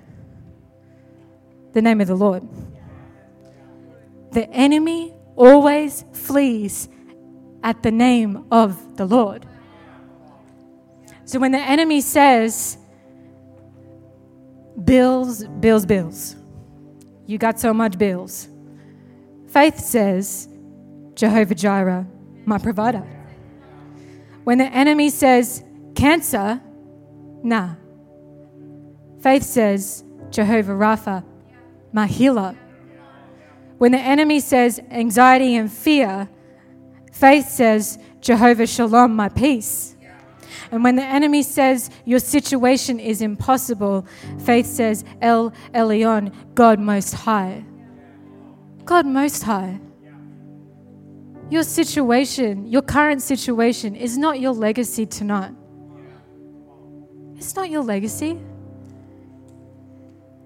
The 1.73 1.81
name 1.81 2.01
of 2.01 2.09
the 2.09 2.17
Lord. 2.17 2.43
The 4.33 4.51
enemy 4.51 5.15
always 5.37 6.05
flees 6.13 6.89
at 7.63 7.85
the 7.85 7.93
name 7.93 8.47
of 8.51 8.97
the 8.97 9.07
Lord. 9.07 9.47
So 11.27 11.39
when 11.39 11.53
the 11.53 11.61
enemy 11.61 12.01
says, 12.01 12.77
bills, 14.85 15.45
bills, 15.61 15.87
bills, 15.87 16.35
you 17.25 17.39
got 17.39 17.61
so 17.61 17.73
much 17.73 17.97
bills, 17.97 18.49
Faith 19.53 19.81
says, 19.81 20.49
Jehovah 21.15 21.55
Jireh, 21.55 22.07
my 22.47 22.57
provider. 22.57 23.07
When 24.45 24.57
the 24.57 24.65
enemy 24.65 25.11
says, 25.11 25.63
cancer, 25.95 26.59
nah. 27.43 27.75
Faith 29.21 29.43
says, 29.43 30.05
Jehovah 30.31 30.73
Rapha, 30.73 31.23
my 31.93 32.07
healer. 32.07 32.57
When 33.77 33.93
the 33.93 33.99
enemy 33.99 34.41
says 34.41 34.81
anxiety 34.91 35.55
and 35.55 35.71
fear, 35.71 36.31
faith 37.13 37.51
says, 37.51 37.99
Jehovah 38.23 38.67
Shalom, 38.67 39.15
my 39.15 39.29
peace. 39.29 39.97
And 40.71 40.83
when 40.83 40.97
the 40.97 41.05
enemy 41.05 41.43
says 41.43 41.91
your 42.07 42.21
situation 42.21 42.99
is 42.99 43.21
impossible, 43.21 44.07
faith 44.39 44.65
says 44.65 45.05
El 45.21 45.51
Elyon, 45.75 46.33
God 46.55 46.81
Most 46.81 47.13
High. 47.13 47.67
God 48.85 49.07
Most 49.07 49.43
High. 49.43 49.80
Your 51.51 51.62
situation, 51.62 52.66
your 52.66 52.83
current 52.83 53.22
situation, 53.22 53.95
is 53.95 54.16
not 54.16 54.41
your 54.41 54.53
legacy 54.53 55.07
tonight. 55.07 55.53
It's 57.37 57.55
not 57.55 57.70
your 57.70 57.83
legacy. 57.83 58.41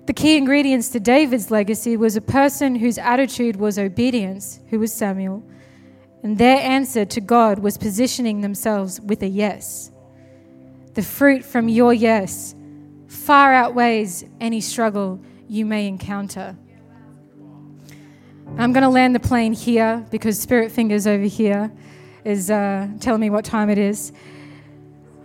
The 0.07 0.12
key 0.12 0.37
ingredients 0.37 0.89
to 0.91 1.01
David's 1.01 1.51
legacy 1.51 1.97
was 1.97 2.16
a 2.16 2.20
person 2.20 2.76
whose 2.76 2.99
attitude 2.99 3.57
was 3.57 3.78
obedience, 3.78 4.61
who 4.68 4.78
was 4.78 4.93
Samuel, 4.93 5.43
and 6.22 6.39
their 6.39 6.59
answer 6.59 7.05
to 7.05 7.20
God 7.20 7.59
was 7.61 7.78
positioning 7.78 8.41
themselves 8.41 9.01
with 9.01 9.22
a 9.22 9.28
yes. 9.28 9.91
The 10.95 11.03
fruit 11.03 11.45
from 11.45 11.68
your 11.68 11.93
yes 11.93 12.55
far 13.07 13.53
outweighs 13.53 14.24
any 14.41 14.61
struggle 14.61 15.20
you 15.49 15.66
may 15.66 15.87
encounter. 15.87 16.57
I'm 18.59 18.72
going 18.72 18.84
to 18.84 18.88
land 18.88 19.14
the 19.14 19.20
plane 19.20 19.53
here 19.53 20.07
because 20.11 20.38
Spirit 20.38 20.72
Fingers 20.72 21.07
over 21.07 21.24
here 21.24 21.70
is 22.24 22.51
uh, 22.51 22.88
telling 23.01 23.20
me 23.20 23.28
what 23.28 23.44
time 23.44 23.68
it 23.68 23.76
is. 23.76 24.12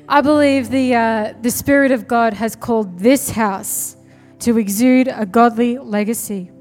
I 0.10 0.20
believe 0.20 0.70
the, 0.70 0.96
uh, 0.96 1.34
the 1.42 1.52
Spirit 1.52 1.92
of 1.92 2.08
God 2.08 2.34
has 2.34 2.56
called 2.56 3.00
this 3.00 3.30
house 3.30 3.96
to 4.40 4.58
exude 4.58 5.08
a 5.08 5.26
godly 5.26 5.78
legacy. 5.78 6.52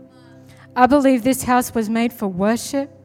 I 0.77 0.87
believe 0.87 1.25
this 1.25 1.43
house 1.43 1.75
was 1.75 1.89
made 1.89 2.13
for 2.13 2.29
worship. 2.29 3.00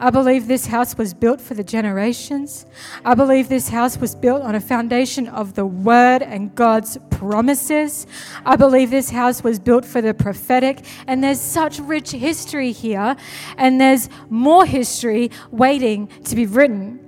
I 0.00 0.10
believe 0.10 0.48
this 0.48 0.66
house 0.66 0.98
was 0.98 1.14
built 1.14 1.40
for 1.40 1.54
the 1.54 1.64
generations. 1.64 2.66
I 3.04 3.14
believe 3.14 3.48
this 3.48 3.68
house 3.68 3.96
was 3.96 4.14
built 4.14 4.42
on 4.42 4.54
a 4.54 4.60
foundation 4.60 5.28
of 5.28 5.54
the 5.54 5.64
Word 5.64 6.22
and 6.22 6.54
God's 6.54 6.98
promises. 7.10 8.06
I 8.44 8.56
believe 8.56 8.90
this 8.90 9.10
house 9.10 9.44
was 9.44 9.58
built 9.58 9.84
for 9.84 10.00
the 10.00 10.12
prophetic. 10.12 10.84
And 11.06 11.22
there's 11.22 11.40
such 11.40 11.78
rich 11.78 12.10
history 12.10 12.72
here, 12.72 13.16
and 13.56 13.80
there's 13.80 14.08
more 14.28 14.66
history 14.66 15.30
waiting 15.50 16.08
to 16.24 16.34
be 16.34 16.46
written. 16.46 17.00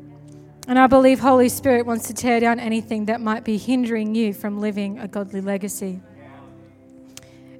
And 0.68 0.78
I 0.78 0.86
believe 0.86 1.20
Holy 1.20 1.48
Spirit 1.48 1.86
wants 1.86 2.06
to 2.08 2.14
tear 2.14 2.40
down 2.40 2.58
anything 2.58 3.06
that 3.06 3.20
might 3.20 3.44
be 3.44 3.56
hindering 3.56 4.14
you 4.14 4.32
from 4.32 4.60
living 4.60 4.98
a 4.98 5.06
godly 5.06 5.40
legacy. 5.40 6.00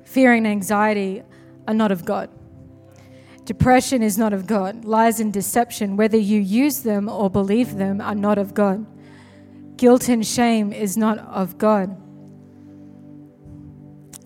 Fear 0.04 0.34
and 0.34 0.46
anxiety 0.46 1.22
are 1.68 1.74
not 1.74 1.92
of 1.92 2.04
God. 2.04 2.30
Depression 3.46 4.02
is 4.02 4.18
not 4.18 4.32
of 4.32 4.46
God. 4.48 4.84
Lies 4.84 5.20
and 5.20 5.32
deception, 5.32 5.96
whether 5.96 6.18
you 6.18 6.40
use 6.40 6.80
them 6.80 7.08
or 7.08 7.30
believe 7.30 7.76
them, 7.76 8.00
are 8.00 8.14
not 8.14 8.38
of 8.38 8.54
God. 8.54 8.84
Guilt 9.76 10.08
and 10.08 10.26
shame 10.26 10.72
is 10.72 10.96
not 10.96 11.18
of 11.18 11.56
God. 11.56 11.96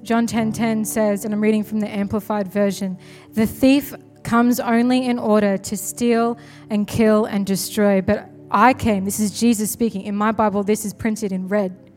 John 0.03 0.27
10:10 0.27 0.31
10, 0.31 0.53
10 0.53 0.85
says, 0.87 1.25
and 1.27 1.35
I'm 1.35 1.41
reading 1.43 1.63
from 1.63 1.81
the 1.81 1.89
amplified 1.89 2.49
version, 2.49 2.97
the 3.35 3.47
thief 3.47 3.95
comes 4.23 4.59
only 4.59 5.05
in 5.05 5.19
order 5.19 5.59
to 5.59 5.77
steal 5.77 6.39
and 6.71 6.89
kill 6.89 7.27
and 7.27 7.45
destroy, 7.45 8.01
but 8.01 8.31
I 8.51 8.73
came, 8.73 9.05
this 9.05 9.21
is 9.21 9.39
Jesus 9.39 9.71
speaking. 9.71 10.03
In 10.03 10.17
my 10.17 10.33
Bible 10.33 10.63
this 10.63 10.87
is 10.87 10.95
printed 10.95 11.31
in 11.31 11.47
red. 11.47 11.93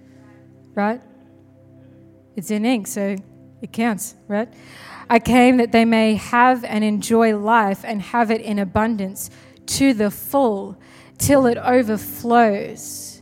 Right? 0.76 1.01
It's 2.36 2.51
in 2.51 2.65
ink, 2.65 2.88
so 2.88 3.15
it 3.61 3.71
counts, 3.71 4.15
right? 4.28 4.51
I 5.09 5.19
came 5.19 5.57
that 5.57 5.71
they 5.71 5.85
may 5.85 6.15
have 6.15 6.63
and 6.63 6.83
enjoy 6.83 7.37
life 7.37 7.83
and 7.83 8.01
have 8.01 8.31
it 8.31 8.41
in 8.41 8.59
abundance 8.59 9.29
to 9.65 9.93
the 9.93 10.11
full 10.11 10.77
till 11.17 11.45
it 11.45 11.57
overflows. 11.57 13.21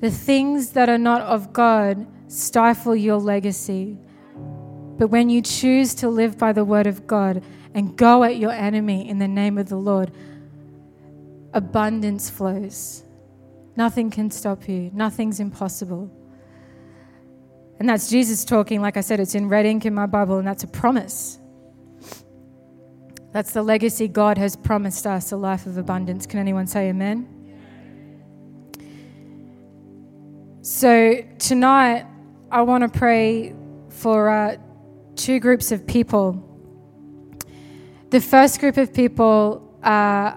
The 0.00 0.10
things 0.10 0.70
that 0.70 0.88
are 0.88 0.98
not 0.98 1.22
of 1.22 1.52
God 1.52 2.06
stifle 2.28 2.96
your 2.96 3.18
legacy. 3.18 3.98
But 4.96 5.08
when 5.08 5.30
you 5.30 5.42
choose 5.42 5.94
to 5.96 6.08
live 6.08 6.38
by 6.38 6.52
the 6.52 6.64
word 6.64 6.86
of 6.86 7.06
God 7.06 7.42
and 7.74 7.96
go 7.96 8.24
at 8.24 8.36
your 8.36 8.52
enemy 8.52 9.08
in 9.08 9.18
the 9.18 9.28
name 9.28 9.58
of 9.58 9.68
the 9.68 9.76
Lord, 9.76 10.12
abundance 11.52 12.30
flows. 12.30 13.04
Nothing 13.76 14.10
can 14.10 14.30
stop 14.30 14.68
you, 14.68 14.90
nothing's 14.92 15.40
impossible. 15.40 16.10
And 17.80 17.88
that's 17.88 18.10
Jesus 18.10 18.44
talking. 18.44 18.82
Like 18.82 18.98
I 18.98 19.00
said, 19.00 19.20
it's 19.20 19.34
in 19.34 19.48
red 19.48 19.64
ink 19.64 19.86
in 19.86 19.94
my 19.94 20.04
Bible, 20.04 20.36
and 20.36 20.46
that's 20.46 20.64
a 20.64 20.66
promise. 20.66 21.38
That's 23.32 23.52
the 23.52 23.62
legacy 23.62 24.06
God 24.06 24.36
has 24.36 24.54
promised 24.54 25.06
us 25.06 25.32
a 25.32 25.36
life 25.38 25.64
of 25.64 25.78
abundance. 25.78 26.26
Can 26.26 26.38
anyone 26.38 26.66
say 26.66 26.90
amen? 26.90 27.26
So, 30.60 31.24
tonight, 31.38 32.04
I 32.50 32.60
want 32.62 32.82
to 32.82 32.98
pray 32.98 33.54
for 33.88 34.28
uh, 34.28 34.56
two 35.16 35.40
groups 35.40 35.72
of 35.72 35.86
people. 35.86 36.46
The 38.10 38.20
first 38.20 38.60
group 38.60 38.76
of 38.76 38.92
people 38.92 39.74
uh, 39.82 40.36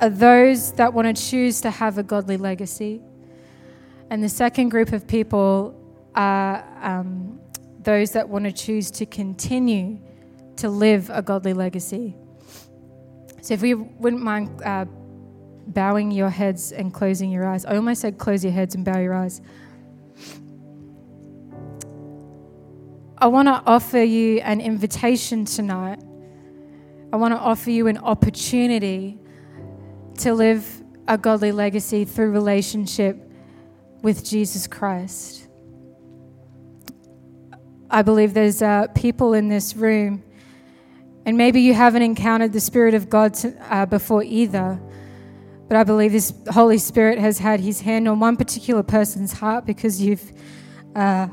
are 0.00 0.10
those 0.10 0.72
that 0.72 0.92
want 0.92 1.16
to 1.16 1.30
choose 1.30 1.62
to 1.62 1.70
have 1.70 1.96
a 1.96 2.02
godly 2.02 2.36
legacy. 2.36 3.00
And 4.10 4.22
the 4.22 4.28
second 4.28 4.68
group 4.68 4.92
of 4.92 5.06
people 5.06 5.85
are 6.16 6.64
um, 6.82 7.38
those 7.82 8.10
that 8.12 8.28
want 8.28 8.44
to 8.46 8.52
choose 8.52 8.90
to 8.90 9.06
continue 9.06 9.98
to 10.56 10.68
live 10.68 11.10
a 11.12 11.22
godly 11.22 11.52
legacy. 11.52 12.16
So, 13.42 13.54
if 13.54 13.62
we 13.62 13.74
wouldn't 13.74 14.22
mind 14.22 14.60
uh, 14.64 14.86
bowing 15.68 16.10
your 16.10 16.30
heads 16.30 16.72
and 16.72 16.92
closing 16.92 17.30
your 17.30 17.46
eyes, 17.46 17.64
I 17.64 17.76
almost 17.76 18.00
said 18.00 18.18
close 18.18 18.42
your 18.42 18.52
heads 18.52 18.74
and 18.74 18.84
bow 18.84 18.98
your 18.98 19.14
eyes. 19.14 19.40
I 23.18 23.28
want 23.28 23.48
to 23.48 23.62
offer 23.66 24.02
you 24.02 24.40
an 24.40 24.60
invitation 24.60 25.44
tonight. 25.44 26.00
I 27.12 27.16
want 27.16 27.32
to 27.34 27.38
offer 27.38 27.70
you 27.70 27.86
an 27.86 27.98
opportunity 27.98 29.18
to 30.18 30.34
live 30.34 30.82
a 31.08 31.16
godly 31.16 31.52
legacy 31.52 32.04
through 32.04 32.30
relationship 32.30 33.16
with 34.02 34.24
Jesus 34.24 34.66
Christ. 34.66 35.45
I 37.96 38.02
believe 38.02 38.34
there's 38.34 38.60
uh, 38.60 38.88
people 38.88 39.32
in 39.32 39.48
this 39.48 39.74
room, 39.74 40.22
and 41.24 41.38
maybe 41.38 41.62
you 41.62 41.72
haven't 41.72 42.02
encountered 42.02 42.52
the 42.52 42.60
Spirit 42.60 42.92
of 42.92 43.08
God 43.08 43.32
to, 43.36 43.56
uh, 43.74 43.86
before 43.86 44.22
either. 44.22 44.78
But 45.66 45.78
I 45.78 45.84
believe 45.84 46.12
this 46.12 46.34
Holy 46.50 46.76
Spirit 46.76 47.18
has 47.18 47.38
had 47.38 47.58
his 47.58 47.80
hand 47.80 48.06
on 48.06 48.20
one 48.20 48.36
particular 48.36 48.82
person's 48.82 49.32
heart 49.32 49.64
because 49.64 49.98
you've 49.98 50.30
uh, 50.94 51.28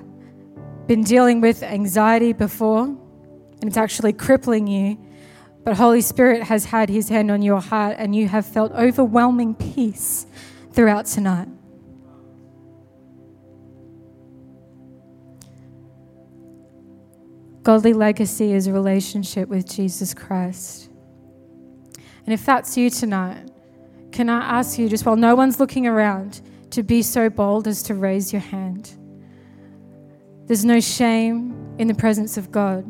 been 0.88 1.03
dealing 1.03 1.41
with 1.41 1.64
anxiety 1.64 2.32
before, 2.32 2.84
and 2.86 3.64
it's 3.64 3.76
actually 3.76 4.14
crippling 4.14 4.66
you. 4.66 4.97
But 5.66 5.76
Holy 5.76 5.99
Spirit 5.99 6.43
has 6.43 6.64
had 6.64 6.88
his 6.88 7.09
hand 7.09 7.30
on 7.30 7.41
your 7.41 7.59
heart, 7.59 7.97
and 7.99 8.16
you 8.16 8.30
have 8.30 8.45
felt 8.45 8.72
overwhelming 8.72 9.53
peace 9.53 10.28
throughout 10.72 11.07
tonight. 11.07 11.49
Godly 17.64 17.93
legacy 17.93 18.51
is 18.51 18.68
a 18.68 18.74
relationship 18.74 19.47
with 19.47 19.68
Jesus 19.70 20.14
Christ. 20.14 20.89
And 22.26 22.34
if 22.34 22.45
that's 22.45 22.78
you 22.78 22.89
tonight, 22.89 23.49
can 24.11 24.30
I 24.30 24.59
ask 24.59 24.78
you, 24.78 24.89
just 24.89 25.05
while 25.05 25.16
no 25.16 25.34
one's 25.34 25.59
looking 25.59 25.88
around, 25.88 26.41
to 26.72 26.84
be 26.84 27.01
so 27.01 27.30
bold 27.30 27.68
as 27.68 27.82
to 27.84 27.95
raise 27.95 28.32
your 28.32 28.41
hand? 28.41 28.91
There's 30.45 30.66
no 30.66 30.80
shame 30.82 31.76
in 31.80 31.88
the 31.88 31.95
presence 31.95 32.38
of 32.38 32.51
God. 32.51 32.86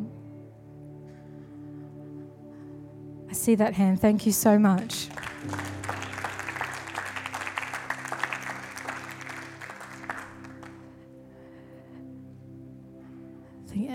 I 3.29 3.33
see 3.33 3.55
that 3.55 3.73
hand. 3.73 4.01
Thank 4.01 4.25
you 4.25 4.31
so 4.31 4.57
much. 4.57 5.07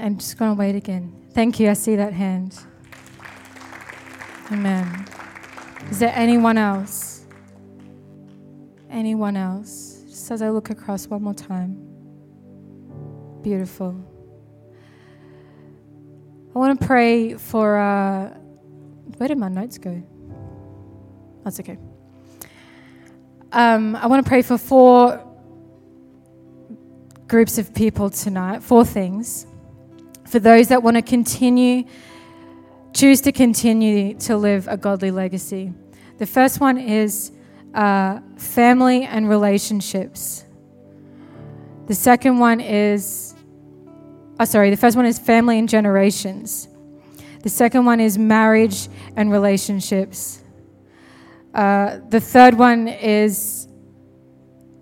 I'm 0.01 0.17
just 0.17 0.39
going 0.39 0.55
to 0.55 0.59
wait 0.59 0.77
again. 0.77 1.13
Thank 1.33 1.59
you. 1.59 1.69
I 1.69 1.73
see 1.73 1.97
that 1.97 2.13
hand. 2.13 2.57
Amen. 4.53 5.07
Is 5.91 5.99
there 5.99 6.13
anyone 6.15 6.57
else? 6.57 7.27
Anyone 8.89 9.37
else? 9.37 10.05
Just 10.09 10.31
as 10.31 10.41
I 10.41 10.51
look 10.51 10.71
across 10.71 11.09
one 11.09 11.23
more 11.23 11.35
time. 11.35 11.77
Beautiful. 13.43 14.05
I 16.55 16.59
want 16.59 16.81
to 16.81 16.87
pray 16.87 17.35
for. 17.35 17.79
Uh, 17.79 18.29
where 19.17 19.29
did 19.29 19.39
my 19.39 19.49
notes 19.49 19.79
go? 19.79 20.01
That's 21.43 21.59
okay. 21.59 21.77
Um, 23.51 23.97
I 23.97 24.07
want 24.07 24.25
to 24.25 24.29
pray 24.29 24.43
for 24.43 24.59
four 24.59 25.25
groups 27.27 27.59
of 27.59 27.75
people 27.75 28.11
tonight, 28.11 28.63
four 28.63 28.85
things 28.85 29.48
for 30.29 30.39
those 30.39 30.69
that 30.69 30.83
want 30.83 30.97
to 30.97 31.03
continue, 31.03 31.85
choose 32.93 33.21
to 33.23 33.33
continue 33.33 34.15
to 34.19 34.37
live 34.37 34.69
a 34.69 34.77
godly 34.77 35.11
legacy. 35.11 35.73
The 36.19 36.27
first 36.27 36.61
one 36.61 36.79
is 36.79 37.33
uh, 37.75 38.21
family 38.37 39.05
and 39.05 39.29
relationships. 39.29 40.45
The 41.87 41.95
second 41.95 42.39
one 42.39 42.61
is, 42.61 43.35
oh, 44.39 44.45
sorry, 44.45 44.71
the 44.71 44.77
first 44.77 44.97
one 44.97 45.07
is 45.07 45.19
family 45.19 45.59
and 45.59 45.69
generations. 45.69 46.69
The 47.43 47.49
second 47.49 47.87
one 47.87 48.01
is 48.01 48.19
marriage 48.19 48.89
and 49.17 49.31
relationships. 49.31 50.43
Uh, 51.55 52.01
the 52.11 52.21
third 52.21 52.55
one 52.55 52.89
is 52.89 53.69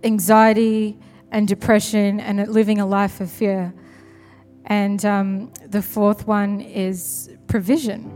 anxiety 0.02 0.98
and 1.30 1.46
depression 1.46 2.18
and 2.18 2.48
living 2.48 2.80
a 2.80 2.86
life 2.86 3.20
of 3.20 3.30
fear. 3.30 3.72
And 4.66 5.04
um, 5.04 5.52
the 5.66 5.80
fourth 5.80 6.26
one 6.26 6.60
is 6.60 7.30
provision. 7.46 8.12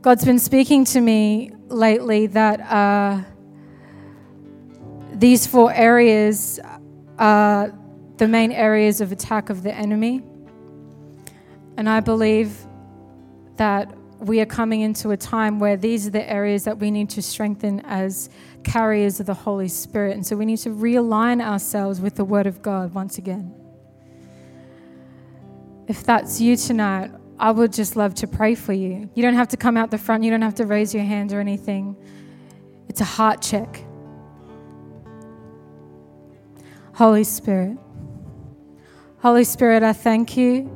God's 0.00 0.24
been 0.24 0.38
speaking 0.38 0.84
to 0.86 1.00
me 1.00 1.52
lately 1.68 2.26
that 2.28 2.60
uh, 2.60 3.22
these 5.12 5.46
four 5.46 5.72
areas 5.72 6.58
are 7.18 7.72
the 8.16 8.28
main 8.28 8.52
areas 8.52 9.00
of 9.00 9.12
attack 9.12 9.50
of 9.50 9.62
the 9.62 9.72
enemy. 9.72 10.22
And 11.76 11.88
I 11.88 12.00
believe 12.00 12.56
that 13.56 13.92
we 14.18 14.40
are 14.40 14.46
coming 14.46 14.82
into 14.82 15.10
a 15.10 15.16
time 15.16 15.58
where 15.58 15.76
these 15.76 16.06
are 16.06 16.10
the 16.10 16.28
areas 16.28 16.64
that 16.64 16.78
we 16.78 16.90
need 16.90 17.10
to 17.10 17.22
strengthen 17.22 17.80
as 17.80 18.30
carriers 18.62 19.18
of 19.18 19.26
the 19.26 19.34
Holy 19.34 19.68
Spirit. 19.68 20.14
And 20.14 20.24
so 20.24 20.36
we 20.36 20.46
need 20.46 20.58
to 20.58 20.70
realign 20.70 21.40
ourselves 21.40 22.00
with 22.00 22.14
the 22.14 22.24
Word 22.24 22.46
of 22.46 22.62
God 22.62 22.94
once 22.94 23.18
again. 23.18 23.61
If 25.92 26.04
that's 26.04 26.40
you 26.40 26.56
tonight, 26.56 27.10
I 27.38 27.50
would 27.50 27.70
just 27.70 27.96
love 27.96 28.14
to 28.14 28.26
pray 28.26 28.54
for 28.54 28.72
you. 28.72 29.10
You 29.14 29.22
don't 29.22 29.34
have 29.34 29.48
to 29.48 29.58
come 29.58 29.76
out 29.76 29.90
the 29.90 29.98
front, 29.98 30.24
you 30.24 30.30
don't 30.30 30.40
have 30.40 30.54
to 30.54 30.64
raise 30.64 30.94
your 30.94 31.04
hand 31.04 31.34
or 31.34 31.38
anything. 31.38 31.94
It's 32.88 33.02
a 33.02 33.04
heart 33.04 33.42
check. 33.42 33.84
Holy 36.94 37.24
Spirit. 37.24 37.76
Holy 39.18 39.44
Spirit, 39.44 39.82
I 39.82 39.92
thank 39.92 40.34
you 40.34 40.74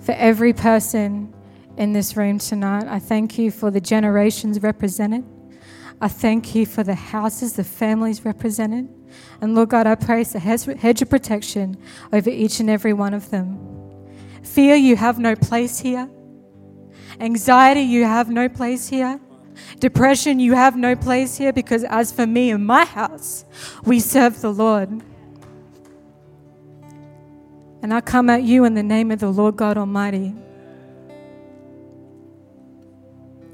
for 0.00 0.16
every 0.18 0.52
person 0.52 1.32
in 1.76 1.92
this 1.92 2.16
room 2.16 2.40
tonight. 2.40 2.88
I 2.88 2.98
thank 2.98 3.38
you 3.38 3.52
for 3.52 3.70
the 3.70 3.80
generations 3.80 4.60
represented. 4.64 5.24
I 6.00 6.08
thank 6.08 6.56
you 6.56 6.66
for 6.66 6.82
the 6.82 6.96
houses, 6.96 7.52
the 7.52 7.62
families 7.62 8.24
represented. 8.24 8.88
And 9.40 9.54
Lord 9.54 9.68
God, 9.68 9.86
I 9.86 9.94
place 9.94 10.34
a 10.34 10.40
hedge 10.40 11.02
of 11.02 11.08
protection 11.08 11.76
over 12.12 12.30
each 12.30 12.58
and 12.58 12.68
every 12.68 12.92
one 12.92 13.14
of 13.14 13.30
them. 13.30 13.69
Fear, 14.42 14.76
you 14.76 14.96
have 14.96 15.18
no 15.18 15.36
place 15.36 15.78
here. 15.78 16.08
Anxiety, 17.18 17.82
you 17.82 18.04
have 18.04 18.30
no 18.30 18.48
place 18.48 18.88
here. 18.88 19.20
Depression, 19.78 20.40
you 20.40 20.54
have 20.54 20.76
no 20.76 20.96
place 20.96 21.36
here 21.36 21.52
because 21.52 21.84
as 21.84 22.12
for 22.12 22.26
me 22.26 22.50
and 22.50 22.66
my 22.66 22.84
house, 22.84 23.44
we 23.84 24.00
serve 24.00 24.40
the 24.40 24.52
Lord. 24.52 25.02
And 27.82 27.94
I 27.94 28.00
come 28.00 28.28
at 28.30 28.42
you 28.42 28.64
in 28.64 28.74
the 28.74 28.82
name 28.82 29.10
of 29.10 29.20
the 29.20 29.30
Lord 29.30 29.56
God 29.56 29.76
Almighty. 29.76 30.34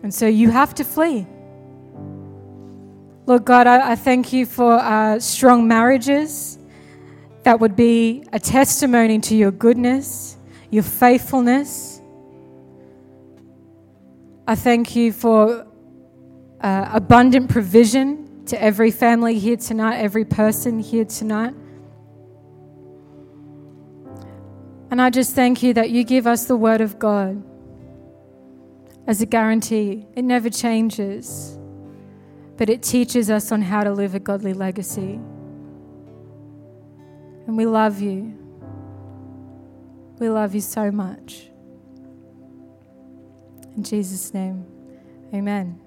And 0.03 0.13
so 0.13 0.27
you 0.27 0.51
have 0.51 0.75
to 0.77 0.85
flee. 0.85 1.27
Lord 3.27 3.45
God, 3.45 3.67
I, 3.67 3.93
I 3.93 3.95
thank 3.97 4.33
you 4.33 4.47
for 4.47 4.75
uh, 4.75 5.19
strong 5.19 5.67
marriages 5.67 6.59
that 7.43 7.59
would 7.59 7.75
be 7.75 8.25
a 8.33 8.39
testimony 8.39 9.19
to 9.19 9.37
your 9.37 9.51
goodness, 9.51 10.36
your 10.71 10.83
faithfulness. 10.83 12.01
I 14.47 14.55
thank 14.55 14.95
you 14.95 15.13
for 15.13 15.67
uh, 16.61 16.91
abundant 16.93 17.51
provision 17.51 18.45
to 18.47 18.63
every 18.63 18.91
family 18.91 19.39
here 19.39 19.57
tonight, 19.57 19.99
every 19.99 20.25
person 20.25 20.79
here 20.79 21.05
tonight. 21.05 21.55
And 24.91 25.03
I 25.03 25.11
just 25.11 25.35
thank 25.35 25.63
you 25.63 25.75
that 25.75 25.91
you 25.91 26.05
give 26.05 26.27
us 26.27 26.47
the 26.47 26.57
word 26.57 26.81
of 26.81 26.99
God 26.99 27.43
as 29.07 29.21
a 29.21 29.27
guarantee. 29.27 30.07
It 30.15 30.23
never 30.23 30.49
changes, 30.49 31.59
but 32.57 32.71
it 32.71 32.83
teaches 32.83 33.31
us 33.31 33.51
on 33.51 33.63
how 33.63 33.83
to 33.83 33.93
live 33.93 34.15
a 34.15 34.21
godly 34.21 34.55
legacy. 34.55 35.21
And 37.47 37.57
we 37.57 37.67
love 37.67 38.01
you. 38.01 38.46
We 40.19 40.29
love 40.31 40.55
you 40.55 40.61
so 40.61 40.91
much. 40.91 41.51
In 43.77 43.83
Jesus' 43.83 44.33
name, 44.33 44.65
amen. 45.35 45.79